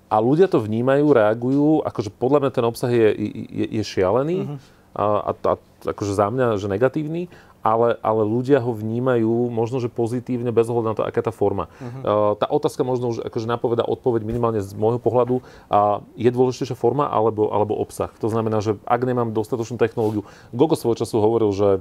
a 0.10 0.15
ľudia 0.21 0.45
to 0.45 0.62
vnímajú, 0.62 1.06
reagujú, 1.10 1.82
akože 1.86 2.13
podľa 2.13 2.39
mňa 2.45 2.52
ten 2.54 2.65
obsah 2.65 2.91
je, 2.93 3.10
je, 3.49 3.65
je 3.82 3.84
šialený 3.86 4.45
uh-huh. 4.45 4.58
a, 4.93 5.04
a, 5.30 5.32
a 5.34 5.54
akože 5.89 6.13
za 6.13 6.30
mňa, 6.30 6.62
že 6.62 6.69
negatívny, 6.69 7.30
ale, 7.63 7.95
ale 8.04 8.21
ľudia 8.28 8.60
ho 8.60 8.76
vnímajú 8.76 9.47
možno, 9.47 9.80
že 9.80 9.88
pozitívne, 9.88 10.52
bez 10.52 10.67
ohľadu 10.67 10.88
na 10.91 10.95
to, 10.99 11.04
aká 11.08 11.23
tá 11.23 11.32
forma. 11.32 11.71
Uh-huh. 11.80 12.36
Tá 12.36 12.45
otázka 12.52 12.84
možno 12.84 13.15
už 13.15 13.23
akože 13.23 13.47
napoveda 13.47 13.88
odpoveď 13.88 14.28
minimálne 14.28 14.60
z 14.60 14.76
môjho 14.76 14.99
pohľadu. 14.99 15.39
A 15.71 16.04
je 16.19 16.28
dôležitejšia 16.28 16.76
forma 16.76 17.08
alebo, 17.08 17.49
alebo 17.49 17.80
obsah. 17.80 18.12
To 18.19 18.28
znamená, 18.28 18.60
že 18.60 18.76
ak 18.84 19.02
nemám 19.08 19.32
dostatočnú 19.32 19.80
technológiu, 19.80 20.28
Gogo 20.52 20.76
svojho 20.76 20.99
času 20.99 21.23
hovoril, 21.23 21.56
že 21.56 21.80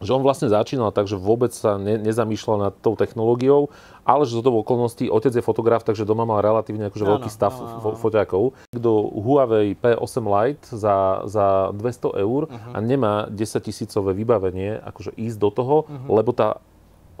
že 0.00 0.16
on 0.16 0.24
vlastne 0.24 0.48
začínal 0.48 0.90
tak, 0.90 1.06
že 1.06 1.20
vôbec 1.20 1.52
sa 1.52 1.76
ne, 1.76 2.00
nezamýšľal 2.00 2.56
nad 2.56 2.74
tou 2.80 2.96
technológiou, 2.96 3.68
ale 4.02 4.24
že 4.24 4.40
z 4.40 4.42
toho 4.42 4.64
okolností, 4.64 5.12
otec 5.12 5.30
je 5.36 5.44
fotograf, 5.44 5.84
takže 5.84 6.08
doma 6.08 6.24
mal 6.24 6.40
relatívne 6.40 6.88
akože 6.88 7.04
veľký 7.04 7.30
stav 7.30 7.52
fo- 7.52 7.96
foťákov. 8.00 8.56
Do 8.72 8.92
Huawei 9.12 9.76
P8 9.76 10.24
Lite 10.24 10.64
za, 10.72 11.22
za 11.28 11.70
200 11.76 12.16
eur 12.16 12.48
uh-huh. 12.48 12.74
a 12.74 12.78
nemá 12.80 13.28
10 13.28 13.60
tisícové 13.60 14.16
vybavenie, 14.16 14.80
akože 14.80 15.14
ísť 15.14 15.38
do 15.38 15.50
toho, 15.52 15.76
uh-huh. 15.84 16.08
lebo 16.10 16.32
tá 16.32 16.58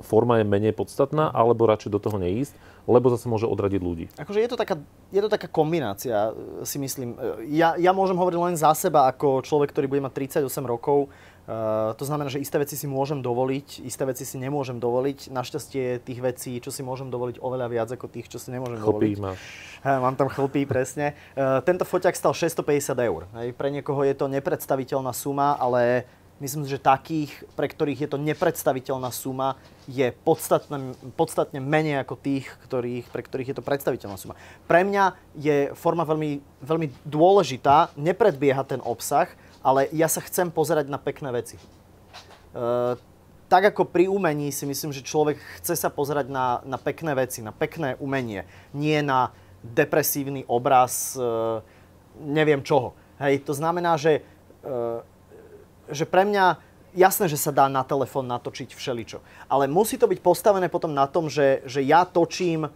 forma 0.02 0.40
je 0.40 0.44
menej 0.48 0.74
podstatná, 0.76 1.30
alebo 1.30 1.68
radšej 1.68 1.90
do 1.92 2.00
toho 2.02 2.16
neísť, 2.20 2.56
lebo 2.88 3.12
zase 3.12 3.30
môže 3.30 3.46
odradiť 3.46 3.80
ľudí. 3.80 4.06
Akože 4.16 4.40
je 4.40 4.50
to 4.50 4.56
taká, 4.58 4.80
je 5.12 5.20
to 5.20 5.30
taká 5.30 5.46
kombinácia, 5.46 6.34
si 6.64 6.80
myslím. 6.80 7.16
Ja, 7.48 7.76
ja 7.76 7.92
môžem 7.94 8.18
hovoriť 8.18 8.38
len 8.38 8.56
za 8.58 8.72
seba 8.74 9.06
ako 9.08 9.44
človek, 9.44 9.70
ktorý 9.70 9.86
bude 9.86 10.02
mať 10.04 10.40
38 10.42 10.64
rokov 10.64 11.12
Uh, 11.50 11.98
to 11.98 12.06
znamená, 12.06 12.30
že 12.30 12.38
isté 12.38 12.62
veci 12.62 12.78
si 12.78 12.86
môžem 12.86 13.18
dovoliť, 13.18 13.82
isté 13.82 14.06
veci 14.06 14.22
si 14.22 14.38
nemôžem 14.38 14.78
dovoliť. 14.78 15.34
Našťastie 15.34 15.98
tých 15.98 16.20
vecí, 16.22 16.62
čo 16.62 16.70
si 16.70 16.86
môžem 16.86 17.10
dovoliť, 17.10 17.42
oveľa 17.42 17.66
viac 17.66 17.88
ako 17.90 18.06
tých, 18.06 18.30
čo 18.30 18.38
si 18.38 18.54
nemôžem 18.54 18.78
chlpí 18.78 19.18
dovoliť. 19.18 19.18
máš. 19.18 19.40
Uh, 19.82 19.98
mám 19.98 20.14
tam 20.14 20.30
chlpí, 20.30 20.62
presne. 20.62 21.18
Uh, 21.34 21.58
tento 21.66 21.82
foťak 21.82 22.14
stal 22.14 22.38
650 22.38 22.94
eur. 23.02 23.26
Hej. 23.42 23.58
Pre 23.58 23.66
niekoho 23.66 23.98
je 24.06 24.14
to 24.14 24.30
nepredstaviteľná 24.30 25.10
suma, 25.10 25.58
ale 25.58 26.06
myslím, 26.40 26.66
že 26.66 26.80
takých, 26.80 27.30
pre 27.54 27.68
ktorých 27.68 28.04
je 28.04 28.08
to 28.10 28.18
nepredstaviteľná 28.18 29.12
suma, 29.12 29.60
je 29.86 30.10
podstatne, 30.24 30.96
podstatne 31.14 31.60
menej 31.60 32.02
ako 32.02 32.16
tých, 32.16 32.48
ktorých, 32.66 33.06
pre 33.12 33.22
ktorých 33.22 33.50
je 33.52 33.56
to 33.60 33.64
predstaviteľná 33.64 34.16
suma. 34.16 34.34
Pre 34.64 34.80
mňa 34.82 35.04
je 35.36 35.56
forma 35.76 36.02
veľmi, 36.02 36.40
veľmi 36.64 36.88
dôležitá, 37.04 37.92
nepredbieha 37.94 38.64
ten 38.64 38.80
obsah, 38.80 39.28
ale 39.60 39.92
ja 39.92 40.08
sa 40.08 40.24
chcem 40.24 40.48
pozerať 40.48 40.88
na 40.88 40.96
pekné 40.96 41.28
veci. 41.30 41.60
E, 41.60 41.64
tak 43.46 43.62
ako 43.76 43.84
pri 43.86 44.08
umení 44.08 44.48
si 44.50 44.64
myslím, 44.64 44.90
že 44.90 45.04
človek 45.04 45.36
chce 45.60 45.76
sa 45.76 45.92
pozerať 45.92 46.32
na, 46.32 46.64
na 46.64 46.80
pekné 46.80 47.12
veci, 47.12 47.44
na 47.44 47.52
pekné 47.52 48.00
umenie, 48.00 48.48
nie 48.72 48.96
na 49.04 49.30
depresívny 49.60 50.48
obraz 50.48 51.12
e, 51.14 51.60
neviem 52.20 52.60
čoho. 52.64 52.92
Hej, 53.20 53.44
to 53.44 53.52
znamená, 53.52 53.96
že, 54.00 54.20
e, 54.20 54.70
že 55.90 56.08
pre 56.08 56.24
mňa 56.26 56.58
jasné, 56.94 57.30
že 57.30 57.38
sa 57.38 57.54
dá 57.54 57.70
na 57.70 57.86
telefón 57.86 58.26
natočiť 58.26 58.74
všeličo. 58.74 59.18
Ale 59.46 59.70
musí 59.70 59.94
to 59.98 60.10
byť 60.10 60.18
postavené 60.22 60.66
potom 60.66 60.90
na 60.90 61.06
tom, 61.06 61.30
že, 61.30 61.62
že 61.66 61.82
ja 61.82 62.02
točím 62.02 62.70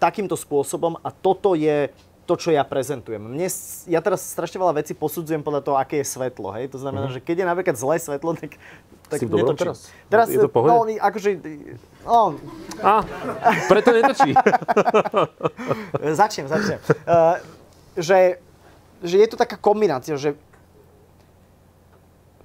takýmto 0.00 0.34
spôsobom 0.34 0.96
a 1.04 1.12
toto 1.12 1.52
je 1.54 1.92
to, 2.24 2.38
čo 2.38 2.54
ja 2.54 2.62
prezentujem. 2.62 3.18
Mne, 3.18 3.50
ja 3.90 3.98
teraz 3.98 4.22
strašne 4.22 4.62
veľa 4.62 4.78
vecí 4.78 4.94
posudzujem 4.94 5.42
podľa 5.42 5.66
toho, 5.66 5.76
aké 5.76 5.98
je 5.98 6.06
svetlo. 6.14 6.54
Hej? 6.54 6.70
To 6.70 6.78
znamená, 6.78 7.10
mm. 7.10 7.14
že 7.18 7.20
keď 7.26 7.36
je 7.42 7.46
napríklad 7.50 7.76
zlé 7.76 7.96
svetlo, 7.98 8.38
tak, 8.38 8.54
tak 9.10 9.18
netočím. 9.26 9.58
teraz? 9.58 9.90
Teraz 10.06 10.26
je 10.30 10.38
to 10.38 10.46
pohode? 10.46 10.70
No, 10.70 10.86
akože... 10.86 11.30
No. 12.06 12.38
A, 12.86 13.02
preto 13.66 13.90
netočí. 13.90 14.30
začnem, 16.22 16.46
začnem. 16.46 16.78
Uh, 17.02 17.42
že, 17.98 18.38
že 19.02 19.16
je 19.18 19.26
to 19.26 19.34
taká 19.34 19.58
kombinácia, 19.58 20.14
že 20.14 20.38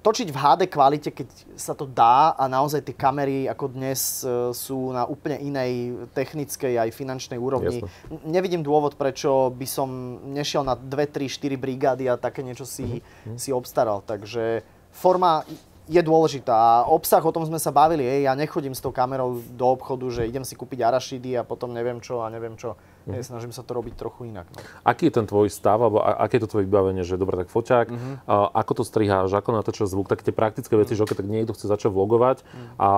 točiť 0.06 0.30
v 0.30 0.38
HD 0.38 0.62
kvalite, 0.70 1.10
keď 1.10 1.28
sa 1.58 1.74
to 1.74 1.82
dá 1.82 2.38
a 2.38 2.46
naozaj 2.46 2.86
tie 2.86 2.94
kamery 2.94 3.50
ako 3.50 3.74
dnes 3.74 4.22
e, 4.22 4.54
sú 4.54 4.94
na 4.94 5.02
úplne 5.02 5.42
inej 5.42 5.98
technickej 6.14 6.78
aj 6.78 6.94
finančnej 6.94 7.34
úrovni. 7.34 7.82
Jasne. 7.82 8.22
Nevidím 8.22 8.62
dôvod, 8.62 8.94
prečo 8.94 9.50
by 9.50 9.66
som 9.66 10.22
nešiel 10.30 10.62
na 10.62 10.78
2, 10.78 10.86
3, 11.10 11.26
4 11.26 11.58
brigády 11.58 12.06
a 12.06 12.14
také 12.14 12.46
niečo 12.46 12.62
si, 12.62 13.02
mm-hmm. 13.02 13.34
si 13.34 13.50
obstaral. 13.50 14.06
Takže 14.06 14.62
forma 14.94 15.42
je 15.90 15.98
dôležitá. 15.98 16.54
A 16.54 16.86
obsah, 16.86 17.22
o 17.22 17.34
tom 17.34 17.42
sme 17.42 17.58
sa 17.58 17.74
bavili, 17.74 18.06
ja 18.22 18.38
nechodím 18.38 18.78
s 18.78 18.82
tou 18.82 18.94
kamerou 18.94 19.42
do 19.58 19.66
obchodu, 19.66 20.06
že 20.22 20.30
idem 20.30 20.46
si 20.46 20.54
kúpiť 20.54 20.86
arašidy 20.86 21.34
a 21.34 21.42
potom 21.42 21.74
neviem 21.74 21.98
čo 21.98 22.22
a 22.22 22.30
neviem 22.30 22.54
čo. 22.54 22.78
Mm. 23.06 23.22
snažím 23.22 23.54
sa 23.54 23.62
to 23.62 23.70
robiť 23.70 23.94
trochu 23.94 24.34
inak. 24.34 24.50
No. 24.50 24.58
Aký 24.82 25.06
je 25.06 25.14
ten 25.14 25.30
tvoj 25.30 25.46
stav, 25.46 25.78
alebo 25.78 26.02
aké 26.02 26.36
je 26.36 26.42
to 26.42 26.50
tvoje 26.50 26.66
vybavenie, 26.66 27.06
že 27.06 27.14
dobre, 27.14 27.38
tak 27.38 27.54
foťák, 27.54 27.86
mm-hmm. 27.86 28.14
a, 28.26 28.50
ako 28.50 28.72
to 28.78 28.82
striháš, 28.82 29.30
ako 29.30 29.54
natáčaš 29.54 29.94
zvuk, 29.94 30.10
také 30.10 30.26
tie 30.26 30.34
praktické 30.34 30.74
veci, 30.74 30.92
mm. 30.92 30.98
že 30.98 31.02
okay, 31.06 31.16
tak 31.16 31.30
niekto 31.30 31.54
chce 31.54 31.70
začať 31.70 31.94
vlogovať 31.94 32.42
mm. 32.42 32.82
a 32.82 32.90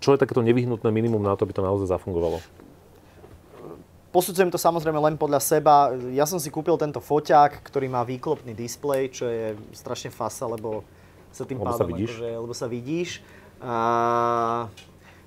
čo 0.00 0.16
je 0.16 0.18
takéto 0.18 0.42
nevyhnutné 0.42 0.88
minimum 0.90 1.22
na 1.22 1.36
to, 1.36 1.46
aby 1.46 1.54
to 1.54 1.62
naozaj 1.62 1.86
zafungovalo? 1.86 2.40
Posudzujem 4.08 4.48
to 4.48 4.56
samozrejme 4.56 4.96
len 4.98 5.20
podľa 5.20 5.38
seba. 5.44 5.92
Ja 6.16 6.24
som 6.24 6.40
si 6.40 6.48
kúpil 6.48 6.74
tento 6.80 6.98
foťák, 6.98 7.60
ktorý 7.60 7.92
má 7.92 8.02
výklopný 8.08 8.56
displej, 8.56 9.12
čo 9.12 9.28
je 9.28 9.52
strašne 9.76 10.08
fasa, 10.08 10.48
lebo 10.48 10.80
sa 11.28 11.44
tým 11.44 11.60
lebo 11.60 11.68
pádom... 11.68 11.78
Sa 11.78 11.86
vidíš. 11.92 12.10
Akože, 12.16 12.30
lebo 12.40 12.54
sa 12.56 12.66
vidíš. 12.72 13.10
A 13.60 13.76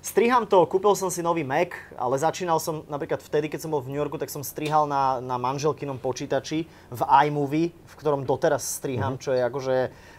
Striham 0.02 0.50
to, 0.50 0.66
kúpil 0.66 0.98
som 0.98 1.14
si 1.14 1.22
nový 1.22 1.46
Mac, 1.46 1.78
ale 1.94 2.18
začínal 2.18 2.58
som 2.58 2.82
napríklad 2.90 3.22
vtedy, 3.22 3.46
keď 3.46 3.62
som 3.62 3.70
bol 3.70 3.86
v 3.86 3.94
New 3.94 4.00
Yorku, 4.02 4.18
tak 4.18 4.34
som 4.34 4.42
strihal 4.42 4.82
na, 4.82 5.22
na 5.22 5.38
manželkinom 5.38 6.02
počítači 6.02 6.66
v 6.90 7.00
iMovie, 7.30 7.70
v 7.70 7.94
ktorom 8.02 8.26
doteraz 8.26 8.66
striham, 8.66 9.14
mm-hmm. 9.14 9.22
čo 9.22 9.30
je 9.30 9.46
akože 9.46 9.76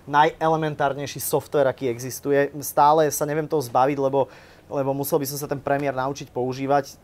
najelementárnejší 0.07 1.19
software, 1.19 1.67
aký 1.67 1.91
existuje. 1.91 2.47
Stále 2.63 3.11
sa 3.11 3.27
neviem 3.27 3.43
toho 3.43 3.59
zbaviť, 3.59 3.99
lebo, 3.99 4.31
lebo 4.71 4.95
musel 4.95 5.19
by 5.19 5.27
som 5.27 5.35
sa 5.35 5.51
ten 5.51 5.59
premiér 5.59 5.91
naučiť 5.99 6.31
používať 6.31 6.95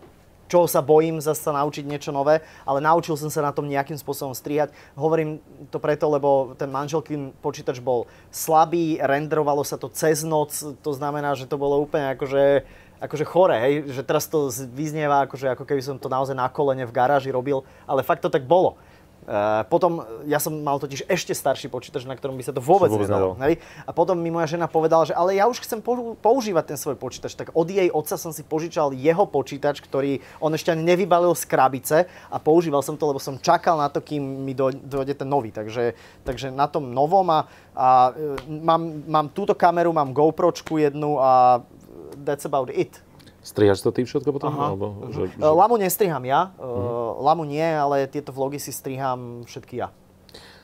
čo 0.50 0.66
sa 0.66 0.82
bojím 0.82 1.22
zase 1.22 1.54
naučiť 1.54 1.86
niečo 1.86 2.10
nové, 2.10 2.42
ale 2.66 2.82
naučil 2.82 3.14
som 3.14 3.30
sa 3.30 3.46
na 3.46 3.54
tom 3.54 3.70
nejakým 3.70 3.96
spôsobom 3.96 4.34
strihať. 4.34 4.74
Hovorím 4.98 5.38
to 5.70 5.78
preto, 5.78 6.10
lebo 6.10 6.58
ten 6.58 6.68
manželkin 6.74 7.32
počítač 7.38 7.78
bol 7.78 8.10
slabý, 8.34 8.98
renderovalo 8.98 9.62
sa 9.62 9.78
to 9.78 9.88
cez 9.94 10.26
noc, 10.26 10.52
to 10.82 10.92
znamená, 10.92 11.38
že 11.38 11.46
to 11.46 11.62
bolo 11.62 11.78
úplne 11.78 12.18
akože 12.18 12.66
akože 13.00 13.24
chore, 13.24 13.56
hej, 13.56 13.96
že 13.96 14.04
teraz 14.04 14.28
to 14.28 14.52
vyznieva 14.76 15.24
akože 15.24 15.56
ako 15.56 15.64
keby 15.64 15.80
som 15.80 15.96
to 15.96 16.12
naozaj 16.12 16.36
na 16.36 16.52
kolene 16.52 16.84
v 16.84 16.92
garáži 16.92 17.32
robil, 17.32 17.64
ale 17.88 18.04
fakt 18.04 18.20
to 18.20 18.28
tak 18.28 18.44
bolo. 18.44 18.76
Uh, 19.30 19.62
potom, 19.70 20.02
ja 20.26 20.42
som 20.42 20.56
mal 20.64 20.82
totiž 20.82 21.06
ešte 21.06 21.38
starší 21.38 21.70
počítač, 21.70 22.08
na 22.08 22.18
ktorom 22.18 22.34
by 22.34 22.44
sa 22.44 22.54
to 22.56 22.64
vôbec, 22.64 22.90
vôbec 22.90 23.06
nedalo. 23.06 23.38
Hej? 23.46 23.62
A 23.86 23.94
potom 23.94 24.18
mi 24.18 24.34
moja 24.34 24.50
žena 24.50 24.66
povedala, 24.66 25.06
že 25.06 25.14
ale 25.14 25.38
ja 25.38 25.46
už 25.46 25.62
chcem 25.62 25.84
používať 26.18 26.74
ten 26.74 26.78
svoj 26.80 26.98
počítač. 26.98 27.38
Tak 27.38 27.54
od 27.54 27.68
jej 27.70 27.94
otca 27.94 28.18
som 28.18 28.34
si 28.34 28.42
požičal 28.42 28.96
jeho 28.98 29.30
počítač, 29.30 29.86
ktorý 29.86 30.24
on 30.42 30.56
ešte 30.58 30.74
ani 30.74 30.82
nevybalil 30.82 31.38
z 31.38 31.46
krabice 31.46 31.98
a 32.32 32.38
používal 32.42 32.82
som 32.82 32.98
to, 32.98 33.06
lebo 33.06 33.22
som 33.22 33.38
čakal 33.38 33.78
na 33.78 33.92
to, 33.92 34.02
kým 34.02 34.22
mi 34.22 34.58
dojde 34.58 35.14
ten 35.14 35.30
nový. 35.30 35.54
Takže, 35.54 35.94
takže 36.26 36.50
na 36.50 36.66
tom 36.66 36.90
novom 36.90 37.30
a, 37.30 37.46
a 37.78 38.16
e, 38.18 38.50
mám, 38.50 38.82
mám 39.06 39.28
túto 39.30 39.54
kameru, 39.54 39.94
mám 39.94 40.10
GoPročku 40.10 40.82
jednu 40.82 41.22
a 41.22 41.62
that's 42.26 42.50
about 42.50 42.74
it. 42.74 42.98
Strihaš 43.40 43.80
to 43.80 43.96
ty 43.96 44.04
všetko 44.04 44.30
potom? 44.36 44.52
Aha. 44.52 44.76
Alebo, 44.76 45.10
že, 45.16 45.32
že... 45.32 45.40
Lamu 45.40 45.80
nestriham 45.80 46.24
ja, 46.28 46.52
uh-huh. 46.60 47.24
Lamu 47.24 47.48
nie, 47.48 47.64
ale 47.64 48.04
tieto 48.12 48.36
vlogy 48.36 48.60
si 48.60 48.76
striham 48.76 49.48
všetky 49.48 49.80
ja. 49.80 49.90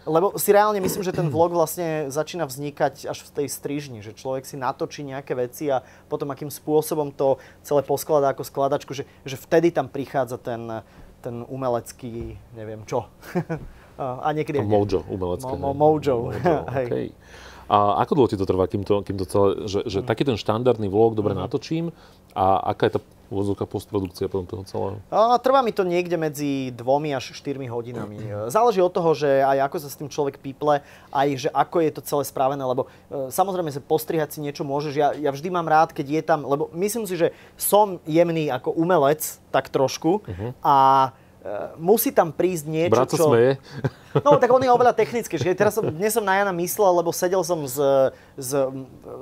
Lebo 0.05 0.37
si 0.37 0.53
reálne 0.53 0.77
myslím, 0.77 1.01
že 1.01 1.17
ten 1.17 1.25
vlog 1.33 1.49
vlastne 1.49 2.13
začína 2.13 2.45
vznikať 2.45 3.09
až 3.09 3.25
v 3.25 3.33
tej 3.41 3.47
strižni, 3.49 4.05
že 4.05 4.13
človek 4.13 4.45
si 4.45 4.53
natočí 4.53 5.01
nejaké 5.01 5.33
veci 5.33 5.65
a 5.65 5.81
potom 6.05 6.29
akým 6.29 6.53
spôsobom 6.53 7.09
to 7.09 7.41
celé 7.65 7.81
poskladá 7.81 8.37
ako 8.37 8.45
skladačku, 8.45 8.93
že, 8.93 9.09
že 9.25 9.33
vtedy 9.33 9.73
tam 9.73 9.89
prichádza 9.89 10.37
ten, 10.37 10.85
ten 11.25 11.41
umelecký, 11.49 12.37
neviem 12.53 12.85
čo. 12.85 13.09
a 13.97 14.29
niekedy... 14.29 14.61
Mojo, 14.61 15.01
umelecké. 15.09 15.49
Mo, 15.57 15.73
mo, 15.73 15.97
mojo. 15.97 16.29
mojo. 16.29 16.69
Okay. 16.85 17.09
A 17.65 18.05
ako 18.05 18.13
dlho 18.13 18.29
ti 18.29 18.37
to 18.37 18.45
trvá, 18.45 18.69
kým 18.69 18.85
to, 18.85 19.01
kým 19.01 19.17
to 19.17 19.25
celé, 19.25 19.65
že, 19.65 19.89
že 19.89 19.99
mm. 20.01 20.05
taký 20.05 20.21
ten 20.21 20.37
štandardný 20.37 20.85
vlog 20.85 21.17
dobre 21.17 21.33
mm. 21.33 21.49
natočím 21.49 21.89
a 22.35 22.75
aká 22.75 22.91
je 22.91 22.99
tá 22.99 23.01
úvodzovka 23.29 23.65
postprodukcia 23.65 24.29
potom 24.29 24.45
toho 24.45 24.63
celého? 24.69 24.97
Trvá 25.41 25.65
mi 25.65 25.73
to 25.73 25.81
niekde 25.81 26.13
medzi 26.13 26.69
dvomi 26.71 27.11
až 27.17 27.33
štyrmi 27.33 27.65
hodinami. 27.65 28.21
Záleží 28.53 28.79
od 28.81 28.93
toho, 28.93 29.17
že 29.17 29.41
aj 29.41 29.71
ako 29.71 29.77
sa 29.81 29.89
s 29.89 29.97
tým 29.97 30.09
človek 30.09 30.37
píple, 30.37 30.85
aj 31.09 31.27
že 31.47 31.49
ako 31.49 31.77
je 31.81 31.91
to 31.91 32.01
celé 32.05 32.23
spravené, 32.27 32.61
lebo 32.61 32.85
e, 32.85 33.33
samozrejme 33.33 33.73
sa 33.73 33.81
postrihať 33.81 34.37
si 34.37 34.39
niečo 34.45 34.61
môžeš. 34.61 34.93
Ja, 34.93 35.09
ja 35.17 35.31
vždy 35.33 35.49
mám 35.49 35.65
rád, 35.65 35.95
keď 35.95 36.21
je 36.21 36.21
tam, 36.21 36.45
lebo 36.45 36.69
myslím 36.77 37.09
si, 37.09 37.17
že 37.17 37.33
som 37.57 37.97
jemný 38.05 38.53
ako 38.53 38.77
umelec, 38.77 39.41
tak 39.49 39.73
trošku, 39.73 40.21
mm-hmm. 40.21 40.51
a 40.61 40.75
musí 41.77 42.09
tam 42.09 42.33
prísť 42.33 42.65
niečo, 42.65 42.95
Brat 42.95 43.13
čo... 43.13 43.29
smeje. 43.29 43.61
No, 44.25 44.41
tak 44.41 44.49
on 44.49 44.63
je 44.63 44.71
oveľa 44.71 44.97
technický. 44.97 45.37
Že 45.37 45.53
teraz 45.53 45.77
som, 45.77 45.85
dnes 45.85 46.15
som 46.15 46.25
na 46.25 46.41
Jana 46.41 46.53
myslel, 46.55 47.03
lebo 47.03 47.13
sedel 47.13 47.43
som 47.45 47.61
s, 47.67 47.77
s, 48.33 48.51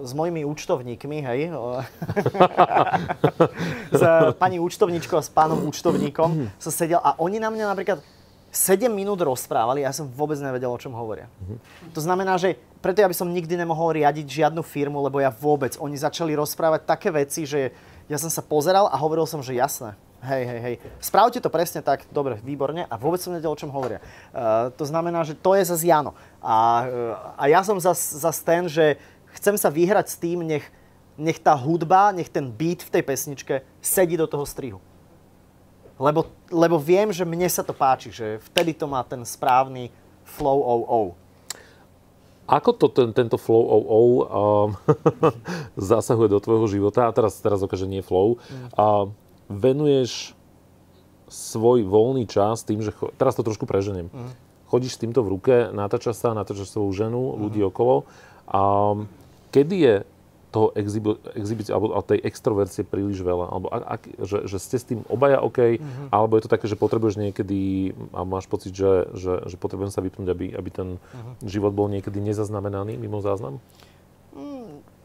s 0.05 0.11
mojimi 0.15 0.47
účtovníkmi, 0.47 1.17
hej. 1.19 1.39
s 3.99 4.03
pani 4.39 4.61
účtovníčkou 4.61 5.19
a 5.19 5.23
s 5.23 5.33
pánom 5.33 5.59
účtovníkom 5.67 6.47
som 6.61 6.71
sedel 6.71 7.01
a 7.03 7.17
oni 7.19 7.41
na 7.41 7.51
mňa 7.51 7.65
napríklad 7.73 7.99
7 8.53 8.85
minút 8.93 9.17
rozprávali 9.17 9.81
a 9.81 9.89
ja 9.89 9.97
som 9.97 10.05
vôbec 10.05 10.37
nevedel, 10.37 10.69
o 10.69 10.77
čom 10.77 10.93
hovoria. 10.93 11.25
To 11.89 11.97
znamená, 11.97 12.37
že 12.37 12.61
preto 12.85 13.01
ja 13.01 13.09
by 13.09 13.17
som 13.17 13.33
nikdy 13.33 13.57
nemohol 13.57 13.97
riadiť 13.97 14.45
žiadnu 14.45 14.61
firmu, 14.61 15.01
lebo 15.01 15.17
ja 15.17 15.33
vôbec, 15.33 15.73
oni 15.81 15.97
začali 15.97 16.37
rozprávať 16.37 16.85
také 16.85 17.09
veci, 17.09 17.49
že 17.49 17.73
ja 18.05 18.21
som 18.21 18.29
sa 18.29 18.45
pozeral 18.45 18.93
a 18.93 18.95
hovoril 19.01 19.25
som, 19.25 19.41
že 19.41 19.57
jasné, 19.57 19.97
Hej, 20.23 20.43
hej, 20.47 20.59
hej. 20.63 20.75
Spravte 21.03 21.43
to 21.43 21.51
presne 21.51 21.83
tak, 21.83 22.07
dobre, 22.07 22.39
výborne 22.39 22.87
a 22.87 22.95
vôbec 22.95 23.19
som 23.19 23.35
nevedel, 23.35 23.51
o 23.51 23.59
čom 23.59 23.67
hovoria. 23.67 23.99
Uh, 24.31 24.71
to 24.71 24.87
znamená, 24.87 25.27
že 25.27 25.35
to 25.35 25.51
je 25.51 25.67
zase 25.67 25.83
Jano. 25.83 26.15
A, 26.39 26.55
uh, 26.87 27.35
a 27.35 27.43
ja 27.51 27.59
som 27.59 27.75
zase 27.75 28.23
zas 28.23 28.39
ten, 28.39 28.71
že 28.71 28.95
chcem 29.35 29.59
sa 29.59 29.67
vyhrať 29.67 30.07
s 30.07 30.15
tým, 30.15 30.39
nech, 30.47 30.63
nech 31.19 31.43
tá 31.43 31.51
hudba, 31.51 32.15
nech 32.15 32.31
ten 32.31 32.47
beat 32.47 32.87
v 32.87 32.93
tej 32.95 33.03
pesničke 33.03 33.55
sedí 33.83 34.15
do 34.15 34.23
toho 34.23 34.47
strihu. 34.47 34.79
Lebo, 35.99 36.31
lebo 36.47 36.79
viem, 36.79 37.11
že 37.11 37.27
mne 37.27 37.51
sa 37.51 37.59
to 37.59 37.75
páči, 37.75 38.07
že 38.07 38.39
vtedy 38.47 38.71
to 38.71 38.87
má 38.87 39.03
ten 39.03 39.27
správny 39.27 39.91
flow 40.23 40.63
o 40.63 40.75
o. 40.87 41.01
Ako 42.47 42.75
to 42.75 42.87
ten, 42.91 43.11
tento 43.11 43.35
flow 43.35 43.59
o 43.59 43.77
o 43.87 43.99
um, 43.99 44.67
zasahuje 45.91 46.31
do 46.31 46.39
tvojho 46.39 46.67
života? 46.67 47.07
A 47.07 47.15
teraz, 47.15 47.39
teraz 47.43 47.59
okáže 47.59 47.87
nie 47.87 48.03
flow. 48.03 48.39
Mm. 48.47 48.67
Uh, 48.75 49.05
venuješ 49.53 50.33
svoj 51.29 51.85
voľný 51.85 52.29
čas 52.29 52.61
tým, 52.65 52.81
že... 52.81 52.93
Cho- 52.93 53.13
teraz 53.17 53.33
to 53.37 53.45
trošku 53.45 53.65
preženiem. 53.65 54.09
Mm. 54.13 54.33
Chodíš 54.69 54.97
s 54.97 55.01
týmto 55.01 55.21
v 55.21 55.37
ruke, 55.37 55.55
natáčaš 55.69 56.17
sa, 56.17 56.37
natáčaš 56.37 56.73
svoju 56.73 56.93
ženu, 56.93 57.21
mm. 57.21 57.35
ľudí 57.41 57.61
okolo. 57.65 58.05
A 58.49 58.61
kedy 59.53 59.75
je 59.77 59.95
toho 60.53 60.69
exhibi- 60.77 61.17
exhibície 61.33 61.73
alebo 61.73 61.97
tej 62.05 62.21
extrovercie 62.21 62.85
príliš 62.85 63.25
veľa? 63.25 63.45
Alebo 63.49 63.67
ak, 63.73 64.05
že, 64.21 64.45
že 64.45 64.57
ste 64.61 64.77
s 64.77 64.85
tým 64.85 65.01
obaja 65.09 65.41
OK? 65.41 65.81
Mm-hmm. 65.81 66.07
Alebo 66.13 66.37
je 66.37 66.45
to 66.45 66.53
také, 66.53 66.69
že 66.69 66.77
potrebuješ 66.77 67.17
niekedy 67.17 67.91
a 68.13 68.21
máš 68.21 68.45
pocit, 68.45 68.77
že, 68.77 69.09
že, 69.17 69.49
že 69.49 69.55
potrebujem 69.57 69.89
sa 69.89 70.05
vypnúť, 70.05 70.29
aby, 70.29 70.45
aby 70.53 70.69
ten 70.69 70.89
mm-hmm. 71.01 71.49
život 71.49 71.73
bol 71.73 71.89
niekedy 71.89 72.21
nezaznamenaný 72.21 73.01
mimo 73.01 73.17
záznam? 73.25 73.57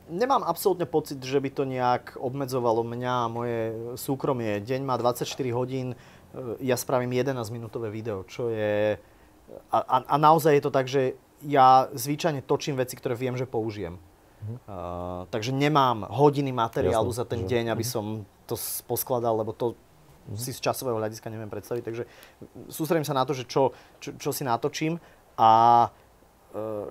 Nemám 0.08 0.42
absolútne 0.44 0.88
pocit, 0.88 1.20
že 1.20 1.38
by 1.38 1.50
to 1.52 1.64
nejak 1.68 2.16
obmedzovalo 2.16 2.82
mňa 2.84 3.14
a 3.24 3.32
moje 3.32 3.60
súkromie. 4.00 4.60
Deň 4.64 4.80
má 4.84 4.96
24 4.96 5.28
hodín, 5.52 5.92
e, 5.92 5.96
ja 6.64 6.76
spravím 6.76 7.12
11-minútové 7.12 7.92
video, 7.92 8.24
čo 8.24 8.48
je... 8.48 8.96
A, 9.72 9.78
a, 9.78 9.96
a 10.04 10.16
naozaj 10.16 10.60
je 10.60 10.64
to 10.64 10.72
tak, 10.72 10.86
že 10.88 11.16
ja 11.44 11.86
zvyčajne 11.94 12.42
točím 12.42 12.76
veci, 12.76 12.98
ktoré 12.98 13.14
viem, 13.14 13.38
že 13.38 13.46
použijem. 13.46 13.96
Uh, 14.38 15.26
takže 15.34 15.50
nemám 15.50 16.06
hodiny 16.06 16.54
materiálu 16.54 17.10
Jasne, 17.10 17.20
za 17.20 17.24
ten 17.26 17.40
že... 17.42 17.58
deň, 17.58 17.64
aby 17.74 17.82
uh-huh. 17.82 18.22
som 18.22 18.22
to 18.46 18.54
poskladal, 18.86 19.34
lebo 19.34 19.50
to 19.50 19.74
uh-huh. 19.74 20.38
si 20.38 20.54
z 20.54 20.62
časového 20.62 20.94
hľadiska 20.94 21.26
neviem 21.26 21.50
predstaviť. 21.50 21.82
Takže 21.82 22.02
sústredím 22.70 23.02
sa 23.02 23.18
na 23.18 23.26
to, 23.26 23.34
že 23.34 23.50
čo, 23.50 23.74
čo, 23.98 24.14
čo 24.14 24.30
si 24.30 24.46
natočím 24.46 25.02
a 25.34 25.50
uh, 25.90 26.86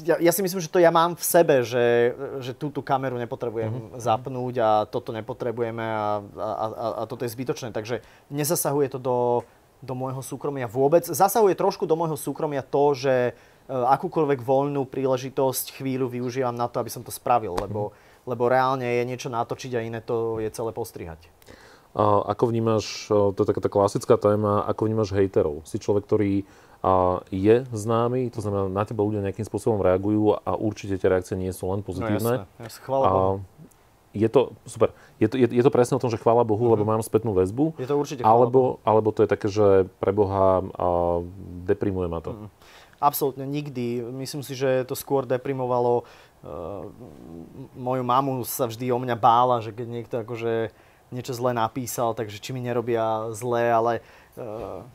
ja, 0.00 0.16
ja 0.16 0.32
si 0.32 0.40
myslím, 0.40 0.64
že 0.64 0.72
to 0.72 0.80
ja 0.80 0.88
mám 0.88 1.12
v 1.12 1.24
sebe, 1.24 1.60
že, 1.60 2.16
že 2.40 2.56
túto 2.56 2.80
kameru 2.80 3.20
nepotrebujem 3.20 3.68
mm-hmm. 3.68 4.00
zapnúť 4.00 4.54
a 4.62 4.70
toto 4.88 5.12
nepotrebujeme 5.12 5.84
a, 5.84 6.24
a, 6.24 6.48
a, 6.64 6.86
a 7.00 7.02
toto 7.04 7.28
je 7.28 7.34
zbytočné. 7.36 7.76
Takže 7.76 8.00
nezasahuje 8.32 8.96
to 8.96 8.98
do, 8.98 9.18
do 9.84 9.92
môjho 9.92 10.24
súkromia 10.24 10.64
vôbec. 10.64 11.04
Zasahuje 11.04 11.52
trošku 11.52 11.84
do 11.84 11.98
môjho 11.98 12.16
súkromia 12.16 12.64
to, 12.64 12.96
že 12.96 13.14
e, 13.28 13.32
akúkoľvek 13.68 14.40
voľnú 14.40 14.88
príležitosť 14.88 15.76
chvíľu 15.76 16.08
využívam 16.08 16.56
na 16.56 16.72
to, 16.72 16.80
aby 16.80 16.88
som 16.88 17.04
to 17.04 17.12
spravil, 17.12 17.52
lebo, 17.60 17.92
mm-hmm. 17.92 18.24
lebo 18.32 18.42
reálne 18.48 18.88
je 18.88 19.04
niečo 19.04 19.28
natočiť 19.28 19.76
a 19.76 19.84
iné 19.84 20.00
to 20.00 20.40
je 20.40 20.48
celé 20.48 20.72
postrihať. 20.72 21.28
A 21.92 22.32
ako 22.32 22.48
vnímaš, 22.48 23.12
to 23.12 23.36
je 23.36 23.48
taká 23.52 23.60
tá 23.60 23.68
klasická 23.68 24.16
téma, 24.16 24.64
ako 24.64 24.88
vnímaš 24.88 25.12
hejterov? 25.12 25.60
Si 25.68 25.76
človek, 25.76 26.08
ktorý 26.08 26.48
je 27.30 27.62
známy, 27.70 28.34
to 28.34 28.42
znamená, 28.42 28.66
na 28.66 28.82
teba 28.82 29.06
ľudia 29.06 29.22
nejakým 29.22 29.46
spôsobom 29.46 29.78
reagujú 29.78 30.34
a 30.42 30.58
určite 30.58 30.98
tie 30.98 31.08
reakcie 31.08 31.38
nie 31.38 31.54
sú 31.54 31.70
len 31.70 31.78
pozitívne. 31.86 32.18
No 32.18 32.32
jasne, 32.42 32.58
jasne 32.58 32.80
chvála 32.82 33.06
Bohu. 33.06 33.38
Je 34.12 34.28
to, 34.28 34.52
super, 34.68 34.92
je 35.16 35.24
to, 35.30 35.40
je, 35.40 35.48
je 35.48 35.62
to 35.64 35.72
presne 35.72 35.96
o 35.96 36.02
tom, 36.02 36.12
že 36.12 36.20
chvála 36.20 36.44
Bohu, 36.44 36.60
mm-hmm. 36.60 36.74
lebo 36.76 36.84
mám 36.84 37.00
spätnú 37.00 37.32
väzbu. 37.32 37.80
Je 37.80 37.88
to 37.88 37.96
určite 37.96 38.20
alebo, 38.20 38.76
alebo 38.84 39.08
to 39.08 39.24
je 39.24 39.28
také, 39.30 39.48
že 39.48 39.88
pre 40.02 40.12
Boha 40.12 40.60
a 40.76 40.86
deprimuje 41.64 42.12
ma 42.12 42.20
to. 42.20 42.36
Mm. 42.36 42.48
Absolútne 43.02 43.48
nikdy. 43.48 44.04
Myslím 44.14 44.44
si, 44.44 44.52
že 44.54 44.84
to 44.84 44.94
skôr 44.94 45.24
deprimovalo. 45.24 46.04
Uh, 46.44 46.86
moju 47.74 48.04
mamu 48.04 48.44
sa 48.44 48.70
vždy 48.70 48.92
o 48.94 48.98
mňa 49.00 49.16
bála, 49.16 49.58
že 49.64 49.74
keď 49.74 49.86
niekto 49.88 50.14
akože 50.22 50.70
niečo 51.10 51.32
zle 51.34 51.56
napísal, 51.56 52.14
takže 52.14 52.38
či 52.38 52.54
mi 52.54 52.62
nerobia 52.62 53.32
zle, 53.34 53.64
ale 53.74 53.92
uh, 54.38 54.86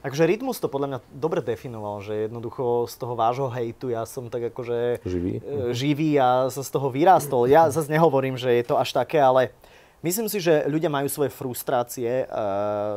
Takže 0.00 0.24
Rytmus 0.24 0.56
to 0.56 0.72
podľa 0.72 0.88
mňa 0.88 0.98
dobre 1.12 1.44
definoval, 1.44 2.00
že 2.00 2.24
jednoducho 2.24 2.88
z 2.88 2.94
toho 2.96 3.12
vášho 3.12 3.52
hejtu 3.52 3.92
ja 3.92 4.08
som 4.08 4.32
tak 4.32 4.48
akože 4.48 5.04
živý, 5.04 5.44
e, 5.44 5.76
živý 5.76 6.10
a 6.16 6.48
sa 6.48 6.64
z 6.64 6.70
toho 6.72 6.88
vyrástol. 6.88 7.44
Ja 7.44 7.68
zase 7.68 7.92
nehovorím, 7.92 8.40
že 8.40 8.48
je 8.48 8.64
to 8.64 8.80
až 8.80 8.96
také, 8.96 9.20
ale 9.20 9.52
myslím 10.00 10.32
si, 10.32 10.40
že 10.40 10.64
ľudia 10.72 10.88
majú 10.88 11.04
svoje 11.12 11.28
frustrácie, 11.28 12.24
e, 12.24 12.26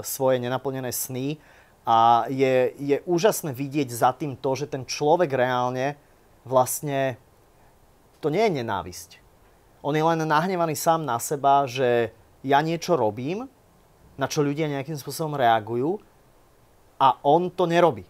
svoje 0.07 0.39
nenaplnené 0.39 0.95
sny 0.95 1.35
a 1.83 2.23
je, 2.31 2.71
je 2.79 2.97
úžasné 3.03 3.51
vidieť 3.51 3.91
za 3.91 4.15
tým 4.15 4.39
to, 4.39 4.55
že 4.55 4.71
ten 4.71 4.87
človek 4.87 5.27
reálne 5.27 5.99
vlastne 6.47 7.19
to 8.23 8.31
nie 8.31 8.47
je 8.47 8.63
nenávisť. 8.63 9.19
On 9.83 9.91
je 9.91 9.99
len 9.99 10.23
nahnevaný 10.23 10.79
sám 10.79 11.03
na 11.03 11.19
seba, 11.19 11.67
že 11.67 12.15
ja 12.47 12.63
niečo 12.63 12.95
robím, 12.95 13.51
na 14.15 14.31
čo 14.31 14.39
ľudia 14.39 14.71
nejakým 14.71 14.95
spôsobom 14.95 15.35
reagujú 15.35 15.99
a 17.03 17.19
on 17.19 17.51
to 17.51 17.67
nerobí. 17.67 18.07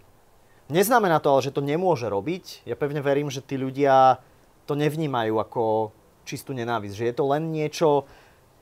Neznamená 0.69 1.17
to 1.17 1.33
ale, 1.33 1.41
že 1.41 1.55
to 1.55 1.65
nemôže 1.65 2.05
robiť. 2.05 2.69
Ja 2.69 2.77
pevne 2.77 3.01
verím, 3.01 3.33
že 3.33 3.41
tí 3.41 3.57
ľudia 3.57 4.21
to 4.69 4.77
nevnímajú 4.77 5.33
ako 5.41 5.91
čistú 6.29 6.53
nenávisť. 6.53 6.93
Že 6.93 7.05
je 7.09 7.15
to 7.17 7.23
len 7.25 7.43
niečo, 7.49 7.89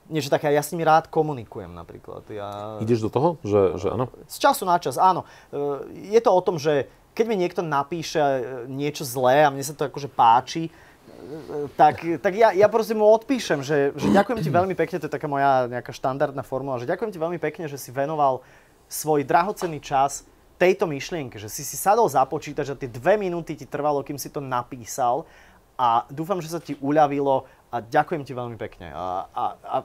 niečo 0.07 0.32
také, 0.32 0.49
ja 0.49 0.63
s 0.63 0.71
nimi 0.71 0.88
rád 0.88 1.11
komunikujem 1.11 1.75
napríklad. 1.75 2.23
Ja... 2.32 2.79
Ideš 2.79 3.05
do 3.05 3.11
toho, 3.11 3.29
že, 3.43 3.75
že 3.75 3.88
áno? 3.91 4.07
Z 4.25 4.39
času 4.39 4.63
na 4.63 4.79
čas, 4.79 4.95
áno. 4.95 5.27
E, 5.51 6.15
je 6.15 6.21
to 6.23 6.32
o 6.32 6.41
tom, 6.41 6.55
že 6.57 6.88
keď 7.11 7.25
mi 7.27 7.36
niekto 7.36 7.61
napíše 7.61 8.23
e, 8.23 8.41
niečo 8.71 9.03
zlé 9.03 9.43
a 9.45 9.51
mne 9.51 9.61
sa 9.61 9.75
to 9.77 9.86
akože 9.86 10.09
páči, 10.09 10.67
e, 10.67 10.71
tak, 11.77 12.01
tak 12.23 12.34
ja, 12.34 12.49
ja 12.55 12.65
proste 12.65 12.97
mu 12.97 13.05
odpíšem, 13.13 13.61
že, 13.61 13.93
že 13.93 14.07
ďakujem 14.09 14.41
ti 14.41 14.49
veľmi 14.49 14.73
pekne, 14.73 14.97
to 14.97 15.05
je 15.05 15.15
taká 15.15 15.29
moja 15.29 15.69
nejaká 15.69 15.93
štandardná 15.93 16.41
formula, 16.41 16.82
že 16.82 16.89
ďakujem 16.89 17.13
ti 17.13 17.19
veľmi 17.21 17.38
pekne, 17.38 17.69
že 17.69 17.77
si 17.77 17.93
venoval 17.93 18.41
svoj 18.92 19.24
drahocenný 19.24 19.80
čas 19.80 20.28
tejto 20.60 20.86
myšlienke, 20.86 21.39
že 21.39 21.48
si 21.48 21.64
si 21.64 21.80
sadol 21.80 22.12
započítať, 22.12 22.76
že 22.76 22.76
tie 22.76 22.89
dve 22.92 23.16
minúty 23.16 23.56
ti 23.56 23.64
trvalo, 23.64 24.04
kým 24.04 24.20
si 24.20 24.28
to 24.28 24.44
napísal 24.44 25.24
a 25.80 26.06
dúfam, 26.12 26.44
že 26.44 26.52
sa 26.52 26.60
ti 26.60 26.76
uľavilo 26.78 27.48
a 27.72 27.80
ďakujem 27.80 28.22
ti 28.28 28.36
veľmi 28.36 28.60
pekne. 28.60 28.94
A, 28.94 29.26
a, 29.32 29.44
a 29.64 29.78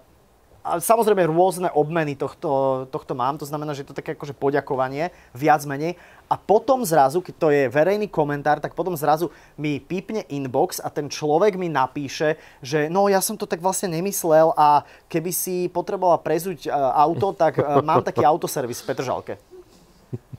a 0.66 0.82
samozrejme 0.82 1.30
rôzne 1.30 1.70
obmeny 1.70 2.18
tohto, 2.18 2.84
tohto 2.90 3.14
mám, 3.14 3.38
to 3.38 3.46
znamená, 3.46 3.70
že 3.70 3.86
je 3.86 3.94
to 3.94 3.98
také 4.02 4.18
akože 4.18 4.34
poďakovanie, 4.34 5.14
viac 5.30 5.62
menej. 5.62 5.94
A 6.26 6.34
potom 6.34 6.82
zrazu, 6.82 7.22
keď 7.22 7.34
to 7.38 7.48
je 7.54 7.70
verejný 7.70 8.10
komentár, 8.10 8.58
tak 8.58 8.74
potom 8.74 8.98
zrazu 8.98 9.30
mi 9.54 9.78
pípne 9.78 10.26
inbox 10.26 10.82
a 10.82 10.90
ten 10.90 11.06
človek 11.06 11.54
mi 11.54 11.70
napíše, 11.70 12.34
že 12.58 12.90
no 12.90 13.06
ja 13.06 13.22
som 13.22 13.38
to 13.38 13.46
tak 13.46 13.62
vlastne 13.62 13.94
nemyslel 13.94 14.50
a 14.58 14.82
keby 15.06 15.30
si 15.30 15.70
potrebovala 15.70 16.18
prezúť 16.18 16.66
auto, 16.74 17.30
tak 17.30 17.62
mám 17.86 18.02
taký 18.02 18.26
autoservis 18.26 18.82
v 18.82 18.88
Petržalke. 18.90 19.34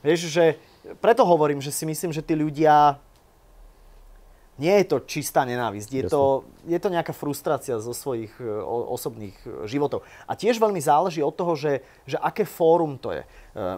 Vieš, 0.04 0.28
že 0.28 0.60
preto 1.00 1.24
hovorím, 1.24 1.64
že 1.64 1.72
si 1.72 1.88
myslím, 1.88 2.12
že 2.12 2.20
tí 2.20 2.36
ľudia 2.36 3.00
nie 4.58 4.74
je 4.82 4.86
to 4.90 5.06
čistá 5.06 5.46
nenávisť, 5.46 5.90
je 5.94 6.04
to, 6.10 6.42
je 6.66 6.78
to 6.82 6.90
nejaká 6.90 7.14
frustrácia 7.14 7.78
zo 7.78 7.94
svojich 7.94 8.34
e, 8.42 8.44
osobných 8.66 9.38
e, 9.46 9.70
životov. 9.70 10.02
A 10.26 10.34
tiež 10.34 10.58
veľmi 10.58 10.82
záleží 10.82 11.22
od 11.22 11.30
toho, 11.30 11.54
že, 11.54 11.86
že 12.02 12.18
aké 12.18 12.42
fórum 12.42 12.98
to 12.98 13.14
je. 13.14 13.22
E, 13.22 13.26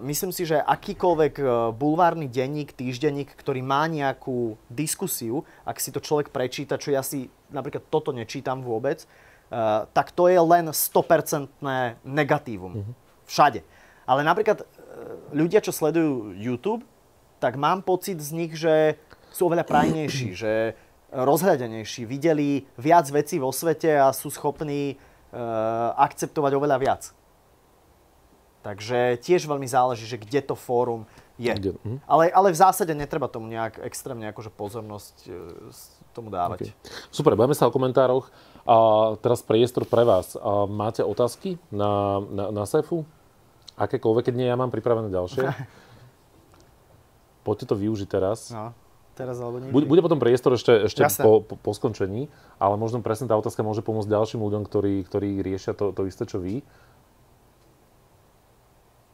myslím 0.08 0.32
si, 0.32 0.48
že 0.48 0.56
akýkoľvek 0.56 1.36
bulvárny 1.76 2.32
denník, 2.32 2.72
týždenník, 2.72 3.36
ktorý 3.36 3.60
má 3.60 3.84
nejakú 3.92 4.56
diskusiu, 4.72 5.44
ak 5.68 5.76
si 5.76 5.92
to 5.92 6.00
človek 6.00 6.32
prečíta, 6.32 6.80
čo 6.80 6.96
ja 6.96 7.04
si 7.04 7.28
napríklad 7.52 7.84
toto 7.92 8.16
nečítam 8.16 8.64
vôbec, 8.64 9.04
tak 9.90 10.14
to 10.14 10.30
je 10.30 10.38
len 10.38 10.70
100% 10.70 11.50
negatívum. 12.06 12.72
Mm-hmm. 12.78 12.94
Všade. 13.26 13.60
Ale 14.06 14.22
napríklad 14.22 14.62
ľudia, 15.34 15.58
čo 15.58 15.74
sledujú 15.74 16.38
YouTube, 16.38 16.86
tak 17.42 17.58
mám 17.58 17.82
pocit 17.82 18.22
z 18.22 18.30
nich, 18.30 18.54
že 18.54 18.94
sú 19.30 19.50
oveľa 19.50 19.64
prajnejší, 19.66 20.28
že 20.42 20.52
rozhľadenejší, 21.10 22.06
videli 22.06 22.66
viac 22.78 23.10
vecí 23.10 23.42
vo 23.42 23.50
svete 23.50 23.98
a 23.98 24.14
sú 24.14 24.30
schopní 24.30 24.94
uh, 24.94 25.90
akceptovať 25.98 26.52
oveľa 26.54 26.76
viac. 26.78 27.02
Takže 28.60 29.16
tiež 29.24 29.48
veľmi 29.48 29.64
záleží, 29.64 30.04
že 30.04 30.20
kde 30.20 30.44
to 30.44 30.54
fórum 30.54 31.08
je. 31.40 31.50
Mhm. 31.50 32.04
Ale, 32.04 32.30
ale 32.30 32.48
v 32.52 32.58
zásade 32.60 32.92
netreba 32.92 33.26
tomu 33.26 33.50
nejak 33.50 33.80
extrémne 33.82 34.28
akože 34.30 34.54
pozornosť 34.54 35.16
uh, 35.28 36.14
tomu 36.14 36.30
dávať. 36.30 36.70
Okay. 36.70 36.74
Super, 37.10 37.34
bavíme 37.34 37.58
sa 37.58 37.66
o 37.66 37.74
komentároch. 37.74 38.30
A 38.68 38.76
teraz 39.24 39.40
priestor 39.42 39.88
pre 39.88 40.04
vás. 40.04 40.36
A 40.36 40.68
máte 40.68 41.00
otázky 41.00 41.56
na, 41.72 42.22
na, 42.28 42.44
na 42.54 42.64
Sefu? 42.68 43.08
Akékoľvek, 43.74 44.30
keď 44.30 44.34
nie, 44.36 44.46
ja 44.46 44.54
mám 44.54 44.68
pripravené 44.68 45.08
ďalšie. 45.08 45.48
Poďte 47.46 47.72
to 47.72 47.74
využiť 47.80 48.08
teraz. 48.10 48.52
No 48.52 48.76
teraz 49.20 49.36
alebo 49.36 49.60
niekedy. 49.60 49.76
Bude, 49.76 49.86
bude 49.86 50.00
potom 50.00 50.16
priestor 50.16 50.56
ešte, 50.56 50.88
ešte 50.88 51.04
po, 51.20 51.44
po, 51.44 51.54
po 51.60 51.70
skončení, 51.76 52.32
ale 52.56 52.74
možno 52.80 53.04
presne 53.04 53.28
tá 53.28 53.36
otázka 53.36 53.60
môže 53.60 53.84
pomôcť 53.84 54.08
ďalším 54.08 54.40
ľuďom, 54.40 54.62
ktorí, 54.64 55.04
ktorí 55.04 55.44
riešia 55.44 55.76
to, 55.76 55.92
to 55.92 56.08
isté, 56.08 56.24
čo 56.24 56.40
vy. 56.40 56.64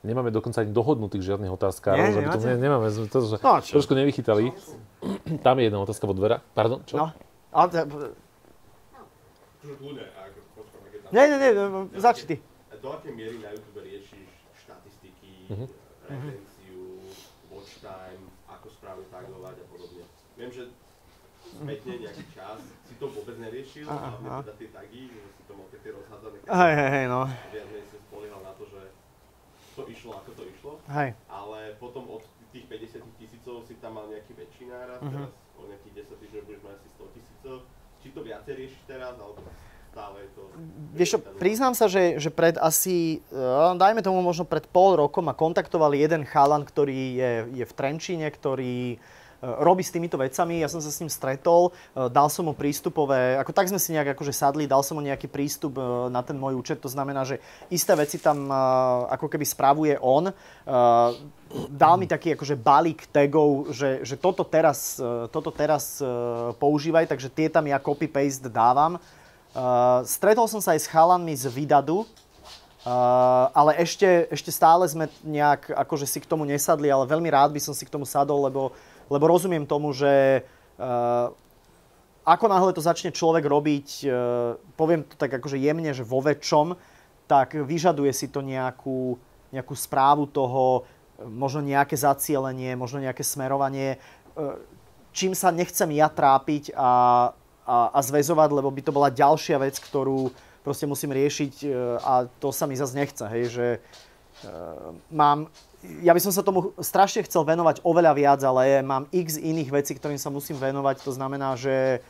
Nemáme 0.06 0.30
dokonca 0.30 0.62
ani 0.62 0.70
dohodnutých 0.70 1.34
žiadnych 1.34 1.50
otázkárov, 1.50 1.98
Nie, 1.98 2.14
že 2.14 2.20
by 2.22 2.28
to, 2.30 2.38
ne, 2.46 2.54
nemáme, 2.62 2.86
sme 2.94 3.10
to, 3.10 3.18
že 3.26 3.42
no, 3.42 3.58
trošku 3.58 3.98
nevychytali. 3.98 4.54
Tam 5.46 5.58
je 5.58 5.66
jedna 5.66 5.82
otázka 5.82 6.06
vo 6.06 6.14
dvera. 6.14 6.38
Pardon, 6.54 6.86
čo? 6.86 6.94
No, 6.94 7.10
ale... 7.50 7.90
Nie, 11.10 11.26
nie, 11.26 11.38
nie, 11.42 11.50
začni 11.98 12.24
ty. 12.30 12.36
Do 12.78 12.94
akej 12.94 13.18
miery 13.18 13.42
na 13.42 13.50
YouTube 13.50 13.82
riešiš 13.82 14.30
štatistiky, 14.62 15.50
uh-huh 15.50 15.66
watch 17.56 17.80
time, 17.80 18.22
ako 18.46 18.66
správne 18.68 19.06
tagovať 19.10 19.56
a 19.58 19.64
Viem, 20.36 20.50
že 20.52 20.68
spätne 21.46 21.94
nejaký 22.04 22.24
čas 22.36 22.60
si 22.84 22.94
to 23.00 23.08
vôbec 23.08 23.36
neriešil, 23.40 23.88
aha, 23.88 24.20
hlavne 24.20 24.44
teda 24.44 24.54
tie 24.60 24.68
tagy, 24.68 25.02
že 25.08 25.20
si 25.32 25.42
to 25.48 25.52
mal 25.56 25.66
také 25.72 25.88
rozhádzané. 25.96 26.36
Hej, 26.44 26.72
hej, 26.76 26.90
hej, 26.92 27.06
no. 27.08 27.20
Viac 27.24 27.66
menej 27.72 27.86
si 27.88 27.96
spoliehal 28.04 28.42
na 28.44 28.52
to, 28.58 28.64
že 28.68 28.80
to 29.76 29.82
išlo, 29.88 30.12
ako 30.20 30.30
to 30.36 30.42
išlo. 30.44 30.72
Hej. 30.92 31.16
Ale 31.32 31.58
potom 31.80 32.04
od 32.08 32.22
tých 32.52 32.64
50 32.68 33.20
tisícov 33.20 33.64
si 33.68 33.76
tam 33.80 34.00
mal 34.00 34.08
nejaký 34.08 34.32
väčší 34.32 34.68
náraz, 34.68 35.00
uh-huh. 35.00 35.12
teraz 35.12 35.30
o 35.56 35.62
nejakých 35.68 36.08
10 36.08 36.20
týždňov 36.24 36.42
budeš 36.48 36.60
mať 36.64 36.74
asi 36.80 36.88
100 36.96 37.16
tisícov. 37.16 37.56
Či 38.00 38.08
to 38.12 38.20
viacej 38.24 38.52
riešiš 38.56 38.82
teraz, 38.88 39.14
alebo 39.16 39.40
stále 39.92 40.16
je 40.24 40.30
to... 40.36 40.42
Vieš 40.92 41.10
čo, 41.16 41.18
priznám 41.40 41.72
sa, 41.72 41.88
že, 41.88 42.20
že 42.20 42.28
pred 42.28 42.56
asi, 42.60 43.24
uh, 43.32 43.72
dajme 43.76 44.04
tomu 44.04 44.20
možno 44.20 44.44
pred 44.44 44.64
pol 44.68 44.96
rokom 45.00 45.24
ma 45.24 45.32
kontaktoval 45.32 45.96
jeden 45.96 46.28
chalan, 46.28 46.64
ktorý 46.64 47.16
je, 47.16 47.30
je 47.60 47.64
v 47.64 47.72
Trenčíne, 47.72 48.28
ktorý 48.28 49.00
robí 49.62 49.86
s 49.86 49.94
týmito 49.94 50.18
vecami. 50.18 50.60
Ja 50.60 50.68
som 50.68 50.82
sa 50.82 50.90
s 50.90 50.98
ním 50.98 51.10
stretol, 51.12 51.70
e, 51.70 52.10
dal 52.10 52.26
som 52.26 52.50
mu 52.50 52.54
prístupové, 52.56 53.38
ako 53.38 53.54
tak 53.54 53.70
sme 53.70 53.78
si 53.78 53.94
nejak 53.94 54.18
akože 54.18 54.34
sadli, 54.34 54.66
dal 54.66 54.82
som 54.82 54.98
mu 54.98 55.02
nejaký 55.04 55.30
prístup 55.30 55.78
e, 55.78 56.10
na 56.10 56.20
ten 56.26 56.34
môj 56.34 56.58
účet. 56.58 56.82
To 56.82 56.90
znamená, 56.90 57.22
že 57.22 57.38
isté 57.70 57.94
veci 57.94 58.18
tam 58.18 58.50
e, 58.50 58.54
ako 59.14 59.26
keby 59.30 59.44
spravuje 59.46 59.94
on. 60.02 60.34
Dal 61.70 61.94
mi 61.94 62.10
taký 62.10 62.34
akože 62.34 62.58
balík 62.58 63.06
tagov, 63.14 63.70
že, 63.70 64.02
že 64.02 64.18
toto 64.18 64.42
teraz, 64.42 64.98
toto 65.30 65.54
teraz 65.54 66.02
používaj, 66.58 67.06
takže 67.06 67.30
tie 67.30 67.46
tam 67.46 67.70
ja 67.70 67.78
copy-paste 67.78 68.50
dávam. 68.50 68.98
Stretol 70.02 70.50
som 70.50 70.58
sa 70.58 70.74
aj 70.74 70.80
s 70.82 70.90
chalanmi 70.90 71.38
z 71.38 71.46
Vidadu, 71.46 72.02
Uh, 72.86 73.50
ale 73.50 73.82
ešte, 73.82 74.06
ešte 74.30 74.54
stále 74.54 74.86
sme 74.86 75.10
nejak 75.26 75.74
akože 75.74 76.06
si 76.06 76.22
k 76.22 76.30
tomu 76.30 76.46
nesadli, 76.46 76.86
ale 76.86 77.02
veľmi 77.02 77.26
rád 77.34 77.50
by 77.50 77.58
som 77.58 77.74
si 77.74 77.82
k 77.82 77.90
tomu 77.90 78.06
sadol, 78.06 78.46
lebo 78.46 78.70
lebo 79.10 79.24
rozumiem 79.30 79.66
tomu, 79.66 79.92
že 79.94 80.42
uh, 80.78 81.30
ako 82.26 82.46
náhle 82.50 82.72
to 82.74 82.82
začne 82.82 83.14
človek 83.14 83.46
robiť, 83.46 83.88
uh, 84.06 84.58
poviem 84.74 85.06
to 85.06 85.14
tak 85.14 85.34
akože 85.38 85.58
jemne, 85.58 85.90
že 85.94 86.02
vo 86.02 86.22
väčšom, 86.22 86.74
tak 87.26 87.58
vyžaduje 87.58 88.10
si 88.14 88.30
to 88.30 88.42
nejakú, 88.42 89.18
nejakú 89.50 89.74
správu 89.74 90.30
toho, 90.30 90.86
možno 91.24 91.64
nejaké 91.64 91.96
zacielenie, 91.96 92.76
možno 92.76 93.00
nejaké 93.00 93.24
smerovanie, 93.24 93.96
čím 95.16 95.32
sa 95.32 95.48
nechcem 95.48 95.88
ja 95.96 96.12
trápiť 96.12 96.76
a, 96.76 97.32
a, 97.64 97.76
a 97.88 97.98
zväzovať, 98.04 98.48
lebo 98.52 98.68
by 98.68 98.82
to 98.84 98.92
bola 98.92 99.08
ďalšia 99.08 99.56
vec, 99.56 99.80
ktorú 99.80 100.28
proste 100.60 100.84
musím 100.84 101.16
riešiť 101.16 101.66
a 102.04 102.28
to 102.42 102.52
sa 102.52 102.68
mi 102.68 102.76
zase 102.76 102.94
nechce, 102.98 103.24
hej, 103.32 103.44
že 103.48 103.66
mám 105.08 105.48
ja 106.02 106.12
by 106.12 106.20
som 106.20 106.32
sa 106.34 106.44
tomu 106.44 106.74
strašne 106.80 107.24
chcel 107.24 107.42
venovať 107.46 107.82
oveľa 107.82 108.12
viac, 108.16 108.40
ale 108.42 108.82
mám 108.82 109.08
x 109.14 109.38
iných 109.40 109.70
vecí, 109.72 109.92
ktorým 109.94 110.20
sa 110.20 110.30
musím 110.32 110.58
venovať. 110.58 111.02
To 111.06 111.12
znamená, 111.12 111.54
že 111.56 112.04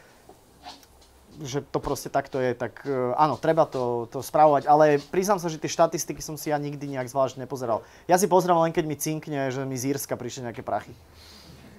že 1.37 1.61
to 1.61 1.85
proste 1.85 2.09
takto 2.09 2.41
je, 2.41 2.57
tak 2.57 2.81
uh, 2.89 3.13
áno, 3.21 3.37
treba 3.37 3.69
to, 3.69 4.09
to 4.09 4.25
spravovať, 4.25 4.65
ale 4.65 4.97
priznám 5.13 5.37
sa, 5.37 5.53
že 5.53 5.61
tie 5.61 5.69
štatistiky 5.69 6.25
som 6.25 6.41
si 6.41 6.49
ja 6.49 6.57
nikdy 6.57 6.89
nejak 6.89 7.13
zvlášť 7.13 7.37
nepozeral. 7.37 7.85
Ja 8.09 8.17
si 8.17 8.25
pozerám 8.25 8.65
len, 8.65 8.73
keď 8.73 8.85
mi 8.89 8.97
cinkne, 8.97 9.53
že 9.53 9.69
mi 9.69 9.77
z 9.77 9.93
Írska 9.93 10.17
prišli 10.17 10.49
nejaké 10.49 10.65
prachy. 10.65 10.97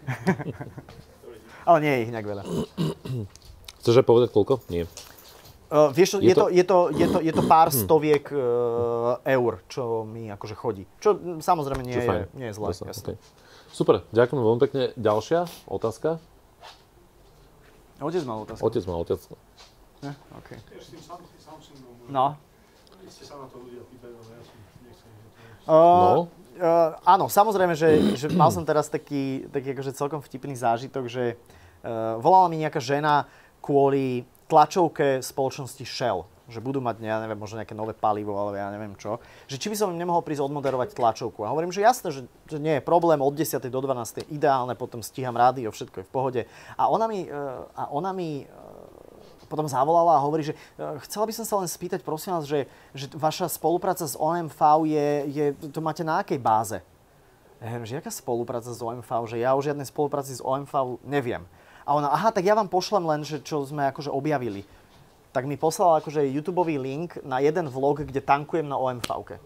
ale 1.67 1.77
nie 1.81 1.89
je 1.89 2.01
ich 2.05 2.13
nejak 2.13 2.27
veľa. 2.29 2.43
Chceš 3.81 4.05
povedať 4.05 4.29
koľko? 4.29 4.61
Nie. 4.69 4.85
Uh, 5.67 5.91
vieš, 5.91 6.23
je, 6.23 6.31
je, 6.31 6.35
to, 6.35 6.47
to, 6.47 6.55
je, 6.55 6.63
to, 6.63 6.77
je, 6.95 7.07
to, 7.11 7.19
je 7.19 7.33
to 7.35 7.43
pár 7.43 7.67
hm. 7.67 7.75
stoviek 7.75 8.25
uh, 8.31 9.19
eur, 9.27 9.59
čo 9.67 10.07
mi 10.07 10.31
akože 10.31 10.55
chodí. 10.55 10.87
Čo 11.03 11.39
samozrejme 11.43 11.83
nie, 11.83 11.99
čo 11.99 12.07
je, 12.07 12.23
nie 12.39 12.47
je 12.47 12.55
zlé. 12.55 12.71
Okay. 12.71 13.19
Super, 13.67 14.07
ďakujem 14.15 14.39
veľmi 14.39 14.61
pekne. 14.63 14.83
Ďalšia 14.95 15.43
otázka? 15.67 16.23
Otec 17.99 18.23
mal 18.23 18.47
otázku. 18.47 18.63
Otec 18.63 18.83
mal 18.87 18.97
otázku. 19.03 19.33
Ne? 20.05 20.15
OK. 20.39 20.49
No. 22.07 22.39
Uh, 25.67 25.75
no. 25.75 26.31
Uh, 26.57 26.95
áno, 27.03 27.27
samozrejme, 27.27 27.75
že, 27.75 28.15
že 28.15 28.31
mal 28.31 28.49
som 28.55 28.63
teraz 28.63 28.87
taký, 28.87 29.45
taký 29.51 29.75
akože 29.75 29.91
celkom 29.93 30.23
vtipný 30.23 30.55
zážitok, 30.55 31.11
že 31.11 31.35
uh, 31.35 32.15
volala 32.23 32.47
mi 32.47 32.63
nejaká 32.63 32.79
žena 32.79 33.27
kvôli 33.59 34.23
tlačovke 34.47 35.21
spoločnosti 35.21 35.83
Shell 35.83 36.25
že 36.47 36.63
budú 36.63 36.79
mať, 36.79 37.03
ja 37.03 37.19
neviem, 37.19 37.35
možno 37.35 37.59
nejaké 37.59 37.75
nové 37.75 37.91
palivo, 37.91 38.31
ale 38.39 38.55
ja 38.55 38.71
neviem 38.71 38.95
čo. 38.95 39.19
Že 39.51 39.59
či 39.59 39.67
by 39.67 39.75
som 39.75 39.91
im 39.91 39.99
nemohol 39.99 40.23
prísť 40.23 40.47
odmoderovať 40.47 40.95
tlačovku. 40.95 41.43
A 41.43 41.51
hovorím, 41.51 41.75
že 41.75 41.83
jasné, 41.83 42.07
že, 42.07 42.21
že 42.47 42.55
nie 42.55 42.79
je 42.79 42.87
problém, 42.87 43.19
od 43.19 43.35
10. 43.35 43.59
do 43.67 43.79
12. 43.83 44.31
ideálne, 44.31 44.71
potom 44.79 45.03
stíham 45.03 45.35
rádio, 45.35 45.75
všetko 45.75 45.99
je 45.99 46.07
v 46.07 46.11
pohode. 46.11 46.41
A 46.79 46.87
ona 46.87 47.05
mi, 47.11 47.27
a 47.75 47.91
ona 47.91 48.15
mi 48.15 48.47
potom 49.47 49.67
zavolala 49.67 50.19
a 50.19 50.23
hovorí, 50.23 50.43
že 50.43 50.53
e, 50.75 50.99
chcela 51.07 51.23
by 51.23 51.33
som 51.33 51.45
sa 51.47 51.55
len 51.63 51.71
spýtať, 51.71 52.03
prosím 52.03 52.35
vás, 52.35 52.43
že, 52.43 52.67
že 52.91 53.07
vaša 53.15 53.47
spolupráca 53.47 54.03
s 54.03 54.19
OMV 54.19 54.59
je, 54.83 55.07
je, 55.31 55.45
to 55.71 55.79
máte 55.79 56.03
na 56.03 56.19
akej 56.19 56.35
báze? 56.35 56.83
Ja 57.57 57.73
viem, 57.73 57.87
že 57.87 57.97
aká 57.97 58.11
spolupráca 58.13 58.69
s 58.69 58.83
OMV, 58.83 59.09
že 59.25 59.41
ja 59.41 59.55
o 59.55 59.63
žiadnej 59.63 59.87
spolupráci 59.87 60.35
s 60.37 60.43
OMV 60.43 61.01
neviem. 61.07 61.47
A 61.87 61.95
ona, 61.95 62.11
aha, 62.11 62.35
tak 62.35 62.43
ja 62.43 62.51
vám 62.51 62.67
pošlem 62.67 63.07
len, 63.07 63.23
že 63.23 63.39
čo 63.39 63.63
sme 63.63 63.87
akože 63.95 64.11
objavili. 64.11 64.67
Tak 65.31 65.47
mi 65.47 65.55
poslala 65.55 66.03
akože 66.03 66.27
YouTube 66.27 66.67
link 66.67 67.15
na 67.23 67.39
jeden 67.39 67.71
vlog, 67.71 68.03
kde 68.03 68.19
tankujem 68.19 68.67
na 68.67 68.75
OMV. 68.75 69.39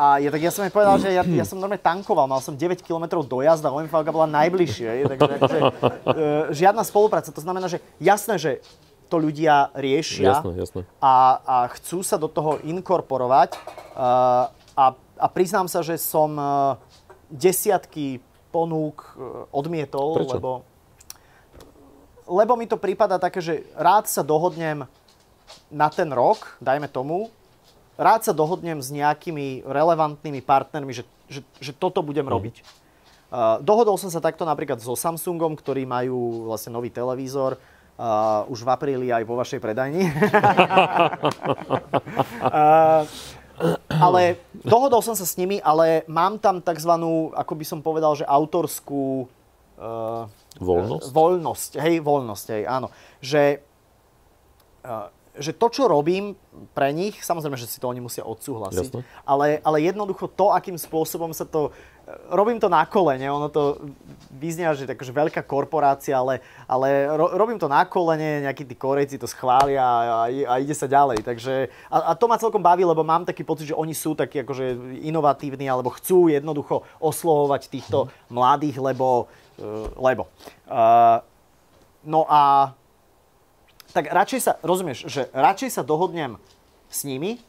A 0.00 0.16
ja, 0.16 0.32
tak 0.32 0.40
ja 0.40 0.48
som 0.48 0.64
jej 0.64 0.72
povedal, 0.72 0.96
že 0.96 1.12
ja, 1.12 1.20
ja 1.20 1.44
som 1.44 1.60
normálne 1.60 1.84
tankoval, 1.84 2.24
mal 2.24 2.40
som 2.40 2.56
9 2.56 2.80
km 2.80 3.20
dojazd 3.20 3.60
a 3.68 3.74
OMV 3.76 3.92
bola 4.08 4.24
najbližšie. 4.24 5.04
Takže 5.12 5.32
akože, 5.36 5.58
e, 5.60 5.68
žiadna 6.56 6.80
spolupráca. 6.88 7.28
To 7.28 7.44
znamená, 7.44 7.68
že 7.68 7.84
jasné, 8.00 8.40
že 8.40 8.52
to 9.08 9.16
ľudia 9.16 9.72
riešia 9.76 10.40
jasné, 10.40 10.52
jasné. 10.56 10.80
A, 11.00 11.40
a 11.44 11.56
chcú 11.76 12.04
sa 12.04 12.20
do 12.20 12.28
toho 12.28 12.60
inkorporovať. 12.60 13.56
Uh, 13.96 14.52
a, 14.76 14.84
a 15.16 15.26
priznám 15.32 15.64
sa, 15.64 15.80
že 15.80 15.96
som 15.96 16.36
uh, 16.36 16.76
desiatky 17.32 18.20
ponúk 18.48 19.14
uh, 19.14 19.46
odmietol, 19.52 20.18
Prečo? 20.18 20.36
lebo 20.36 20.50
lebo 22.28 22.60
mi 22.60 22.68
to 22.68 22.76
prípada 22.76 23.16
také, 23.16 23.40
že 23.40 23.64
rád 23.72 24.04
sa 24.04 24.20
dohodnem 24.20 24.84
na 25.72 25.88
ten 25.88 26.12
rok, 26.12 26.60
dajme 26.60 26.84
tomu, 26.92 27.32
rád 27.96 28.28
sa 28.28 28.36
dohodnem 28.36 28.84
s 28.84 28.92
nejakými 28.92 29.64
relevantnými 29.64 30.44
partnermi, 30.44 30.92
že, 30.92 31.08
že, 31.26 31.40
že 31.58 31.72
toto 31.72 32.04
budem 32.04 32.28
mm. 32.28 32.32
robiť. 32.32 32.56
Uh, 33.28 33.60
dohodol 33.60 33.96
som 34.00 34.08
sa 34.08 34.20
takto 34.24 34.44
napríklad 34.44 34.80
so 34.80 34.96
Samsungom, 34.96 35.56
ktorí 35.56 35.84
majú 35.84 36.48
vlastne 36.48 36.72
nový 36.72 36.88
televízor, 36.92 37.56
uh, 37.56 38.48
už 38.48 38.64
v 38.64 38.68
apríli 38.72 39.08
aj 39.12 39.24
vo 39.24 39.36
vašej 39.36 39.60
predajni. 39.60 40.08
uh, 42.44 43.04
ale 43.88 44.38
dohodol 44.62 45.02
som 45.02 45.14
sa 45.18 45.26
s 45.26 45.34
nimi, 45.36 45.58
ale 45.58 46.06
mám 46.06 46.38
tam 46.38 46.62
tzv. 46.62 46.92
ako 47.34 47.52
by 47.54 47.64
som 47.66 47.80
povedal, 47.82 48.14
že 48.14 48.24
autorskú 48.24 49.26
uh, 49.78 50.24
voľnosť. 50.58 51.08
voľnosť. 51.10 51.70
Hej, 51.82 51.96
voľnosť, 52.02 52.46
hej, 52.54 52.62
áno. 52.66 52.88
Že 53.22 53.42
uh, 54.86 55.08
že 55.38 55.54
to, 55.54 55.70
čo 55.70 55.86
robím 55.86 56.34
pre 56.74 56.90
nich, 56.90 57.14
samozrejme, 57.22 57.54
že 57.54 57.70
si 57.70 57.78
to 57.78 57.86
oni 57.86 58.02
musia 58.02 58.26
odsúhlasiť, 58.26 58.90
ale, 59.22 59.62
ale 59.62 59.86
jednoducho 59.86 60.26
to, 60.34 60.50
akým 60.50 60.74
spôsobom 60.74 61.30
sa 61.30 61.46
to... 61.46 61.70
Robím 62.32 62.56
to 62.56 62.72
na 62.72 62.88
kolene, 62.88 63.28
ono 63.28 63.52
to 63.52 63.84
vyznia, 64.32 64.72
že 64.72 64.88
takože 64.88 65.12
veľká 65.12 65.44
korporácia, 65.44 66.16
ale, 66.16 66.40
ale 66.64 67.04
ro, 67.04 67.36
robím 67.36 67.60
to 67.60 67.68
na 67.68 67.84
kolene, 67.84 68.48
nejakí 68.48 68.64
tí 68.64 68.72
korejci 68.72 69.20
to 69.20 69.28
schvália 69.28 69.82
a, 69.82 69.98
a, 70.00 70.20
a 70.26 70.54
ide 70.56 70.72
sa 70.72 70.88
ďalej. 70.88 71.20
Takže, 71.20 71.68
a, 71.92 71.96
a 72.08 72.12
to 72.16 72.24
ma 72.24 72.40
celkom 72.40 72.64
baví, 72.64 72.86
lebo 72.86 73.04
mám 73.04 73.28
taký 73.28 73.44
pocit, 73.44 73.68
že 73.68 73.76
oni 73.76 73.92
sú 73.92 74.16
takí 74.16 74.40
akože 74.40 74.96
inovatívni, 75.04 75.68
alebo 75.68 75.92
chcú 75.96 76.32
jednoducho 76.32 76.86
oslovovať 76.96 77.68
týchto 77.68 78.08
mladých, 78.32 78.80
lebo... 78.80 79.28
Uh, 79.58 79.90
lebo. 79.98 80.30
Uh, 80.70 81.18
no 82.06 82.24
a 82.30 82.72
tak 83.92 84.08
radšej 84.12 84.40
sa, 84.40 84.52
rozumieš, 84.62 85.08
že 85.10 85.26
radšej 85.34 85.80
sa 85.80 85.82
dohodnem 85.82 86.36
s 86.88 87.02
nimi, 87.02 87.42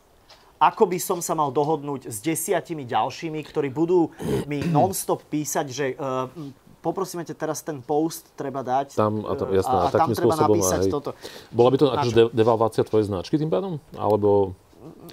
ako 0.60 0.84
by 0.92 1.00
som 1.00 1.20
sa 1.24 1.34
mal 1.34 1.56
dohodnúť 1.56 2.12
s 2.12 2.20
desiatimi 2.20 2.84
ďalšími, 2.84 3.40
ktorí 3.48 3.72
budú 3.72 4.12
mi 4.46 4.60
non-stop 4.76 5.24
písať, 5.32 5.66
že 5.72 5.86
uh, 5.96 6.28
poprosíme 6.84 7.24
ťa 7.24 7.36
teraz 7.36 7.64
ten 7.64 7.80
post 7.80 8.28
treba 8.36 8.64
dať 8.64 8.96
tam, 8.96 9.24
a, 9.24 9.36
to, 9.36 9.48
jasné, 9.56 9.76
a, 9.76 9.80
a, 9.80 9.88
a 9.88 9.92
tam 9.92 10.10
treba 10.12 10.36
napísať 10.36 10.82
aj, 10.88 10.92
toto. 10.92 11.10
Bola 11.52 11.70
by 11.72 11.78
to 11.80 11.86
akože 11.92 12.14
de- 12.16 12.32
devalvácia 12.36 12.84
tvojej 12.84 13.08
značky 13.08 13.36
tým 13.40 13.52
pádom? 13.52 13.80
Alebo, 13.96 14.56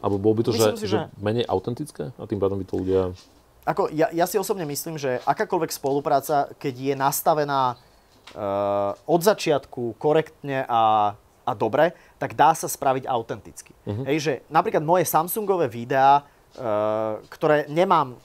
alebo 0.03 0.17
bolo 0.19 0.35
by 0.39 0.43
to, 0.47 0.53
že, 0.55 0.79
si, 0.79 0.87
že... 0.91 0.99
že 0.99 0.99
menej 1.19 1.47
autentické 1.47 2.11
a 2.19 2.23
tým 2.27 2.43
pádom 2.43 2.59
by 2.59 2.67
to 2.67 2.75
ľudia... 2.83 3.03
Ako, 3.67 3.91
ja, 3.91 4.07
ja 4.15 4.31
si 4.31 4.39
osobne 4.39 4.63
myslím, 4.63 4.95
že 4.95 5.19
akákoľvek 5.27 5.75
spolupráca, 5.75 6.55
keď 6.55 6.75
je 6.75 6.95
nastavená 6.95 7.75
uh, 7.75 8.95
od 9.11 9.21
začiatku 9.27 9.99
korektne 9.99 10.63
a, 10.71 11.15
a 11.47 11.55
dobre, 11.55 11.95
tak 12.19 12.35
dá 12.35 12.51
sa 12.53 12.67
spraviť 12.67 13.07
autenticky. 13.07 13.71
Uh-huh. 13.87 14.03
Hej, 14.03 14.19
že 14.19 14.33
napríklad 14.51 14.83
moje 14.83 15.07
Samsungové 15.07 15.71
videá, 15.71 16.27
uh, 16.59 17.23
ktoré 17.31 17.71
nemám 17.71 18.19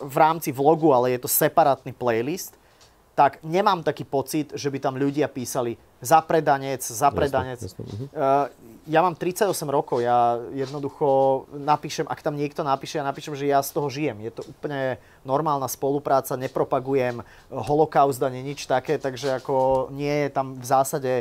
v 0.00 0.16
rámci 0.16 0.48
vlogu, 0.50 0.88
ale 0.96 1.12
je 1.12 1.20
to 1.20 1.28
separátny 1.28 1.92
playlist, 1.92 2.56
tak 3.12 3.44
nemám 3.44 3.84
taký 3.84 4.08
pocit, 4.08 4.56
že 4.56 4.72
by 4.72 4.80
tam 4.80 4.96
ľudia 4.96 5.28
písali 5.28 5.76
zapredanec, 6.00 6.80
zapredanec. 6.80 7.60
Jasne, 7.60 7.84
jasne. 7.84 8.08
Uh, 8.08 8.48
ja 8.90 8.98
mám 8.98 9.14
38 9.14 9.46
rokov, 9.70 10.02
ja 10.02 10.42
jednoducho 10.50 11.46
napíšem, 11.54 12.02
ak 12.10 12.18
tam 12.18 12.34
niekto 12.34 12.66
napíše, 12.66 12.98
ja 12.98 13.06
napíšem, 13.06 13.38
že 13.38 13.46
ja 13.46 13.62
z 13.62 13.70
toho 13.70 13.86
žijem. 13.86 14.18
Je 14.26 14.32
to 14.34 14.42
úplne 14.42 14.98
normálna 15.22 15.70
spolupráca, 15.70 16.34
nepropagujem 16.34 17.22
holokaust 17.46 18.18
ani 18.18 18.42
nič 18.42 18.66
také, 18.66 18.98
takže 18.98 19.38
ako 19.38 19.86
nie 19.94 20.26
je 20.26 20.28
tam 20.34 20.58
v 20.58 20.66
zásade, 20.66 21.12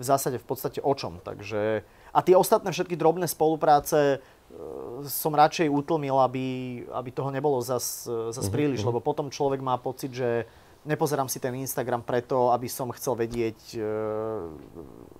v 0.00 0.04
zásade 0.04 0.40
v 0.40 0.46
podstate 0.48 0.80
o 0.80 0.96
čom. 0.96 1.20
Takže, 1.20 1.84
a 2.16 2.18
tie 2.24 2.32
ostatné 2.32 2.72
všetky 2.72 2.96
drobné 2.96 3.28
spolupráce 3.28 4.18
uh, 4.18 5.04
som 5.04 5.36
radšej 5.36 5.68
utlmil, 5.68 6.16
aby, 6.24 6.46
aby 6.88 7.10
toho 7.12 7.28
nebolo 7.28 7.60
zas, 7.60 8.08
zas 8.08 8.48
mhm, 8.48 8.54
príliš, 8.56 8.80
uh-huh. 8.80 8.96
lebo 8.96 9.04
potom 9.04 9.28
človek 9.28 9.60
má 9.60 9.76
pocit, 9.76 10.16
že 10.16 10.48
nepozerám 10.84 11.28
si 11.28 11.36
ten 11.36 11.52
Instagram 11.60 12.00
preto, 12.00 12.52
aby 12.56 12.64
som 12.68 12.88
chcel 12.96 13.12
vedieť 13.16 13.58
e, 13.76 13.80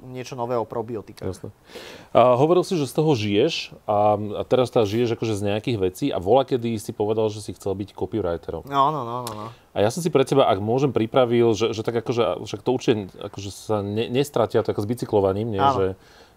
niečo 0.08 0.32
nové 0.32 0.56
o 0.56 0.64
probiotikách. 0.64 1.28
Jasne. 1.28 1.48
A 2.16 2.36
hovoril 2.40 2.64
si, 2.64 2.80
že 2.80 2.88
z 2.88 2.94
toho 2.96 3.12
žiješ 3.12 3.76
a, 3.84 4.16
a 4.16 4.42
teraz 4.48 4.72
tá 4.72 4.84
žiješ 4.88 5.20
akože 5.20 5.36
z 5.36 5.42
nejakých 5.52 5.78
vecí 5.78 6.06
a 6.08 6.16
vola, 6.16 6.48
kedy 6.48 6.80
si 6.80 6.96
povedal, 6.96 7.28
že 7.28 7.44
si 7.44 7.52
chcel 7.52 7.76
byť 7.76 7.92
copywriterom. 7.92 8.64
No, 8.64 8.88
no, 8.88 9.04
no, 9.04 9.16
no. 9.28 9.32
no. 9.36 9.46
A 9.70 9.78
ja 9.84 9.88
som 9.92 10.02
si 10.02 10.10
pre 10.10 10.26
teba, 10.26 10.48
ak 10.50 10.58
môžem, 10.58 10.90
pripravil, 10.90 11.54
že, 11.54 11.70
že 11.76 11.86
tak 11.86 12.02
akože, 12.02 12.42
však 12.42 12.60
to 12.64 12.70
určite 12.74 12.94
akože 13.20 13.50
sa 13.54 13.84
ne, 13.84 14.10
nestratia 14.10 14.66
to 14.66 14.72
ako 14.74 14.82
s 14.82 14.88
bicyklovaním, 14.88 15.54
nie? 15.54 15.62
Že, 15.62 15.86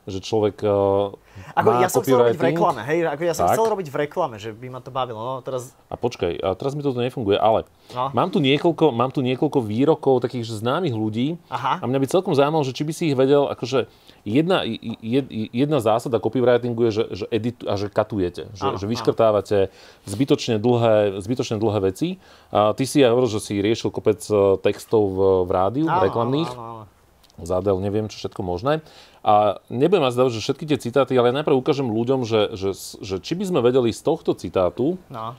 že 0.07 0.19
človek 0.19 0.61
uh, 0.63 1.15
ako 1.57 1.69
má 1.69 1.81
ja 1.81 1.89
som 1.89 2.05
chcel 2.05 2.21
robiť 2.21 2.37
v 2.37 2.45
reklame, 2.53 2.81
hej, 2.85 2.99
ako 3.09 3.23
ja 3.25 3.33
som 3.33 3.45
tak. 3.49 3.57
chcel 3.57 3.65
robiť 3.73 3.87
v 3.89 3.97
reklame, 4.05 4.35
že 4.37 4.53
by 4.53 4.67
ma 4.69 4.79
to 4.85 4.93
bavilo, 4.93 5.17
no 5.17 5.41
teraz... 5.41 5.73
A 5.89 5.97
počkaj, 5.97 6.37
a 6.37 6.53
teraz 6.53 6.77
mi 6.77 6.85
toto 6.85 7.01
nefunguje, 7.01 7.41
ale 7.41 7.65
no. 7.89 8.13
mám, 8.13 8.29
tu 8.29 8.37
niekoľko, 8.37 8.93
mám 8.93 9.09
tu 9.09 9.25
niekoľko 9.25 9.59
výrokov 9.65 10.21
takých 10.21 10.45
známych 10.45 10.93
ľudí 10.93 11.41
Aha. 11.49 11.81
a 11.81 11.83
mňa 11.89 11.99
by 11.99 12.07
celkom 12.09 12.37
zaujímalo, 12.37 12.61
že 12.61 12.77
či 12.77 12.85
by 12.85 12.93
si 12.93 13.03
ich 13.09 13.17
vedel, 13.17 13.49
akože 13.49 13.89
jedna, 14.23 14.61
jed, 15.01 15.25
jedna 15.51 15.77
zásada 15.81 16.21
copywritingu 16.21 16.89
je, 16.89 16.91
že, 16.91 17.03
že 17.23 17.25
edit, 17.33 17.57
a 17.65 17.73
že 17.81 17.89
katujete, 17.89 18.53
že, 18.53 18.63
ano, 18.69 18.77
že 18.77 18.85
vyškrtávate 18.85 19.57
zbytočne 20.05 20.61
dlhé, 20.61 21.17
zbytočne 21.19 21.57
dlhé 21.57 21.79
veci. 21.91 22.21
A 22.53 22.71
ty 22.77 22.85
si 22.85 23.03
aj 23.03 23.11
hovoril, 23.11 23.29
že 23.31 23.41
si 23.43 23.59
riešil 23.59 23.89
kopec 23.91 24.21
e, 24.29 24.61
textov 24.63 25.03
v, 25.11 25.19
v 25.47 25.51
rádiu, 25.51 25.85
ano, 25.89 26.03
reklamných. 26.07 26.51
Ano, 26.53 26.61
ano, 26.61 26.73
ano. 26.87 26.92
Zadel, 27.41 27.81
neviem, 27.81 28.05
čo 28.05 28.21
všetko 28.21 28.45
možné. 28.45 28.85
A 29.25 29.57
nebudem 29.73 30.05
vás 30.05 30.13
dávať, 30.13 30.37
že 30.37 30.43
všetky 30.45 30.65
tie 30.69 30.77
citáty, 30.77 31.17
ale 31.17 31.33
najprv 31.33 31.57
ukážem 31.57 31.89
ľuďom, 31.89 32.29
že, 32.29 32.53
že, 32.53 32.77
že 33.01 33.17
či 33.17 33.33
by 33.33 33.43
sme 33.49 33.59
vedeli 33.65 33.89
z 33.89 34.01
tohto 34.05 34.37
citátu... 34.37 35.01
No. 35.09 35.33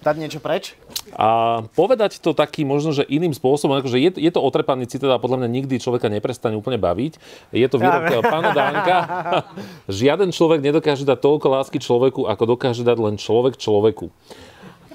Dať 0.00 0.16
niečo 0.16 0.40
preč? 0.40 0.80
A 1.12 1.60
povedať 1.76 2.24
to 2.24 2.32
taký 2.32 2.64
možno, 2.64 2.96
že 2.96 3.04
iným 3.04 3.36
spôsobom, 3.36 3.76
akože 3.76 4.00
je, 4.00 4.10
je 4.16 4.30
to 4.32 4.40
otrepaný 4.40 4.88
citát 4.88 5.12
a 5.12 5.20
podľa 5.20 5.44
mňa 5.44 5.48
nikdy 5.60 5.76
človeka 5.76 6.08
neprestane 6.08 6.56
úplne 6.56 6.80
baviť. 6.80 7.20
Je 7.52 7.68
to 7.68 7.76
výrok 7.76 8.08
ja, 8.08 8.24
pána 8.24 8.56
Dánka. 8.56 8.96
Žiaden 10.00 10.32
človek 10.32 10.64
nedokáže 10.64 11.04
dať 11.04 11.20
toľko 11.20 11.46
lásky 11.52 11.78
človeku, 11.84 12.24
ako 12.24 12.56
dokáže 12.56 12.80
dať 12.80 12.96
len 12.96 13.20
človek 13.20 13.60
človeku. 13.60 14.08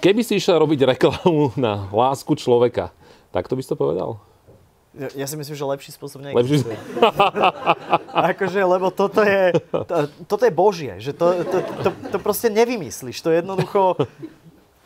Keby 0.02 0.22
si 0.26 0.42
išiel 0.42 0.58
robiť 0.58 0.98
reklamu 0.98 1.54
na 1.54 1.86
lásku 1.94 2.34
človeka, 2.34 2.90
tak 3.36 3.52
to 3.52 3.60
by 3.60 3.62
si 3.62 3.68
to 3.68 3.76
povedal? 3.76 4.24
Ja, 4.96 5.12
ja 5.12 5.28
si 5.28 5.36
myslím, 5.36 5.60
že 5.60 5.66
lepší 5.68 5.92
spôsob 5.92 6.24
neexistuje. 6.24 6.72
Lepší... 6.72 7.12
akože, 8.32 8.62
lebo 8.64 8.88
toto 8.96 9.20
je, 9.28 9.52
to, 9.68 9.96
toto 10.24 10.44
je 10.48 10.54
božie, 10.56 10.94
že 11.04 11.12
to, 11.12 11.44
to, 11.44 11.58
to, 11.84 11.90
to 12.16 12.18
proste 12.24 12.48
nevymyslíš. 12.48 13.20
To 13.20 13.36
jednoducho, 13.36 14.00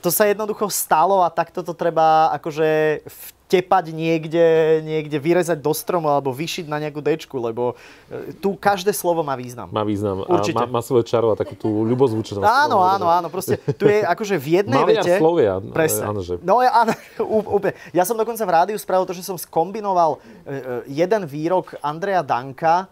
to 0.02 0.10
sa 0.10 0.26
jednoducho 0.26 0.66
stalo 0.74 1.22
a 1.22 1.30
takto 1.30 1.62
to 1.62 1.78
treba 1.78 2.34
akože 2.42 3.06
tepať 3.50 3.90
niekde, 3.90 4.46
niekde, 4.86 5.18
vyrezať 5.18 5.58
do 5.58 5.74
stromu 5.74 6.06
alebo 6.06 6.30
vyšiť 6.30 6.70
na 6.70 6.78
nejakú 6.78 7.02
dečku, 7.02 7.34
lebo 7.42 7.74
e, 8.06 8.38
tu 8.38 8.54
každé 8.54 8.94
slovo 8.94 9.26
má 9.26 9.34
význam. 9.34 9.74
Má 9.74 9.82
význam 9.82 10.22
Určite. 10.22 10.62
a 10.62 10.70
má, 10.70 10.78
má 10.78 10.82
svoje 10.86 11.10
čaro 11.10 11.34
a 11.34 11.36
takú 11.36 11.58
tú 11.58 11.82
ľubozvučnosť. 11.90 12.46
Áno, 12.46 12.86
áno, 12.86 13.10
áno, 13.10 13.28
proste 13.34 13.58
tu 13.74 13.90
je 13.90 14.06
akože 14.06 14.38
v 14.38 14.62
jednej 14.62 14.78
Maliar 14.86 15.02
vete... 15.02 15.18
Slovia, 15.18 15.58
Presne. 15.58 16.06
áno, 16.06 16.22
že- 16.22 16.38
No 16.46 16.62
áno, 16.62 16.94
úplne. 17.58 17.74
Ja 17.90 18.06
som 18.06 18.14
dokonca 18.14 18.46
v 18.46 18.54
rádiu 18.54 18.78
spravil 18.78 19.10
to, 19.10 19.18
že 19.18 19.26
som 19.26 19.34
skombinoval 19.36 20.16
e, 20.16 20.18
e, 20.22 20.56
jeden 20.94 21.26
výrok 21.26 21.74
Andreja 21.82 22.22
Danka 22.22 22.86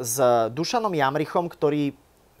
s 0.00 0.16
Dušanom 0.54 0.96
Jamrichom, 0.96 1.44
ktorý 1.44 1.92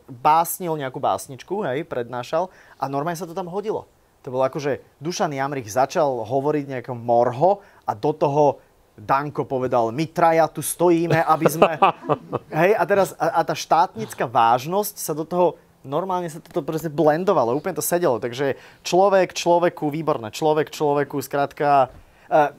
básnil 0.08 0.72
nejakú 0.76 1.00
básničku, 1.00 1.64
hej, 1.64 1.84
prednášal 1.84 2.48
a 2.76 2.84
normálne 2.88 3.18
sa 3.18 3.28
to 3.28 3.36
tam 3.36 3.48
hodilo. 3.48 3.84
To 4.22 4.30
bolo 4.30 4.46
ako, 4.46 4.58
že 4.62 4.72
Dušan 5.02 5.34
Jamrich 5.34 5.66
začal 5.66 6.22
hovoriť 6.22 6.78
nejakom 6.78 6.98
morho 6.98 7.58
a 7.82 7.92
do 7.92 8.14
toho 8.14 8.62
Danko 8.92 9.48
povedal, 9.48 9.88
my 9.88 10.04
traja 10.12 10.44
tu 10.46 10.60
stojíme, 10.60 11.24
aby 11.24 11.46
sme... 11.48 11.80
Hej, 12.62 12.76
a 12.76 12.82
teraz 12.84 13.16
a, 13.16 13.40
a 13.40 13.42
tá 13.42 13.56
štátnická 13.56 14.28
vážnosť 14.28 14.94
sa 15.00 15.16
do 15.16 15.24
toho 15.24 15.56
normálne 15.82 16.30
sa 16.30 16.38
toto 16.38 16.62
proste 16.62 16.86
blendovalo, 16.86 17.58
úplne 17.58 17.74
to 17.74 17.84
sedelo. 17.84 18.22
Takže 18.22 18.54
človek 18.86 19.34
človeku, 19.34 19.90
výborné, 19.90 20.30
človek 20.30 20.70
človeku, 20.70 21.18
skrátka... 21.18 21.90
Uh, 22.30 22.54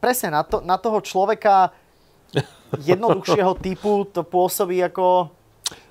presne 0.00 0.32
na, 0.32 0.42
to, 0.44 0.64
na 0.64 0.80
toho 0.80 1.00
človeka 1.04 1.72
jednoduchšieho 2.80 3.54
typu 3.60 4.08
to 4.08 4.24
pôsobí 4.24 4.80
ako... 4.80 5.30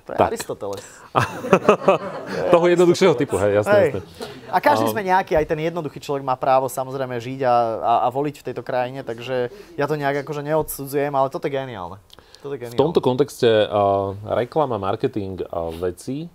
To 0.04 0.12
je 0.12 0.16
Tak. 0.20 0.28
Aristoteles. 0.28 0.84
Toho 2.52 2.66
jednoduchšieho 2.68 3.14
typu, 3.16 3.40
hej, 3.40 3.56
jasné, 3.56 3.72
Hej. 3.72 3.88
jasné. 3.88 4.00
A 4.52 4.58
každý 4.60 4.86
sme 4.86 5.02
nejaký, 5.02 5.34
aj 5.34 5.46
ten 5.48 5.58
jednoduchý 5.58 5.98
človek 5.98 6.22
má 6.22 6.36
právo 6.36 6.68
samozrejme 6.68 7.16
žiť 7.16 7.40
a, 7.42 7.54
a, 7.80 7.92
a 8.04 8.08
voliť 8.08 8.36
v 8.38 8.46
tejto 8.46 8.62
krajine, 8.62 9.00
takže 9.00 9.48
ja 9.74 9.88
to 9.88 9.96
nejak 9.96 10.22
akože 10.22 10.44
neodsudzujem, 10.44 11.10
ale 11.10 11.26
toto 11.26 11.48
je 11.48 11.56
geniálne. 11.56 11.98
Toto 12.38 12.52
je 12.52 12.60
V 12.60 12.62
geniálne. 12.68 12.78
tomto 12.78 13.00
kontexte 13.00 13.48
uh, 13.48 14.12
reklama, 14.36 14.76
marketing 14.76 15.40
a 15.48 15.72
veci 15.72 16.28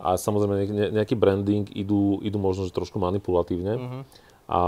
a 0.00 0.16
samozrejme 0.16 0.54
ne- 0.66 0.92
nejaký 0.96 1.14
branding 1.14 1.68
idú, 1.70 2.18
idú 2.20 2.40
možno 2.40 2.64
že 2.64 2.72
trošku 2.72 2.96
manipulatívne. 2.96 3.76
Mhm. 3.76 3.98
A 4.48 4.60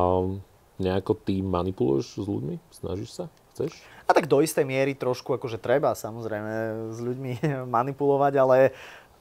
nejako 0.77 1.17
ty 1.17 1.41
manipuluješ 1.41 2.21
s 2.21 2.27
ľuďmi? 2.27 2.57
Snažíš 2.71 3.11
sa? 3.11 3.25
Chceš? 3.57 3.73
A 4.05 4.11
tak 4.13 4.29
do 4.29 4.45
istej 4.45 4.69
miery 4.69 4.93
trošku 4.93 5.33
akože 5.37 5.57
treba 5.57 5.97
samozrejme 5.97 6.53
s 6.93 6.99
ľuďmi 7.01 7.33
manipulovať, 7.77 8.33
ale, 8.37 8.59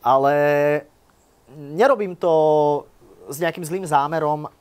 ale 0.03 0.35
nerobím 1.55 2.15
to 2.15 2.33
s 3.31 3.39
nejakým 3.39 3.63
zlým 3.63 3.85
zámerom, 3.87 4.51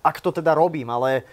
ak 0.00 0.16
to 0.24 0.32
teda 0.32 0.56
robím, 0.56 0.88
ale 0.88 1.26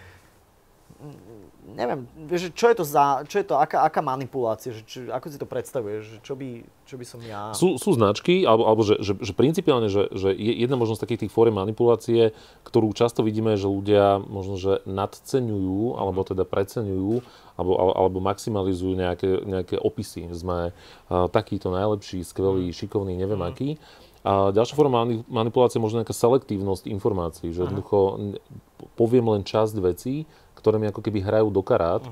neviem, 1.74 2.06
že 2.32 2.54
čo 2.54 2.70
je 2.72 2.76
to 2.78 2.86
za, 2.86 3.26
čo 3.26 3.42
je 3.42 3.46
to, 3.46 3.58
aká, 3.58 3.84
aká 3.84 4.00
manipulácia, 4.00 4.72
že, 4.72 4.82
čo, 4.86 5.10
ako 5.10 5.28
si 5.28 5.38
to 5.42 5.50
predstavuješ, 5.50 6.02
že 6.06 6.18
čo 6.22 6.34
by, 6.38 6.62
čo 6.86 6.96
by 6.96 7.06
som 7.06 7.20
ja... 7.26 7.52
Sú, 7.58 7.76
sú 7.82 7.98
značky, 7.98 8.46
alebo, 8.46 8.70
alebo 8.70 8.82
že, 8.86 9.02
že, 9.02 9.18
že 9.18 9.34
principiálne, 9.34 9.90
že, 9.90 10.08
že 10.14 10.32
je 10.32 10.54
jedna 10.64 10.78
možnosť 10.78 11.04
takých 11.04 11.22
tých 11.28 11.34
fóriem 11.34 11.58
manipulácie, 11.58 12.32
ktorú 12.64 12.94
často 12.94 13.26
vidíme, 13.26 13.58
že 13.58 13.68
ľudia 13.68 14.22
možno, 14.22 14.56
že 14.56 14.86
nadceňujú, 14.86 15.98
alebo 15.98 16.22
teda 16.24 16.46
preceňujú, 16.46 17.26
alebo, 17.60 17.72
ale- 17.78 17.96
alebo 17.98 18.18
maximalizujú 18.24 18.94
nejaké, 18.98 19.30
nejaké 19.46 19.76
opisy. 19.78 20.30
Sme 20.34 20.72
uh, 20.72 21.26
takýto 21.30 21.70
najlepší, 21.70 22.24
skvelý, 22.24 22.70
šikovný, 22.74 23.14
neviem 23.18 23.42
aký. 23.42 23.70
A 24.24 24.56
ďalšia 24.56 24.80
forma 24.80 25.04
mani- 25.04 25.28
manipulácie 25.28 25.78
je 25.78 25.84
možno 25.84 26.00
nejaká 26.00 26.16
selektívnosť 26.16 26.88
informácií, 26.88 27.52
že 27.52 27.68
jednoducho 27.68 28.32
poviem 28.96 29.28
len 29.28 29.44
časť 29.44 29.76
vecí, 29.84 30.24
ktoré 30.64 30.80
mi 30.80 30.88
ako 30.88 31.04
keby 31.04 31.20
hrajú 31.20 31.52
do 31.52 31.60
karát 31.60 32.08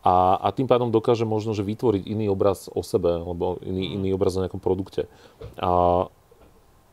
a, 0.00 0.40
a 0.40 0.48
tým 0.56 0.64
pádom 0.64 0.88
dokáže 0.88 1.28
možno, 1.28 1.52
že 1.52 1.60
vytvoriť 1.60 2.08
iný 2.08 2.32
obraz 2.32 2.72
o 2.72 2.80
sebe, 2.80 3.20
alebo 3.20 3.60
iný, 3.60 4.00
iný 4.00 4.16
obraz 4.16 4.32
o 4.32 4.40
nejakom 4.40 4.56
produkte. 4.60 5.12
A 5.60 6.08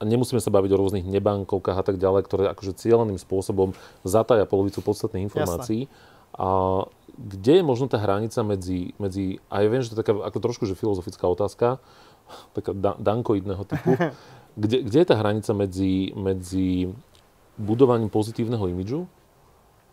nemusíme 0.03 0.43
sa 0.43 0.51
baviť 0.51 0.75
o 0.75 0.79
rôznych 0.79 1.07
nebankovkách 1.07 1.77
a 1.79 1.85
tak 1.87 2.03
ďalej, 2.03 2.27
ktoré 2.27 2.43
akože 2.51 2.75
cieľeným 2.75 3.15
spôsobom 3.15 3.71
zataja 4.03 4.43
polovicu 4.43 4.83
podstatných 4.83 5.31
informácií. 5.31 5.87
A 6.35 6.83
kde 7.15 7.63
je 7.63 7.63
možno 7.63 7.87
tá 7.87 7.95
hranica 7.95 8.43
medzi, 8.43 8.91
medzi 8.99 9.39
a 9.47 9.63
ja 9.63 9.71
viem, 9.71 9.81
že 9.81 9.89
to 9.89 9.95
je 9.95 10.01
taká 10.03 10.13
ako 10.27 10.37
trošku 10.43 10.63
že 10.67 10.75
filozofická 10.75 11.31
otázka, 11.31 11.79
taká 12.59 12.75
da, 12.75 12.99
dankoidného 12.99 13.63
typu, 13.63 13.95
kde, 14.59 14.83
kde 14.83 14.97
je 14.99 15.07
tá 15.07 15.15
hranica 15.15 15.55
medzi, 15.55 16.11
medzi 16.11 16.91
budovaním 17.55 18.11
pozitívneho 18.11 18.67
imidžu 18.67 19.07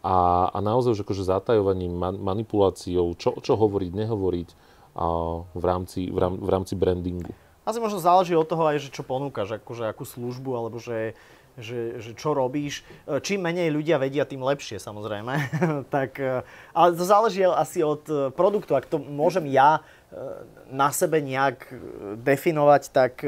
a, 0.04 0.52
a 0.52 0.58
naozaj 0.60 1.00
už 1.00 1.02
akože 1.08 1.24
zatajovaním, 1.24 1.96
man, 1.96 2.20
manipuláciou, 2.20 3.16
čo, 3.16 3.40
čo 3.40 3.56
hovoriť, 3.56 3.90
nehovoriť 4.04 4.48
a 4.94 5.04
v, 5.40 5.64
rámci, 5.64 6.12
v, 6.12 6.18
rám, 6.20 6.36
v 6.36 6.48
rámci 6.52 6.76
brandingu. 6.76 7.32
Asi 7.64 7.80
možno 7.80 7.96
záleží 7.96 8.36
od 8.36 8.44
toho 8.44 8.68
aj, 8.68 8.84
že 8.84 8.92
čo 8.92 9.00
ponúkaš, 9.00 9.56
akože 9.56 9.88
akú 9.88 10.04
službu, 10.04 10.50
alebo 10.52 10.76
že, 10.76 11.16
že, 11.56 11.96
že 12.04 12.12
čo 12.12 12.36
robíš. 12.36 12.84
Čím 13.24 13.48
menej 13.48 13.72
ľudia 13.72 13.96
vedia, 13.96 14.28
tým 14.28 14.44
lepšie 14.44 14.76
samozrejme. 14.76 15.34
tak, 15.94 16.20
e, 16.20 16.44
ale 16.76 16.88
to 16.92 17.04
záleží 17.08 17.40
asi 17.40 17.80
od 17.80 18.04
e, 18.04 18.28
produktu. 18.36 18.76
Ak 18.76 18.84
to 18.84 19.00
môžem 19.00 19.48
ja 19.48 19.80
e, 19.80 20.20
na 20.68 20.92
sebe 20.92 21.24
nejak 21.24 21.72
definovať, 22.20 22.82
tak 22.92 23.24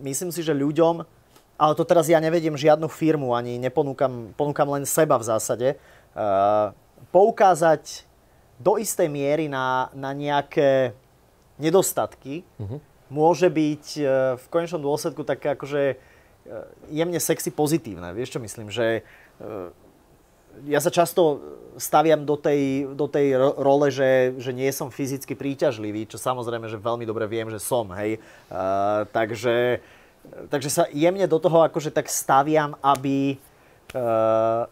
myslím 0.00 0.32
si, 0.32 0.40
že 0.40 0.56
ľuďom, 0.56 1.04
ale 1.58 1.72
to 1.74 1.82
teraz 1.82 2.06
ja 2.06 2.22
nevediem 2.22 2.54
žiadnu 2.54 2.86
firmu, 2.86 3.34
ani 3.34 3.58
neponúkam 3.58 4.30
ponúkam 4.38 4.70
len 4.78 4.86
seba 4.86 5.18
v 5.18 5.26
zásade, 5.26 5.68
poukázať 7.14 8.04
do 8.58 8.74
istej 8.74 9.06
miery 9.06 9.46
na, 9.46 9.86
na 9.94 10.10
nejaké 10.10 10.90
nedostatky, 11.62 12.42
môže 13.08 13.48
byť 13.48 13.84
e, 13.98 14.02
v 14.36 14.44
konečnom 14.52 14.84
dôsledku 14.84 15.24
také 15.24 15.56
akože 15.56 15.82
e, 15.92 15.96
jemne 16.92 17.18
sexy 17.18 17.50
pozitívne. 17.50 18.12
Vieš 18.12 18.36
čo 18.36 18.40
myslím? 18.40 18.68
Že 18.68 18.86
e, 19.00 19.02
ja 20.68 20.80
sa 20.82 20.92
často 20.92 21.40
staviam 21.78 22.26
do 22.26 22.34
tej, 22.34 22.90
do 22.92 23.06
tej 23.06 23.38
ro- 23.38 23.56
role, 23.58 23.88
že, 23.88 24.34
že 24.36 24.50
nie 24.50 24.68
som 24.74 24.90
fyzicky 24.90 25.38
príťažlivý, 25.38 26.10
čo 26.10 26.18
samozrejme, 26.18 26.66
že 26.66 26.80
veľmi 26.80 27.06
dobre 27.06 27.30
viem, 27.30 27.46
že 27.46 27.62
som, 27.62 27.86
hej. 27.94 28.18
Uh, 28.50 29.06
takže, 29.14 29.78
takže 30.50 30.66
sa 30.66 30.90
jemne 30.90 31.30
do 31.30 31.38
toho 31.38 31.62
akože 31.62 31.94
tak 31.94 32.10
staviam, 32.10 32.74
aby, 32.82 33.38
uh, 33.94 34.66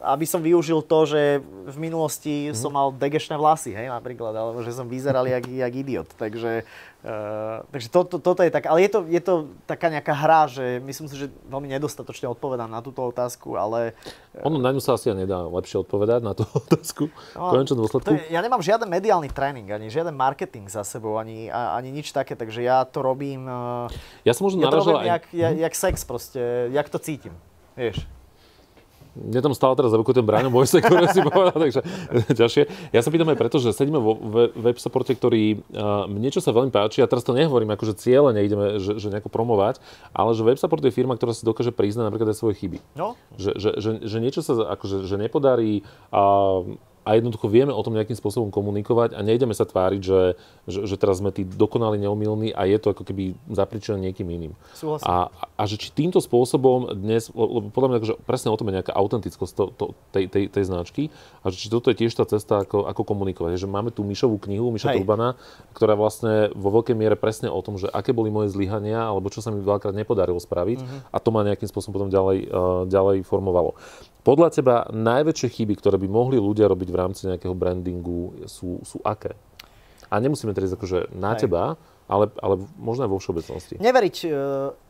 aby 0.00 0.24
som 0.24 0.40
využil 0.40 0.80
to, 0.80 1.04
že 1.04 1.44
v 1.44 1.76
minulosti 1.76 2.50
som 2.56 2.72
mal 2.72 2.88
degešné 2.88 3.36
vlasy, 3.36 3.76
hej, 3.76 3.92
napríklad, 3.92 4.32
alebo 4.32 4.64
že 4.64 4.72
som 4.72 4.88
vyzeral 4.88 5.28
jak, 5.28 5.44
jak 5.44 5.72
idiot. 5.76 6.08
Takže, 6.16 6.64
uh, 7.04 7.60
takže 7.68 7.88
to, 7.92 8.00
to, 8.08 8.16
toto 8.16 8.40
je 8.40 8.48
tak, 8.48 8.64
ale 8.64 8.80
je 8.80 8.90
to, 8.90 9.00
je 9.04 9.20
to 9.20 9.34
taká 9.68 9.92
nejaká 9.92 10.16
hra, 10.16 10.48
že 10.48 10.80
myslím 10.80 11.06
si, 11.12 11.20
že 11.20 11.26
veľmi 11.52 11.68
nedostatočne 11.76 12.32
odpovedám 12.32 12.72
na 12.72 12.80
túto 12.80 13.04
otázku, 13.04 13.60
ale 13.60 13.92
Ono 14.40 14.56
na 14.56 14.72
ňu 14.72 14.80
sa 14.80 14.96
asi 14.96 15.12
nedá 15.12 15.44
lepšie 15.44 15.84
odpovedať 15.84 16.24
na 16.24 16.32
tú 16.32 16.48
otázku. 16.64 17.12
V 17.36 17.50
konečnom 17.52 17.84
dôsledku. 17.84 18.16
Je, 18.16 18.32
ja 18.32 18.40
nemám 18.40 18.64
žiaden 18.64 18.88
mediálny 18.88 19.28
tréning, 19.28 19.68
ani 19.68 19.92
žiaden 19.92 20.16
marketing 20.16 20.64
za 20.72 20.80
sebou, 20.80 21.20
ani, 21.20 21.52
ani 21.52 21.92
nič 21.92 22.16
také, 22.16 22.32
takže 22.32 22.64
ja 22.64 22.88
to 22.88 23.04
robím, 23.04 23.44
eh, 23.44 23.92
Ja 24.24 24.32
som 24.32 24.48
možno 24.48 24.64
ja 24.64 24.72
to 24.72 24.80
robím 24.80 25.04
aj... 25.04 25.08
jak, 25.08 25.24
jak, 25.36 25.54
jak 25.68 25.74
sex 25.76 25.94
proste, 26.08 26.40
jak 26.72 26.88
to 26.88 26.96
cítim, 26.96 27.36
vieš. 27.76 28.08
Mne 29.18 29.40
tam 29.42 29.54
stále 29.56 29.74
teraz 29.74 29.90
za 29.90 29.98
ten 29.98 30.26
Braňo 30.26 30.50
Bojse, 30.50 30.78
ktoré 30.84 31.10
si 31.10 31.20
povedal, 31.22 31.56
takže 31.56 31.80
ďalšie. 32.40 32.62
Ja 32.94 33.00
sa 33.02 33.10
pýtam 33.10 33.30
aj 33.30 33.38
preto, 33.38 33.58
že 33.58 33.74
sedíme 33.74 33.98
vo 33.98 34.14
we- 34.14 34.52
web 34.54 34.76
supporte, 34.78 35.14
ktorý 35.14 35.62
uh, 35.74 36.06
mne 36.06 36.30
čo 36.30 36.38
sa 36.38 36.54
veľmi 36.54 36.70
páči, 36.70 37.02
a 37.02 37.10
teraz 37.10 37.26
to 37.26 37.34
nehovorím 37.34 37.74
ako, 37.74 37.90
že 37.90 37.94
cieľe 37.98 38.30
neideme, 38.34 38.78
že, 38.78 38.98
že 39.02 39.10
nejako 39.10 39.30
promovať, 39.30 39.82
ale 40.14 40.30
že 40.34 40.46
web 40.46 40.58
support 40.58 40.82
je 40.82 40.94
firma, 40.94 41.18
ktorá 41.18 41.34
si 41.34 41.42
dokáže 41.42 41.74
priznať 41.74 42.06
napríklad 42.06 42.30
aj 42.30 42.38
svoje 42.38 42.54
chyby. 42.62 42.78
No, 42.94 43.18
Že, 43.34 43.50
že, 43.58 43.70
že, 43.78 43.90
že 44.06 44.16
niečo 44.22 44.40
sa 44.46 44.54
akože, 44.78 45.06
že 45.06 45.16
nepodarí 45.18 45.82
a, 46.14 46.62
a 47.10 47.18
jednoducho 47.18 47.50
vieme 47.50 47.74
o 47.74 47.82
tom 47.82 47.98
nejakým 47.98 48.14
spôsobom 48.14 48.54
komunikovať 48.54 49.18
a 49.18 49.26
nejdeme 49.26 49.50
sa 49.50 49.66
tváriť, 49.66 49.98
že, 49.98 50.38
že, 50.70 50.86
že 50.86 50.94
teraz 50.94 51.18
sme 51.18 51.34
tí 51.34 51.42
dokonali 51.42 51.98
neumilní 51.98 52.54
a 52.54 52.70
je 52.70 52.78
to 52.78 52.94
ako 52.94 53.02
keby 53.02 53.34
zapričené 53.50 53.98
niekým 53.98 54.30
iným. 54.30 54.54
Súhlasím. 54.78 55.10
A, 55.10 55.34
a 55.34 55.62
že 55.66 55.74
či 55.74 55.90
týmto 55.90 56.22
spôsobom 56.22 56.94
dnes, 56.94 57.34
lebo 57.34 57.74
podľa 57.74 57.88
mňa 57.90 57.98
akože 57.98 58.14
presne 58.22 58.54
o 58.54 58.58
tom 58.58 58.70
je 58.70 58.78
nejaká 58.78 58.94
autentickosť 58.94 59.52
to, 59.58 59.64
to, 59.74 59.84
tej, 60.14 60.30
tej, 60.30 60.44
tej 60.54 60.64
značky 60.70 61.02
a 61.42 61.50
že 61.50 61.58
či 61.58 61.66
toto 61.66 61.90
je 61.90 61.98
tiež 61.98 62.14
tá 62.14 62.22
cesta, 62.22 62.62
ako, 62.62 62.86
ako 62.86 63.02
komunikovať. 63.02 63.58
Že 63.58 63.66
máme 63.66 63.90
tú 63.90 64.06
Mišovú 64.06 64.38
knihu, 64.46 64.70
Miša 64.70 64.94
Hej. 64.94 65.02
Turbana, 65.02 65.34
ktorá 65.74 65.98
vlastne 65.98 66.54
vo 66.54 66.70
veľkej 66.70 66.94
miere 66.94 67.18
presne 67.18 67.50
o 67.50 67.58
tom, 67.58 67.74
že 67.74 67.90
aké 67.90 68.14
boli 68.14 68.30
moje 68.30 68.54
zlyhania 68.54 69.10
alebo 69.10 69.26
čo 69.34 69.42
sa 69.42 69.50
mi 69.50 69.58
veľakrát 69.58 69.98
nepodarilo 69.98 70.38
spraviť 70.38 70.78
Mhm. 70.80 70.98
a 71.10 71.16
to 71.18 71.28
ma 71.32 71.40
nejakým 71.42 71.66
spôsobom 71.66 71.94
potom 71.96 72.10
ďalej, 72.12 72.38
uh, 72.46 72.84
ďalej 72.86 73.24
formovalo. 73.24 73.74
Podľa 74.20 74.48
teba 74.52 74.74
najväčšie 74.92 75.48
chyby, 75.48 75.74
ktoré 75.80 75.96
by 75.96 76.08
mohli 76.08 76.36
ľudia 76.36 76.68
robiť 76.68 76.88
v 76.92 76.98
rámci 77.00 77.22
nejakého 77.24 77.56
brandingu 77.56 78.44
sú, 78.44 78.84
sú 78.84 79.00
aké? 79.00 79.32
A 80.12 80.20
nemusíme 80.20 80.52
teraz 80.52 80.74
akože 80.76 81.14
na 81.16 81.32
Hej. 81.32 81.46
teba, 81.46 81.80
ale, 82.10 82.28
ale 82.42 82.60
možno 82.76 83.06
aj 83.06 83.10
vo 83.14 83.18
všeobecnosti. 83.22 83.78
neveriť, 83.78 84.16
eh, 84.26 84.32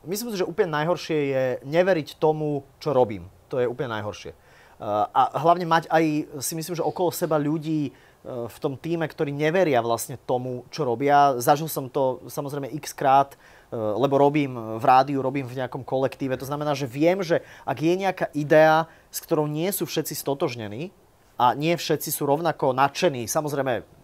myslím 0.09 0.29
si, 0.33 0.41
že 0.41 0.49
úplne 0.49 0.73
najhoršie 0.73 1.19
je 1.31 1.45
neveriť 1.69 2.17
tomu, 2.17 2.65
čo 2.81 2.97
robím. 2.97 3.29
To 3.53 3.61
je 3.61 3.69
úplne 3.69 3.93
najhoršie. 3.99 4.33
a 4.81 5.37
hlavne 5.45 5.69
mať 5.69 5.93
aj, 5.93 6.05
si 6.41 6.57
myslím, 6.57 6.73
že 6.73 6.81
okolo 6.81 7.13
seba 7.13 7.37
ľudí, 7.37 7.93
v 8.25 8.57
tom 8.61 8.77
týme, 8.77 9.09
ktorí 9.09 9.33
neveria 9.33 9.81
vlastne 9.81 10.21
tomu, 10.29 10.69
čo 10.69 10.85
robia. 10.85 11.41
Zažil 11.41 11.73
som 11.73 11.89
to 11.89 12.21
samozrejme 12.29 12.69
x 12.77 12.93
krát, 12.93 13.41
lebo 13.73 14.21
robím 14.21 14.59
v 14.77 14.85
rádiu, 14.85 15.25
robím 15.25 15.49
v 15.49 15.57
nejakom 15.57 15.87
kolektíve. 15.87 16.37
To 16.37 16.45
znamená, 16.45 16.77
že 16.77 16.85
viem, 16.85 17.25
že 17.25 17.41
ak 17.65 17.81
je 17.81 17.95
nejaká 17.97 18.27
idea, 18.37 18.91
s 19.09 19.25
ktorou 19.25 19.49
nie 19.49 19.73
sú 19.73 19.89
všetci 19.89 20.13
stotožnení 20.13 20.93
a 21.41 21.57
nie 21.57 21.73
všetci 21.73 22.13
sú 22.13 22.29
rovnako 22.29 22.77
nadšení, 22.77 23.25
samozrejme 23.25 24.00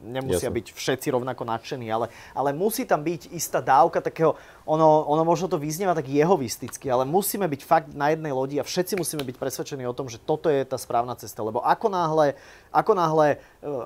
nemusia 0.00 0.48
Jasne. 0.48 0.56
byť 0.60 0.66
všetci 0.72 1.08
rovnako 1.12 1.44
nadšení, 1.44 1.88
ale, 1.88 2.12
ale 2.32 2.56
musí 2.56 2.84
tam 2.84 3.00
byť 3.04 3.32
istá 3.32 3.60
dávka 3.60 4.00
takého, 4.00 4.36
ono, 4.64 5.04
ono 5.08 5.22
možno 5.24 5.48
to 5.48 5.60
vyznieva 5.60 5.96
tak 5.96 6.08
jehovisticky, 6.08 6.88
ale 6.88 7.08
musíme 7.08 7.48
byť 7.48 7.62
fakt 7.64 7.88
na 7.92 8.12
jednej 8.12 8.32
lodi 8.32 8.56
a 8.60 8.64
všetci 8.64 8.96
musíme 8.96 9.24
byť 9.24 9.36
presvedčení 9.36 9.84
o 9.88 9.96
tom, 9.96 10.08
že 10.08 10.20
toto 10.20 10.48
je 10.48 10.64
tá 10.64 10.76
správna 10.76 11.16
cesta. 11.16 11.44
Lebo 11.44 11.64
ako 11.64 11.88
náhle, 11.92 12.36
ako 12.72 12.92
náhle 12.92 13.28
e, 13.34 13.36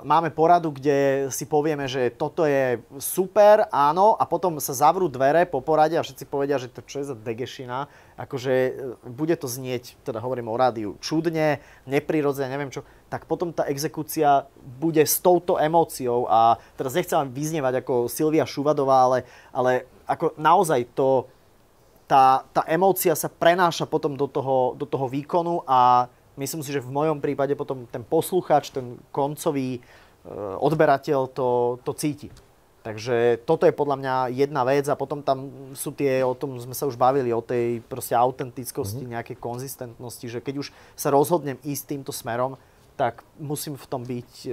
máme 0.02 0.30
poradu, 0.34 0.74
kde 0.74 1.30
si 1.30 1.46
povieme, 1.46 1.86
že 1.86 2.10
toto 2.14 2.46
je 2.46 2.82
super, 2.98 3.66
áno, 3.70 4.18
a 4.18 4.24
potom 4.26 4.58
sa 4.58 4.74
zavrú 4.74 5.06
dvere 5.06 5.46
po 5.46 5.62
porade 5.62 5.98
a 5.98 6.04
všetci 6.04 6.24
povedia, 6.26 6.58
že 6.58 6.70
to 6.70 6.82
čo 6.82 7.02
je 7.02 7.10
za 7.10 7.16
degešina, 7.16 7.86
akože 8.14 8.54
e, 8.54 8.72
bude 9.10 9.34
to 9.34 9.50
znieť, 9.50 9.98
teda 10.06 10.22
hovorím 10.22 10.50
o 10.50 10.58
rádiu, 10.58 10.94
čudne, 11.02 11.58
neprirodzene, 11.86 12.50
neviem 12.50 12.70
čo, 12.70 12.86
tak 13.10 13.26
potom 13.26 13.50
tá 13.50 13.66
exekúcia 13.66 14.46
bude 14.78 15.02
s 15.02 15.18
touto 15.18 15.58
emóciou 15.58 16.30
a 16.30 16.58
teraz 16.78 16.94
nechcem 16.94 17.26
vyznievať 17.30 17.82
ako 17.82 18.06
Silvia 18.06 18.46
Šuvadová, 18.46 19.06
ale, 19.06 19.18
ale 19.50 19.86
ako 20.06 20.34
naozaj 20.38 20.86
to, 20.94 21.26
tá, 22.06 22.46
tá 22.54 22.62
emócia 22.70 23.16
sa 23.18 23.26
prenáša 23.26 23.88
potom 23.88 24.14
do 24.14 24.30
toho, 24.30 24.78
do 24.78 24.86
toho 24.86 25.10
výkonu 25.10 25.66
a 25.66 26.06
myslím 26.38 26.62
si, 26.62 26.70
že 26.70 26.84
v 26.84 26.94
mojom 26.94 27.18
prípade 27.18 27.54
potom 27.58 27.86
ten 27.90 28.06
posluchač, 28.06 28.70
ten 28.70 28.98
koncový 29.10 29.78
e, 29.78 29.80
odberateľ 30.62 31.20
to, 31.34 31.78
to 31.82 31.92
cíti. 31.98 32.28
Takže 32.84 33.40
toto 33.48 33.64
je 33.64 33.72
podľa 33.72 33.96
mňa 33.96 34.14
jedna 34.44 34.60
vec 34.68 34.84
a 34.92 35.00
potom 35.00 35.24
tam 35.24 35.48
sú 35.72 35.88
tie, 35.96 36.20
o 36.20 36.36
tom 36.36 36.60
sme 36.60 36.76
sa 36.76 36.84
už 36.84 37.00
bavili, 37.00 37.32
o 37.32 37.40
tej 37.40 37.80
proste 37.88 38.12
autentickosti, 38.12 39.08
mm-hmm. 39.08 39.14
nejakej 39.16 39.36
konzistentnosti, 39.40 40.26
že 40.28 40.44
keď 40.44 40.60
už 40.60 40.68
sa 40.92 41.08
rozhodnem 41.08 41.56
ísť 41.64 41.96
týmto 41.96 42.12
smerom, 42.12 42.60
tak 42.94 43.24
musím 43.40 43.80
v 43.80 43.88
tom 43.88 44.04
byť 44.04 44.30
e, 44.44 44.48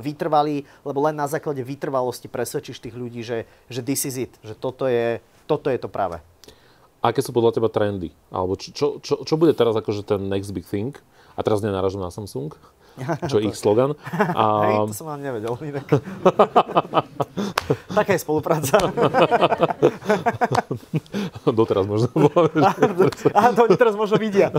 vytrvalý, 0.00 0.64
lebo 0.88 1.04
len 1.04 1.20
na 1.20 1.28
základe 1.28 1.60
vytrvalosti 1.60 2.32
presvedčíš 2.32 2.80
tých 2.80 2.96
ľudí, 2.96 3.20
že, 3.20 3.44
že 3.68 3.84
this 3.84 4.08
is 4.08 4.16
it, 4.24 4.32
že 4.40 4.56
toto 4.56 4.88
je, 4.88 5.20
toto 5.44 5.68
je 5.68 5.76
to 5.76 5.92
práve. 5.92 6.16
Aké 7.04 7.20
sú 7.20 7.30
podľa 7.30 7.60
teba 7.60 7.68
trendy? 7.68 8.10
Alebo 8.32 8.56
čo, 8.56 8.72
čo, 8.72 8.86
čo, 9.04 9.20
čo 9.20 9.34
bude 9.36 9.52
teraz 9.52 9.76
akože 9.76 10.02
ten 10.02 10.32
next 10.32 10.50
big 10.50 10.64
thing? 10.64 10.96
A 11.36 11.44
teraz 11.44 11.60
nenaražujem 11.60 12.02
na 12.02 12.08
Samsung, 12.08 12.56
čo 13.28 13.38
ich 13.40 13.56
slogan. 13.56 13.94
A... 14.12 14.44
Hej, 14.66 14.76
to 14.90 14.94
som 14.96 15.06
vám 15.12 15.20
nevedel 15.20 15.52
inak. 15.60 15.86
Taká 17.96 18.12
je 18.16 18.20
spolupráca. 18.20 18.78
Doteraz 21.46 21.86
možno. 21.88 22.08
Aha, 23.32 23.52
to 23.56 23.62
oni 23.68 23.76
teraz 23.76 23.96
možno 23.96 24.16
vidia. 24.20 24.52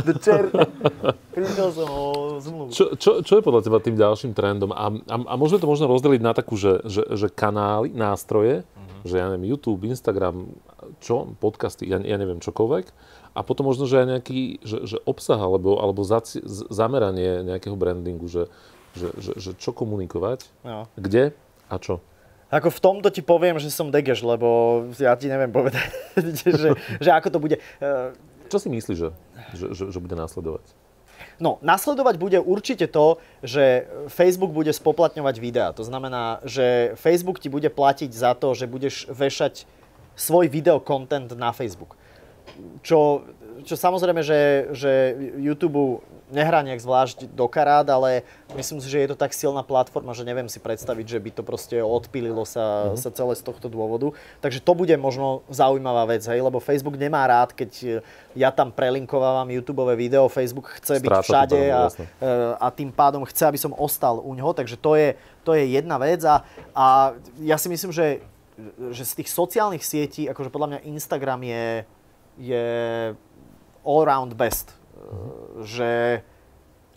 Prišiel 1.34 1.72
som 1.74 1.90
o 1.90 2.04
zmluvu. 2.42 2.70
Čo, 2.74 2.96
čo, 2.98 3.22
čo 3.22 3.34
je 3.38 3.44
podľa 3.46 3.62
teba 3.66 3.80
tým 3.82 3.96
ďalším 3.98 4.34
trendom? 4.34 4.72
A, 4.74 4.90
a, 4.90 5.16
a 5.18 5.34
môžeme 5.38 5.62
to 5.62 5.68
možno 5.70 5.88
rozdeliť 5.90 6.22
na 6.22 6.34
takú, 6.34 6.58
že, 6.58 6.82
že, 6.86 7.04
že 7.14 7.28
kanály, 7.30 7.94
nástroje, 7.94 8.66
uh-huh. 8.66 9.06
že 9.06 9.18
ja 9.22 9.30
neviem, 9.30 9.54
YouTube, 9.54 9.86
Instagram, 9.86 10.50
čo, 11.02 11.34
podcasty, 11.38 11.90
ja, 11.90 12.02
ja 12.02 12.18
neviem, 12.18 12.42
čokoľvek 12.42 12.86
a 13.38 13.46
potom 13.46 13.70
možno, 13.70 13.86
že 13.86 14.02
aj 14.02 14.08
nejaký 14.18 14.42
že, 14.66 14.78
že 14.90 14.98
obsah 15.06 15.38
alebo, 15.38 15.78
alebo 15.78 16.02
zaci, 16.02 16.42
zameranie 16.74 17.46
nejakého 17.46 17.78
brandingu, 17.78 18.26
že, 18.26 18.50
že, 18.98 19.14
že, 19.22 19.32
že 19.38 19.52
čo 19.62 19.70
komunikovať, 19.78 20.50
no. 20.66 20.90
kde 20.98 21.38
a 21.70 21.76
čo. 21.78 22.02
Ako 22.50 22.74
v 22.74 22.80
tomto 22.82 23.14
ti 23.14 23.22
poviem, 23.22 23.62
že 23.62 23.70
som 23.70 23.94
degeš, 23.94 24.26
lebo 24.26 24.82
ja 24.98 25.14
ti 25.14 25.30
neviem 25.30 25.54
povedať, 25.54 25.86
že, 26.64 26.74
že 26.98 27.10
ako 27.14 27.28
to 27.30 27.38
bude. 27.38 27.62
Čo 28.48 28.58
si 28.58 28.72
myslíš, 28.74 28.98
že, 28.98 29.10
že, 29.54 29.66
že, 29.76 29.84
že 29.94 30.00
bude 30.02 30.18
následovať? 30.18 30.66
No, 31.38 31.62
nasledovať 31.62 32.18
bude 32.18 32.40
určite 32.42 32.90
to, 32.90 33.22
že 33.46 33.86
Facebook 34.10 34.50
bude 34.50 34.74
spoplatňovať 34.74 35.36
videá. 35.38 35.70
To 35.78 35.86
znamená, 35.86 36.42
že 36.42 36.98
Facebook 36.98 37.38
ti 37.38 37.52
bude 37.52 37.70
platiť 37.70 38.10
za 38.10 38.34
to, 38.34 38.58
že 38.58 38.66
budeš 38.66 39.06
vešať 39.12 39.70
svoj 40.18 40.50
videokontent 40.50 41.38
na 41.38 41.54
Facebook 41.54 41.94
čo, 42.82 43.26
čo 43.66 43.76
samozrejme, 43.76 44.22
že, 44.22 44.72
že 44.74 44.92
YouTube 45.38 46.02
nehrá 46.28 46.60
nejak 46.60 46.84
zvlášť 46.84 47.32
do 47.32 47.48
karát, 47.48 47.88
ale 47.88 48.28
myslím 48.60 48.84
si, 48.84 48.92
že 48.92 49.00
je 49.00 49.10
to 49.16 49.18
tak 49.18 49.32
silná 49.32 49.64
platforma, 49.64 50.12
že 50.12 50.28
neviem 50.28 50.52
si 50.52 50.60
predstaviť, 50.60 51.06
že 51.08 51.20
by 51.24 51.30
to 51.32 51.44
proste 51.44 51.78
odpililo 51.80 52.44
sa, 52.44 52.92
mm-hmm. 52.92 53.00
sa 53.00 53.10
celé 53.16 53.34
z 53.40 53.44
tohto 53.48 53.72
dôvodu. 53.72 54.12
Takže 54.44 54.60
to 54.60 54.76
bude 54.76 54.92
možno 55.00 55.48
zaujímavá 55.48 56.04
vec, 56.04 56.28
hej, 56.28 56.44
lebo 56.44 56.60
Facebook 56.60 57.00
nemá 57.00 57.24
rád, 57.24 57.56
keď 57.56 58.04
ja 58.36 58.52
tam 58.52 58.76
prelinkovávam 58.76 59.48
YouTube 59.48 59.88
video, 59.96 60.28
Facebook 60.28 60.68
chce 60.84 61.00
Stráca 61.00 61.04
byť 61.04 61.24
všade 61.24 61.62
a, 61.72 61.84
e, 61.88 62.28
a 62.60 62.68
tým 62.76 62.92
pádom 62.92 63.24
chce, 63.24 63.48
aby 63.48 63.60
som 63.60 63.72
ostal 63.72 64.20
u 64.20 64.36
ňoho, 64.36 64.52
takže 64.52 64.76
to 64.76 65.00
je, 65.00 65.16
to 65.48 65.56
je 65.56 65.64
jedna 65.80 65.96
vec 65.96 66.20
a, 66.28 66.44
a 66.76 67.16
ja 67.40 67.56
si 67.56 67.72
myslím, 67.72 67.96
že 67.96 68.20
že 68.90 69.06
z 69.06 69.22
tých 69.22 69.30
sociálnych 69.30 69.86
sietí, 69.86 70.26
akože 70.26 70.50
podľa 70.50 70.68
mňa 70.74 70.80
Instagram 70.90 71.46
je, 71.46 71.86
je 72.38 72.66
all-round 73.84 74.38
best. 74.38 74.74
Uh-huh. 74.94 75.66
Že 75.66 76.22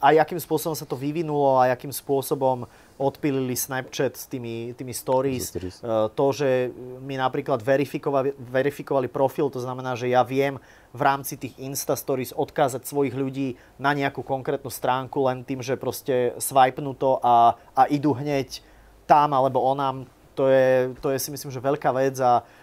aj 0.00 0.16
akým 0.16 0.40
spôsobom 0.40 0.72
sa 0.72 0.88
to 0.88 0.96
vyvinulo, 0.96 1.60
aj 1.60 1.76
akým 1.76 1.92
spôsobom 1.92 2.64
odpilili 2.96 3.52
Snapchat 3.52 4.16
s 4.16 4.24
tými, 4.28 4.72
tými 4.72 4.96
stories. 4.96 5.52
Uh, 5.52 6.08
to, 6.12 6.32
že 6.32 6.72
mi 7.04 7.20
napríklad 7.20 7.60
verifikovali, 7.60 8.32
verifikovali 8.36 9.08
profil, 9.12 9.52
to 9.52 9.60
znamená, 9.60 9.96
že 9.96 10.08
ja 10.08 10.24
viem 10.24 10.56
v 10.96 11.00
rámci 11.04 11.36
tých 11.36 11.56
Insta 11.60 11.96
Stories 11.96 12.32
odkázať 12.32 12.88
svojich 12.88 13.12
ľudí 13.12 13.60
na 13.76 13.92
nejakú 13.92 14.24
konkrétnu 14.24 14.72
stránku 14.72 15.28
len 15.28 15.44
tým, 15.44 15.60
že 15.60 15.76
proste 15.76 16.32
swipenú 16.40 16.96
to 16.96 17.20
a, 17.20 17.56
a 17.76 17.84
idú 17.92 18.16
hneď 18.16 18.64
tam 19.04 19.36
alebo 19.36 19.60
onám. 19.60 20.08
To 20.36 20.48
je, 20.48 20.96
to 21.04 21.12
je 21.12 21.18
si 21.20 21.28
myslím, 21.28 21.52
že 21.52 21.60
veľká 21.60 21.92
vec 21.92 22.16
a 22.20 22.40
uh, 22.40 22.59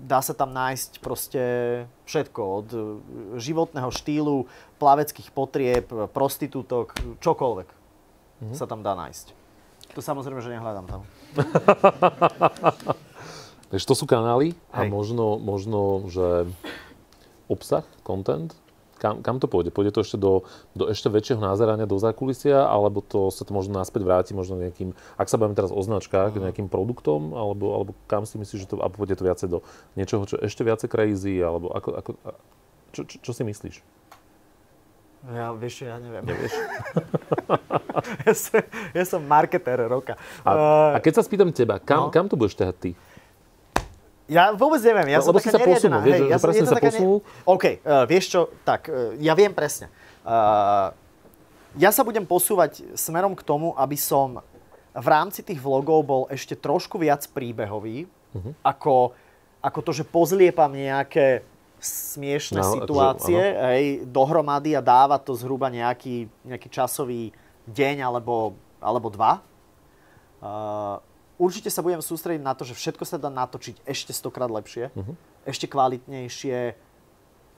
dá 0.00 0.20
sa 0.24 0.32
tam 0.32 0.56
nájsť 0.56 1.04
proste 1.04 1.42
všetko. 2.08 2.40
Od 2.40 2.68
uh, 2.72 2.82
životného 3.36 3.92
štýlu, 3.92 4.48
plaveckých 4.80 5.28
potrieb, 5.28 5.86
prostitútok, 6.16 6.96
čokoľvek 7.20 7.68
mm-hmm. 7.68 8.56
sa 8.56 8.64
tam 8.64 8.80
dá 8.80 8.96
nájsť. 8.96 9.36
To 9.92 10.00
samozrejme, 10.00 10.40
že 10.40 10.56
nehľadám 10.56 10.86
tam. 10.88 11.00
Takže 13.72 13.88
to 13.88 13.96
sú 13.96 14.04
kanály 14.04 14.56
a 14.72 14.84
možno, 14.88 15.36
možno, 15.40 16.08
že 16.08 16.48
obsah, 17.48 17.84
content, 18.04 18.56
kam, 19.02 19.18
kam 19.18 19.42
to 19.42 19.50
pôjde? 19.50 19.74
Pôjde 19.74 19.90
to 19.90 20.06
ešte 20.06 20.14
do, 20.14 20.46
do 20.78 20.86
ešte 20.86 21.10
väčšieho 21.10 21.42
názerania 21.42 21.90
do 21.90 21.98
zákulisia, 21.98 22.70
alebo 22.70 23.02
to 23.02 23.34
sa 23.34 23.42
to 23.42 23.50
možno 23.50 23.74
naspäť 23.74 24.06
vráti 24.06 24.30
možno 24.30 24.62
nejakým, 24.62 24.94
ak 25.18 25.26
sa 25.26 25.42
bavíme 25.42 25.58
teraz 25.58 25.74
o 25.74 25.82
značkách, 25.82 26.38
uh-huh. 26.38 26.44
nejakým 26.46 26.70
produktom, 26.70 27.34
alebo, 27.34 27.74
alebo 27.74 27.90
kam 28.06 28.22
si 28.22 28.38
myslíš, 28.38 28.62
že 28.62 28.70
to, 28.70 28.78
a 28.78 28.86
pôjde 28.86 29.18
to 29.18 29.26
viacej 29.26 29.48
do 29.50 29.58
niečoho, 29.98 30.22
čo 30.22 30.38
ešte 30.38 30.62
viacej 30.62 30.86
crazy, 30.86 31.42
alebo 31.42 31.74
ako, 31.74 31.90
ako, 31.98 32.10
čo, 32.94 33.02
čo, 33.02 33.16
čo 33.18 33.30
si 33.34 33.42
myslíš? 33.42 33.76
Ja, 35.22 35.54
vieš, 35.54 35.86
ja 35.86 36.02
neviem. 36.02 36.26
Nevieš? 36.26 36.50
ja, 38.26 38.32
som, 38.34 38.58
ja 38.90 39.04
som 39.06 39.22
marketér 39.22 39.86
roka. 39.86 40.18
A, 40.42 40.50
uh, 40.50 40.92
a 40.94 40.98
keď 40.98 41.18
sa 41.18 41.22
spýtam 41.22 41.54
teba, 41.54 41.78
kam, 41.78 42.10
no? 42.10 42.10
kam 42.10 42.26
to 42.26 42.34
budeš 42.34 42.58
ťahať 42.58 42.76
ty? 42.82 42.90
Ja 44.32 44.56
vôbec 44.56 44.80
neviem, 44.80 45.12
ja 45.12 45.20
no, 45.20 45.28
som 45.28 45.36
taká 45.36 45.52
sa 45.52 45.60
posunul, 45.60 46.00
vieš, 46.00 46.16
Hej, 46.16 46.28
ja, 46.32 46.36
že 46.40 46.44
presne 46.48 46.66
sa 46.66 46.80
posunul? 46.80 47.18
Ne... 47.20 47.44
OK, 47.44 47.64
uh, 47.68 48.04
vieš 48.08 48.24
čo, 48.32 48.40
tak, 48.64 48.88
uh, 48.88 49.12
ja 49.20 49.36
viem 49.36 49.52
presne. 49.52 49.92
Uh, 50.24 50.88
ja 51.76 51.92
sa 51.92 52.00
budem 52.00 52.24
posúvať 52.24 52.96
smerom 52.96 53.36
k 53.36 53.44
tomu, 53.44 53.76
aby 53.76 53.96
som 54.00 54.40
v 54.92 55.06
rámci 55.08 55.44
tých 55.44 55.60
vlogov 55.60 56.00
bol 56.04 56.22
ešte 56.32 56.56
trošku 56.56 57.00
viac 57.00 57.24
príbehový, 57.32 58.08
uh-huh. 58.08 58.52
ako, 58.64 59.12
ako 59.60 59.78
to, 59.84 59.90
že 60.00 60.04
pozliepam 60.08 60.72
nejaké 60.72 61.44
smiešné 61.82 62.62
no, 62.62 62.72
situácie 62.78 63.36
akože, 63.36 63.66
hej, 63.74 63.86
dohromady 64.06 64.78
a 64.78 64.84
dáva 64.84 65.18
to 65.18 65.34
zhruba 65.34 65.66
nejaký, 65.66 66.30
nejaký 66.46 66.68
časový 66.70 67.34
deň 67.66 68.06
alebo, 68.06 68.54
alebo 68.78 69.10
dva. 69.10 69.42
Uh, 70.38 71.02
určite 71.42 71.66
sa 71.74 71.82
budem 71.82 71.98
sústrediť 71.98 72.38
na 72.38 72.54
to, 72.54 72.62
že 72.62 72.78
všetko 72.78 73.02
sa 73.02 73.18
dá 73.18 73.26
natočiť 73.26 73.82
ešte 73.82 74.14
stokrát 74.14 74.46
lepšie, 74.46 74.94
uh-huh. 74.94 75.14
ešte 75.42 75.66
kvalitnejšie 75.66 76.78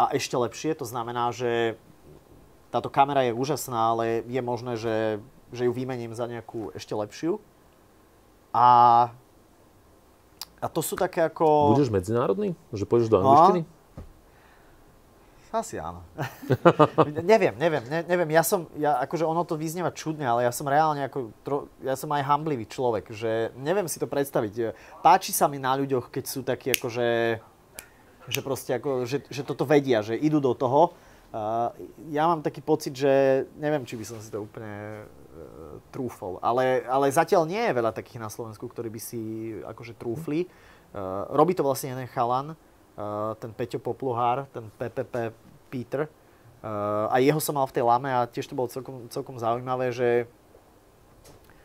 a 0.01 0.05
ešte 0.16 0.35
lepšie. 0.41 0.72
To 0.80 0.89
znamená, 0.89 1.28
že 1.37 1.76
táto 2.72 2.89
kamera 2.89 3.28
je 3.28 3.37
úžasná, 3.37 3.93
ale 3.93 4.24
je 4.24 4.41
možné, 4.41 4.80
že, 4.80 4.97
že 5.53 5.68
ju 5.68 5.72
vymením 5.76 6.16
za 6.16 6.24
nejakú 6.24 6.72
ešte 6.72 6.97
lepšiu. 6.97 7.39
A, 8.51 8.66
a 10.59 10.66
to 10.72 10.80
sú 10.80 10.97
také 10.97 11.22
ako... 11.28 11.76
Budeš 11.76 11.93
medzinárodný? 11.93 12.57
Že 12.72 12.89
pôjdeš 12.89 13.12
do 13.12 13.20
angličtiny? 13.20 13.61
No, 13.62 13.84
Asi 15.55 15.78
áno. 15.78 16.02
neviem, 17.22 17.55
neviem, 17.55 17.86
ne, 17.86 18.02
neviem. 18.02 18.26
Ja 18.34 18.42
som, 18.42 18.66
ja, 18.74 18.98
akože 19.07 19.22
ono 19.22 19.46
to 19.46 19.55
vyznieva 19.55 19.94
čudne, 19.94 20.26
ale 20.26 20.42
ja 20.42 20.50
som 20.50 20.66
reálne 20.66 21.07
ako, 21.07 21.30
tro, 21.46 21.70
ja 21.78 21.94
som 21.94 22.11
aj 22.11 22.26
hamblivý 22.26 22.66
človek, 22.66 23.14
že 23.14 23.55
neviem 23.55 23.86
si 23.86 24.02
to 24.02 24.11
predstaviť. 24.11 24.74
Páči 24.98 25.30
sa 25.30 25.46
mi 25.46 25.62
na 25.62 25.78
ľuďoch, 25.78 26.11
keď 26.11 26.24
sú 26.26 26.42
takí 26.42 26.74
akože, 26.74 27.38
že 28.26 28.40
proste 28.42 28.82
ako, 28.82 29.07
že, 29.07 29.22
že 29.30 29.46
toto 29.46 29.62
vedia, 29.62 30.02
že 30.02 30.18
idú 30.18 30.42
do 30.42 30.59
toho. 30.59 30.98
Uh, 31.30 31.70
ja 32.11 32.26
mám 32.26 32.42
taký 32.42 32.59
pocit, 32.59 32.98
že 32.98 33.46
neviem, 33.55 33.86
či 33.86 33.94
by 33.94 34.05
som 34.11 34.18
si 34.18 34.34
to 34.34 34.42
úplne 34.42 35.07
uh, 35.07 35.78
trúfol, 35.94 36.42
ale, 36.42 36.82
ale 36.86 37.14
zatiaľ 37.14 37.46
nie 37.46 37.62
je 37.62 37.74
veľa 37.78 37.94
takých 37.94 38.22
na 38.22 38.30
Slovensku, 38.30 38.66
ktorí 38.66 38.90
by 38.90 39.00
si 39.02 39.55
akože 39.62 39.98
trúfli. 39.98 40.50
Uh, 40.90 41.30
robí 41.30 41.55
to 41.55 41.62
vlastne 41.62 41.94
jeden 41.94 42.11
chalan, 42.11 42.59
ten 43.42 43.51
Peťo 43.51 43.82
Popluhár, 43.82 44.47
ten 44.55 44.70
PPP 44.78 45.34
Peter. 45.70 46.07
Uh, 46.64 47.12
a 47.12 47.20
jeho 47.20 47.36
som 47.42 47.59
mal 47.59 47.68
v 47.68 47.76
tej 47.76 47.84
lame 47.84 48.09
a 48.09 48.24
tiež 48.24 48.49
to 48.49 48.57
bolo 48.57 48.72
celkom, 48.72 49.05
celkom 49.12 49.36
zaujímavé, 49.36 49.92
že 49.92 50.24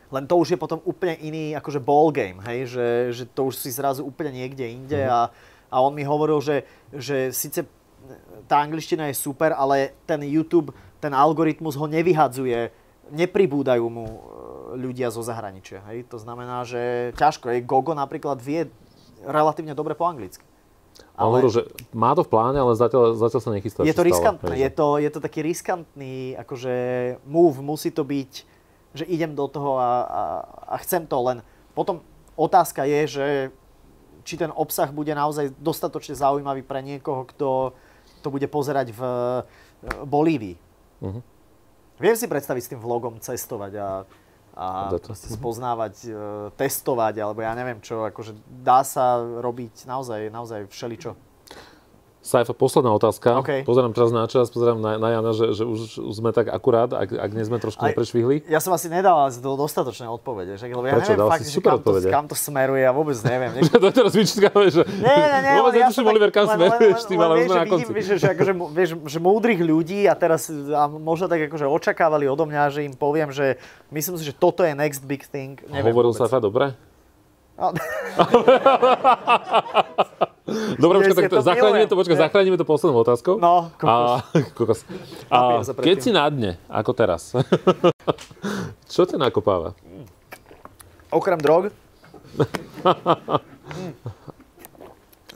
len 0.10 0.26
to 0.26 0.36
už 0.36 0.58
je 0.58 0.60
potom 0.60 0.82
úplne 0.84 1.16
iný 1.22 1.54
akože 1.56 1.80
ball 1.80 2.10
game, 2.10 2.42
hej? 2.50 2.68
Že, 2.68 2.88
že 3.14 3.24
to 3.30 3.48
už 3.48 3.62
si 3.62 3.70
zrazu 3.70 4.02
úplne 4.02 4.34
niekde 4.34 4.66
inde 4.66 4.98
mm-hmm. 4.98 5.14
a, 5.14 5.30
a 5.70 5.76
on 5.86 5.94
mi 5.94 6.02
hovoril, 6.02 6.42
že, 6.42 6.66
že 6.90 7.30
síce 7.30 7.64
tá 8.50 8.66
angličtina 8.66 9.06
je 9.08 9.16
super, 9.16 9.54
ale 9.54 9.94
ten 10.10 10.20
YouTube, 10.26 10.74
ten 10.98 11.14
algoritmus 11.14 11.78
ho 11.78 11.86
nevyhadzuje, 11.86 12.74
nepribúdajú 13.14 13.86
mu 13.86 14.06
e, 14.10 14.18
ľudia 14.82 15.14
zo 15.14 15.22
zahraničia. 15.22 15.86
Hej? 15.94 16.10
To 16.10 16.18
znamená, 16.18 16.66
že 16.66 17.14
ťažko. 17.14 17.54
Hej? 17.54 17.70
Gogo 17.70 17.94
napríklad 17.94 18.42
vie 18.42 18.66
relatívne 19.22 19.78
dobre 19.78 19.94
po 19.94 20.10
anglicky. 20.10 20.49
Ale... 21.20 21.44
Hovoril, 21.44 21.52
že 21.52 21.62
má 21.92 22.16
to 22.16 22.24
v 22.24 22.32
pláne, 22.32 22.56
ale 22.64 22.80
zatiaľ, 22.80 23.20
zatiaľ 23.20 23.42
sa 23.44 23.52
nechystá. 23.52 23.84
Je 23.84 23.92
to 23.92 24.08
riskantné, 24.08 24.56
je 24.56 24.72
to, 24.72 24.88
je 25.04 25.10
to 25.12 25.20
taký 25.20 25.44
riskantný 25.44 26.40
akože 26.40 26.76
move, 27.28 27.60
musí 27.60 27.92
to 27.92 28.08
byť, 28.08 28.32
že 28.96 29.04
idem 29.04 29.36
do 29.36 29.52
toho 29.52 29.76
a, 29.76 29.92
a, 30.08 30.24
a 30.72 30.76
chcem 30.80 31.04
to, 31.04 31.20
len 31.20 31.44
potom 31.76 32.00
otázka 32.40 32.88
je, 32.88 33.02
že 33.20 33.26
či 34.24 34.40
ten 34.40 34.52
obsah 34.56 34.88
bude 34.96 35.12
naozaj 35.12 35.52
dostatočne 35.60 36.16
zaujímavý 36.16 36.64
pre 36.64 36.80
niekoho, 36.80 37.28
kto 37.28 37.76
to 38.24 38.28
bude 38.32 38.48
pozerať 38.48 38.96
v 38.96 39.02
Bolívii. 40.08 40.56
Uh-huh. 41.04 41.24
Viem 42.00 42.16
si 42.16 42.32
predstaviť 42.32 42.64
s 42.64 42.72
tým 42.72 42.80
vlogom 42.80 43.20
cestovať 43.20 43.72
a 43.76 43.88
a 44.60 44.91
proste 44.99 45.32
spoznávať, 45.32 45.95
e, 46.03 46.12
testovať, 46.60 47.16
alebo 47.24 47.39
ja 47.39 47.55
neviem 47.55 47.80
čo, 47.80 48.03
akože 48.03 48.36
dá 48.60 48.84
sa 48.84 49.24
robiť 49.24 49.88
naozaj, 49.88 50.28
naozaj 50.28 50.68
všeličo. 50.68 51.16
Saifa, 52.20 52.52
posledná 52.52 52.92
otázka. 52.92 53.40
Okay. 53.40 53.64
Pozerám 53.64 53.96
teraz 53.96 54.12
na 54.12 54.28
čas, 54.28 54.52
pozerám 54.52 54.84
na, 54.84 55.00
na 55.00 55.08
Jana, 55.08 55.32
že, 55.32 55.56
že 55.56 55.64
už, 55.64 56.12
sme 56.12 56.36
tak 56.36 56.52
akurát, 56.52 56.92
ak, 56.92 57.16
ak 57.16 57.32
nie 57.32 57.48
sme 57.48 57.64
trošku 57.64 57.80
neprešvihli. 57.80 58.44
Ja 58.52 58.60
som 58.60 58.76
asi 58.76 58.92
nedal 58.92 59.32
to 59.32 59.56
dostatočné 59.56 60.04
odpovede, 60.12 60.60
že? 60.60 60.68
lebo 60.68 60.84
ja 60.84 61.00
Prečo? 61.00 61.16
neviem 61.16 61.24
Dal 61.24 61.32
fakt, 61.32 61.48
že 61.48 61.64
kam, 61.64 61.80
to, 61.80 61.92
kam 62.12 62.28
to 62.28 62.36
smeruje, 62.36 62.84
ja 62.84 62.92
vôbec 62.92 63.16
neviem. 63.24 63.56
Že 63.70 63.80
to 63.80 63.90
teraz 63.96 64.12
vyčítame, 64.12 64.68
že 64.68 64.84
nie, 65.00 65.16
nie, 65.16 65.40
nie, 65.48 65.52
vôbec 65.64 65.80
ja 65.80 65.88
som 65.96 66.04
Oliver, 66.04 66.28
kam 66.28 66.52
smeruješ, 66.52 67.08
tým, 67.08 67.24
ale 67.24 67.48
už 67.48 67.56
na 67.56 67.64
konci. 67.64 67.88
Vidím, 67.88 68.12
že, 68.12 68.16
že, 68.20 68.28
akože, 68.36 68.52
vieš, 68.76 68.90
že 69.08 69.20
múdrych 69.24 69.62
ľudí 69.64 70.04
a 70.04 70.14
teraz 70.18 70.52
a 70.52 70.92
možno 70.92 71.32
tak 71.32 71.48
akože 71.48 71.72
očakávali 71.72 72.28
odo 72.28 72.44
mňa, 72.44 72.68
že 72.68 72.84
im 72.84 73.00
poviem, 73.00 73.32
že 73.32 73.56
myslím 73.96 74.20
si, 74.20 74.28
že 74.28 74.36
toto 74.36 74.68
je 74.68 74.76
next 74.76 75.08
big 75.08 75.24
thing. 75.24 75.56
Neviem 75.72 75.96
Hovoril 75.96 76.12
Saifa 76.12 76.44
dobre? 76.44 76.76
No. 77.56 77.72
Dobre, 80.78 80.95
počkaj, 81.04 81.16
tak 81.16 81.32
to 81.32 81.41
zachránime 81.45 81.86
to, 81.88 81.95
počkaj, 81.95 82.18
zachránime 82.18 82.58
to 82.58 82.66
poslednou 82.68 83.02
otázkou. 83.02 83.38
No, 83.38 83.72
kokos. 83.78 84.10
A, 84.10 84.41
kokos. 84.58 84.80
A 85.30 85.38
keď 85.80 85.97
si 86.02 86.10
na 86.12 86.26
dne, 86.30 86.52
ako 86.68 86.91
teraz, 86.93 87.34
čo 88.93 89.06
ťa 89.06 89.18
nakopáva? 89.18 89.78
Okrem 91.10 91.39
drog? 91.41 91.74
hm. 93.74 93.93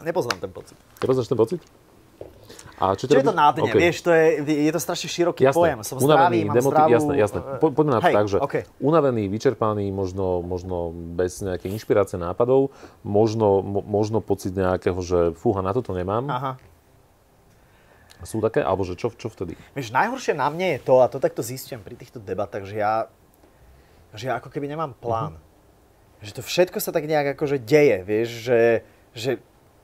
Nepoznám 0.04 0.38
ten 0.44 0.52
pocit. 0.52 0.78
Nepoznáš 1.00 1.32
ten 1.32 1.40
pocit? 1.40 1.60
A 2.84 3.00
čo, 3.00 3.08
čo 3.08 3.16
je 3.16 3.24
to 3.24 3.32
na 3.32 3.56
dne? 3.56 3.72
Okay. 3.72 3.80
Vieš, 3.80 4.04
to 4.04 4.12
je, 4.12 4.44
je 4.44 4.72
to 4.76 4.82
strašne 4.84 5.08
široký 5.08 5.48
jasné. 5.48 5.56
pojem. 5.56 5.80
Som 5.88 6.04
unavený, 6.04 6.12
zdravý, 6.12 6.40
mám 6.44 6.56
demoti- 6.60 6.76
zdravú... 6.76 6.92
Jasné, 6.92 7.14
jasné. 7.16 7.40
Po, 7.64 7.68
poďme 7.72 7.92
na 7.96 8.00
to 8.04 8.08
Hej, 8.12 8.16
tak, 8.20 8.26
že 8.28 8.38
okay. 8.44 8.64
unavený, 8.84 9.24
vyčerpaný, 9.32 9.88
možno, 9.96 10.44
možno 10.44 10.92
bez 10.92 11.40
nejakej 11.40 11.72
inšpirácie 11.80 12.20
nápadov, 12.20 12.76
možno, 13.08 13.64
mo, 13.64 13.80
možno 13.80 14.20
pocit 14.20 14.52
nejakého, 14.52 15.00
že 15.00 15.32
fúha, 15.40 15.64
na 15.64 15.72
toto 15.72 15.96
nemám. 15.96 16.28
Aha. 16.28 16.52
Sú 18.28 18.44
také? 18.44 18.60
Alebo 18.60 18.84
že 18.84 19.00
čo, 19.00 19.12
čo 19.16 19.32
vtedy? 19.32 19.56
Vieš, 19.76 19.96
najhoršie 19.96 20.36
na 20.36 20.52
mne 20.52 20.76
je 20.76 20.80
to, 20.84 21.00
a 21.00 21.08
to 21.08 21.24
takto 21.24 21.40
zistím 21.40 21.80
pri 21.80 21.96
týchto 21.96 22.20
debatách, 22.20 22.68
že 22.68 22.84
ja, 22.84 23.08
že 24.12 24.28
ja 24.28 24.44
ako 24.44 24.52
keby 24.52 24.68
nemám 24.68 24.92
plán. 24.96 25.40
Uh-huh. 25.40 26.24
Že 26.24 26.40
to 26.40 26.42
všetko 26.44 26.80
sa 26.84 26.92
tak 26.92 27.08
nejak 27.08 27.36
akože 27.36 27.64
deje, 27.64 28.00
vieš, 28.04 28.30
že, 28.48 28.62
že 29.12 29.32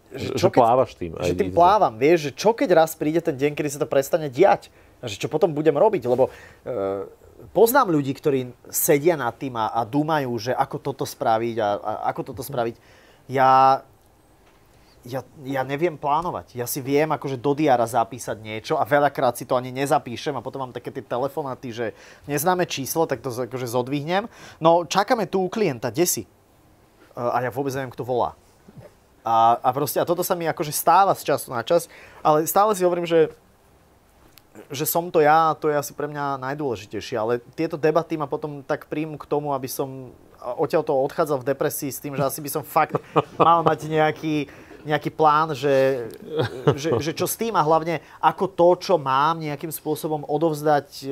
že, 0.10 0.34
čo 0.34 0.50
že 0.50 0.54
keď, 0.54 0.60
plávaš 0.60 0.92
tým. 0.98 1.12
Že 1.14 1.36
tým 1.38 1.54
plávam, 1.54 1.94
vieš, 1.94 2.30
že 2.30 2.32
čo 2.34 2.58
keď 2.58 2.70
raz 2.74 2.98
príde 2.98 3.22
ten 3.22 3.38
deň, 3.38 3.54
kedy 3.54 3.70
sa 3.70 3.80
to 3.82 3.90
prestane 3.90 4.30
diať, 4.30 4.74
že 5.06 5.16
čo 5.16 5.30
potom 5.30 5.54
budem 5.54 5.78
robiť, 5.78 6.04
lebo 6.10 6.28
e, 6.28 6.32
poznám 7.54 7.94
ľudí, 7.94 8.12
ktorí 8.18 8.52
sedia 8.68 9.16
nad 9.16 9.32
tým 9.38 9.56
a, 9.56 9.72
a 9.72 9.86
dúmajú, 9.86 10.34
že 10.42 10.52
ako 10.52 10.78
toto 10.82 11.06
spraviť 11.06 11.56
a, 11.62 11.70
a 11.78 11.92
ako 12.12 12.34
toto 12.34 12.42
spraviť. 12.44 12.76
Ja, 13.30 13.86
ja, 15.06 15.22
ja 15.46 15.62
neviem 15.64 15.96
plánovať. 15.96 16.58
Ja 16.58 16.66
si 16.66 16.84
viem 16.84 17.08
akože 17.08 17.40
do 17.40 17.56
diara 17.56 17.86
zapísať 17.86 18.38
niečo 18.42 18.76
a 18.76 18.84
veľakrát 18.84 19.38
si 19.38 19.46
to 19.48 19.56
ani 19.56 19.72
nezapíšem 19.72 20.36
a 20.36 20.44
potom 20.44 20.68
mám 20.68 20.76
také 20.76 20.92
tie 20.92 21.06
telefonáty, 21.06 21.72
že 21.72 21.86
neznáme 22.28 22.68
číslo, 22.68 23.08
tak 23.08 23.24
to 23.24 23.32
akože 23.32 23.70
zodvihnem. 23.70 24.28
No 24.60 24.84
čakáme 24.84 25.30
tu 25.30 25.46
u 25.46 25.50
klienta, 25.54 25.94
kde 25.94 26.06
si? 26.10 26.24
E, 26.26 26.30
a 27.16 27.46
ja 27.46 27.54
vôbec 27.54 27.72
neviem, 27.72 27.94
kto 27.94 28.04
volá. 28.04 28.36
A, 29.24 29.60
a 29.60 29.70
proste, 29.76 30.00
a 30.00 30.08
toto 30.08 30.24
sa 30.24 30.34
mi 30.34 30.48
akože 30.48 30.72
stáva 30.72 31.12
z 31.16 31.28
času 31.28 31.52
na 31.52 31.62
čas, 31.62 31.92
ale 32.24 32.48
stále 32.48 32.72
si 32.76 32.84
hovorím, 32.86 33.08
že 33.08 33.32
že 34.68 34.84
som 34.84 35.08
to 35.08 35.24
ja, 35.24 35.56
to 35.56 35.72
je 35.72 35.80
asi 35.80 35.96
pre 35.96 36.10
mňa 36.12 36.36
najdôležitejšie, 36.42 37.16
ale 37.16 37.40
tieto 37.56 37.80
debaty 37.80 38.20
ma 38.20 38.28
potom 38.28 38.60
tak 38.60 38.92
príjmu 38.92 39.16
k 39.16 39.30
tomu, 39.30 39.56
aby 39.56 39.72
som 39.72 40.12
odtiaľ 40.40 40.84
to 40.84 40.94
odchádzal 40.96 41.40
v 41.40 41.50
depresii 41.52 41.92
s 41.92 42.04
tým, 42.04 42.16
že 42.16 42.24
asi 42.28 42.40
by 42.44 42.50
som 42.50 42.64
fakt 42.64 42.96
mal 43.40 43.64
mať 43.64 43.88
nejaký, 43.88 44.48
nejaký 44.88 45.12
plán, 45.12 45.52
že, 45.52 46.08
že, 46.76 46.96
že 47.00 47.12
čo 47.12 47.28
s 47.28 47.36
tým 47.36 47.56
a 47.56 47.66
hlavne 47.66 48.00
ako 48.24 48.46
to, 48.52 48.70
čo 48.80 48.96
mám 48.96 49.40
nejakým 49.40 49.72
spôsobom 49.72 50.24
odovzdať 50.24 50.88
e, 51.04 51.12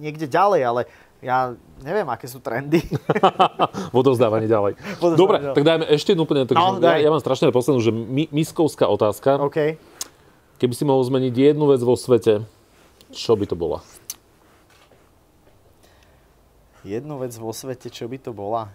niekde 0.00 0.26
ďalej, 0.28 0.60
ale 0.64 0.82
ja 1.24 1.56
neviem, 1.80 2.06
aké 2.08 2.28
sú 2.28 2.40
trendy. 2.40 2.84
Vodovzdávanie 3.96 4.48
ďalej. 4.48 4.76
Vodovzdávanie 5.00 5.20
Dobre, 5.20 5.36
ďalej. 5.40 5.56
tak 5.56 5.64
dajme 5.64 5.84
ešte 5.92 6.08
jednu 6.12 6.22
úplne. 6.24 6.42
Tak, 6.44 6.56
no, 6.56 6.80
ja, 6.80 6.96
ja 7.00 7.10
mám 7.12 7.22
strašne 7.22 7.48
poslednú, 7.52 7.80
že 7.80 7.92
mi, 7.92 8.28
miskovská 8.32 8.84
otázka. 8.88 9.40
Okay. 9.48 9.80
Keby 10.56 10.72
si 10.72 10.84
mohol 10.88 11.04
zmeniť 11.04 11.34
jednu 11.52 11.68
vec 11.68 11.80
vo 11.84 11.96
svete, 11.96 12.44
čo 13.12 13.32
by 13.36 13.44
to 13.44 13.56
bola? 13.56 13.84
Jednu 16.86 17.18
vec 17.18 17.34
vo 17.36 17.50
svete, 17.50 17.90
čo 17.90 18.06
by 18.06 18.16
to 18.22 18.30
bola? 18.30 18.70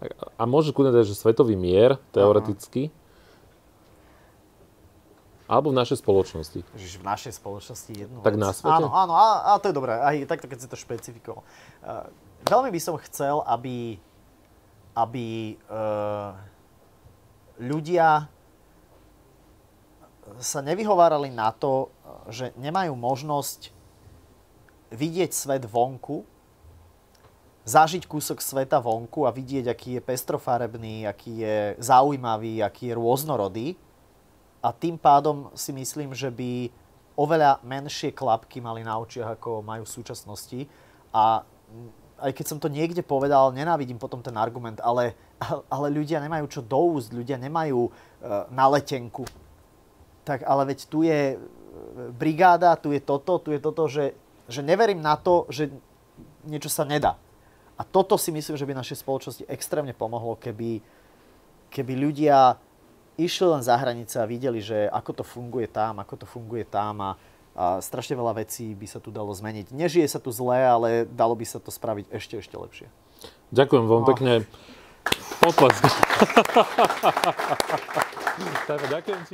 A, 0.00 0.04
a 0.38 0.42
môže 0.46 0.72
kľudne 0.72 0.94
dať, 0.94 1.10
že 1.10 1.18
svetový 1.18 1.58
mier, 1.58 1.98
teoreticky. 2.14 2.88
Aha. 2.88 3.07
Alebo 5.48 5.72
v 5.72 5.80
našej 5.80 6.04
spoločnosti. 6.04 6.60
Žiž 6.76 7.00
v 7.00 7.04
našej 7.08 7.32
spoločnosti 7.40 7.92
jednu 7.96 8.20
Tak 8.20 8.36
vec. 8.36 8.44
na 8.44 8.52
svete? 8.52 8.68
Áno, 8.68 8.92
áno, 8.92 9.16
a, 9.16 9.28
a 9.48 9.50
to 9.56 9.72
je 9.72 9.74
dobré. 9.74 9.96
Aj 9.96 10.12
takto, 10.28 10.44
keď 10.44 10.58
si 10.60 10.68
to 10.68 10.76
špecifikoval. 10.76 11.40
Uh, 11.40 12.04
veľmi 12.44 12.68
by 12.68 12.80
som 12.84 13.00
chcel, 13.00 13.40
aby, 13.48 13.96
aby 14.92 15.56
uh, 15.72 16.36
ľudia 17.56 18.28
sa 20.36 20.60
nevyhovárali 20.60 21.32
na 21.32 21.48
to, 21.56 21.88
že 22.28 22.52
nemajú 22.60 22.92
možnosť 22.92 23.72
vidieť 24.92 25.32
svet 25.32 25.64
vonku, 25.64 26.28
zažiť 27.64 28.04
kúsok 28.04 28.44
sveta 28.44 28.84
vonku 28.84 29.24
a 29.24 29.32
vidieť, 29.32 29.72
aký 29.72 29.96
je 29.96 30.04
pestrofarebný, 30.04 31.08
aký 31.08 31.40
je 31.40 31.56
zaujímavý, 31.80 32.60
aký 32.60 32.92
je 32.92 32.98
rôznorodý 33.00 33.68
a 34.58 34.74
tým 34.74 34.98
pádom 34.98 35.54
si 35.54 35.70
myslím, 35.70 36.14
že 36.14 36.30
by 36.34 36.70
oveľa 37.18 37.62
menšie 37.66 38.14
klapky 38.14 38.62
mali 38.62 38.86
na 38.86 38.98
očiach, 38.98 39.38
ako 39.38 39.62
majú 39.62 39.82
v 39.82 39.94
súčasnosti. 39.94 40.60
A 41.10 41.42
aj 42.18 42.32
keď 42.34 42.46
som 42.46 42.58
to 42.58 42.70
niekde 42.70 43.02
povedal, 43.06 43.54
nenávidím 43.54 43.98
potom 43.98 44.22
ten 44.22 44.34
argument, 44.34 44.78
ale, 44.82 45.14
ale 45.74 45.86
ľudia 45.90 46.22
nemajú 46.22 46.46
čo 46.50 46.62
doúsť, 46.62 47.14
ľudia 47.14 47.38
nemajú 47.38 47.90
uh, 47.90 48.46
na 48.50 48.66
letenku. 48.70 49.26
Tak 50.26 50.46
ale 50.46 50.74
veď 50.74 50.78
tu 50.92 51.08
je 51.08 51.20
e, 51.32 51.36
brigáda, 52.12 52.76
tu 52.76 52.92
je 52.92 53.00
toto, 53.00 53.40
tu 53.40 53.48
je 53.48 53.56
toto, 53.56 53.88
že, 53.88 54.12
že 54.44 54.60
neverím 54.60 55.00
na 55.00 55.16
to, 55.16 55.48
že 55.48 55.72
niečo 56.44 56.68
sa 56.68 56.84
nedá. 56.84 57.16
A 57.80 57.82
toto 57.86 58.20
si 58.20 58.28
myslím, 58.28 58.60
že 58.60 58.68
by 58.68 58.76
našej 58.76 59.00
spoločnosti 59.00 59.48
extrémne 59.48 59.96
pomohlo, 59.96 60.36
keby, 60.36 60.84
keby 61.72 61.92
ľudia 61.96 62.60
išli 63.18 63.50
len 63.50 63.66
za 63.66 63.74
hranice 63.74 64.22
a 64.22 64.30
videli, 64.30 64.62
že 64.62 64.86
ako 64.88 65.20
to 65.20 65.24
funguje 65.26 65.66
tam, 65.66 65.98
ako 65.98 66.22
to 66.22 66.26
funguje 66.30 66.62
tam 66.62 67.02
a, 67.02 67.18
a 67.58 67.82
strašne 67.82 68.14
veľa 68.14 68.38
vecí 68.38 68.70
by 68.78 68.86
sa 68.86 69.02
tu 69.02 69.10
dalo 69.10 69.34
zmeniť. 69.34 69.74
Nežije 69.74 70.06
sa 70.06 70.22
tu 70.22 70.30
zle, 70.30 70.62
ale 70.62 71.10
dalo 71.10 71.34
by 71.34 71.42
sa 71.42 71.58
to 71.58 71.74
spraviť 71.74 72.06
ešte, 72.14 72.38
ešte 72.38 72.54
lepšie. 72.54 72.86
Ďakujem 73.50 73.84
veľmi 73.90 74.06
no. 74.06 74.10
pekne. 74.14 74.46
Potlesk. 75.42 75.82
ďakujem 78.94 79.18
ti. 79.18 79.26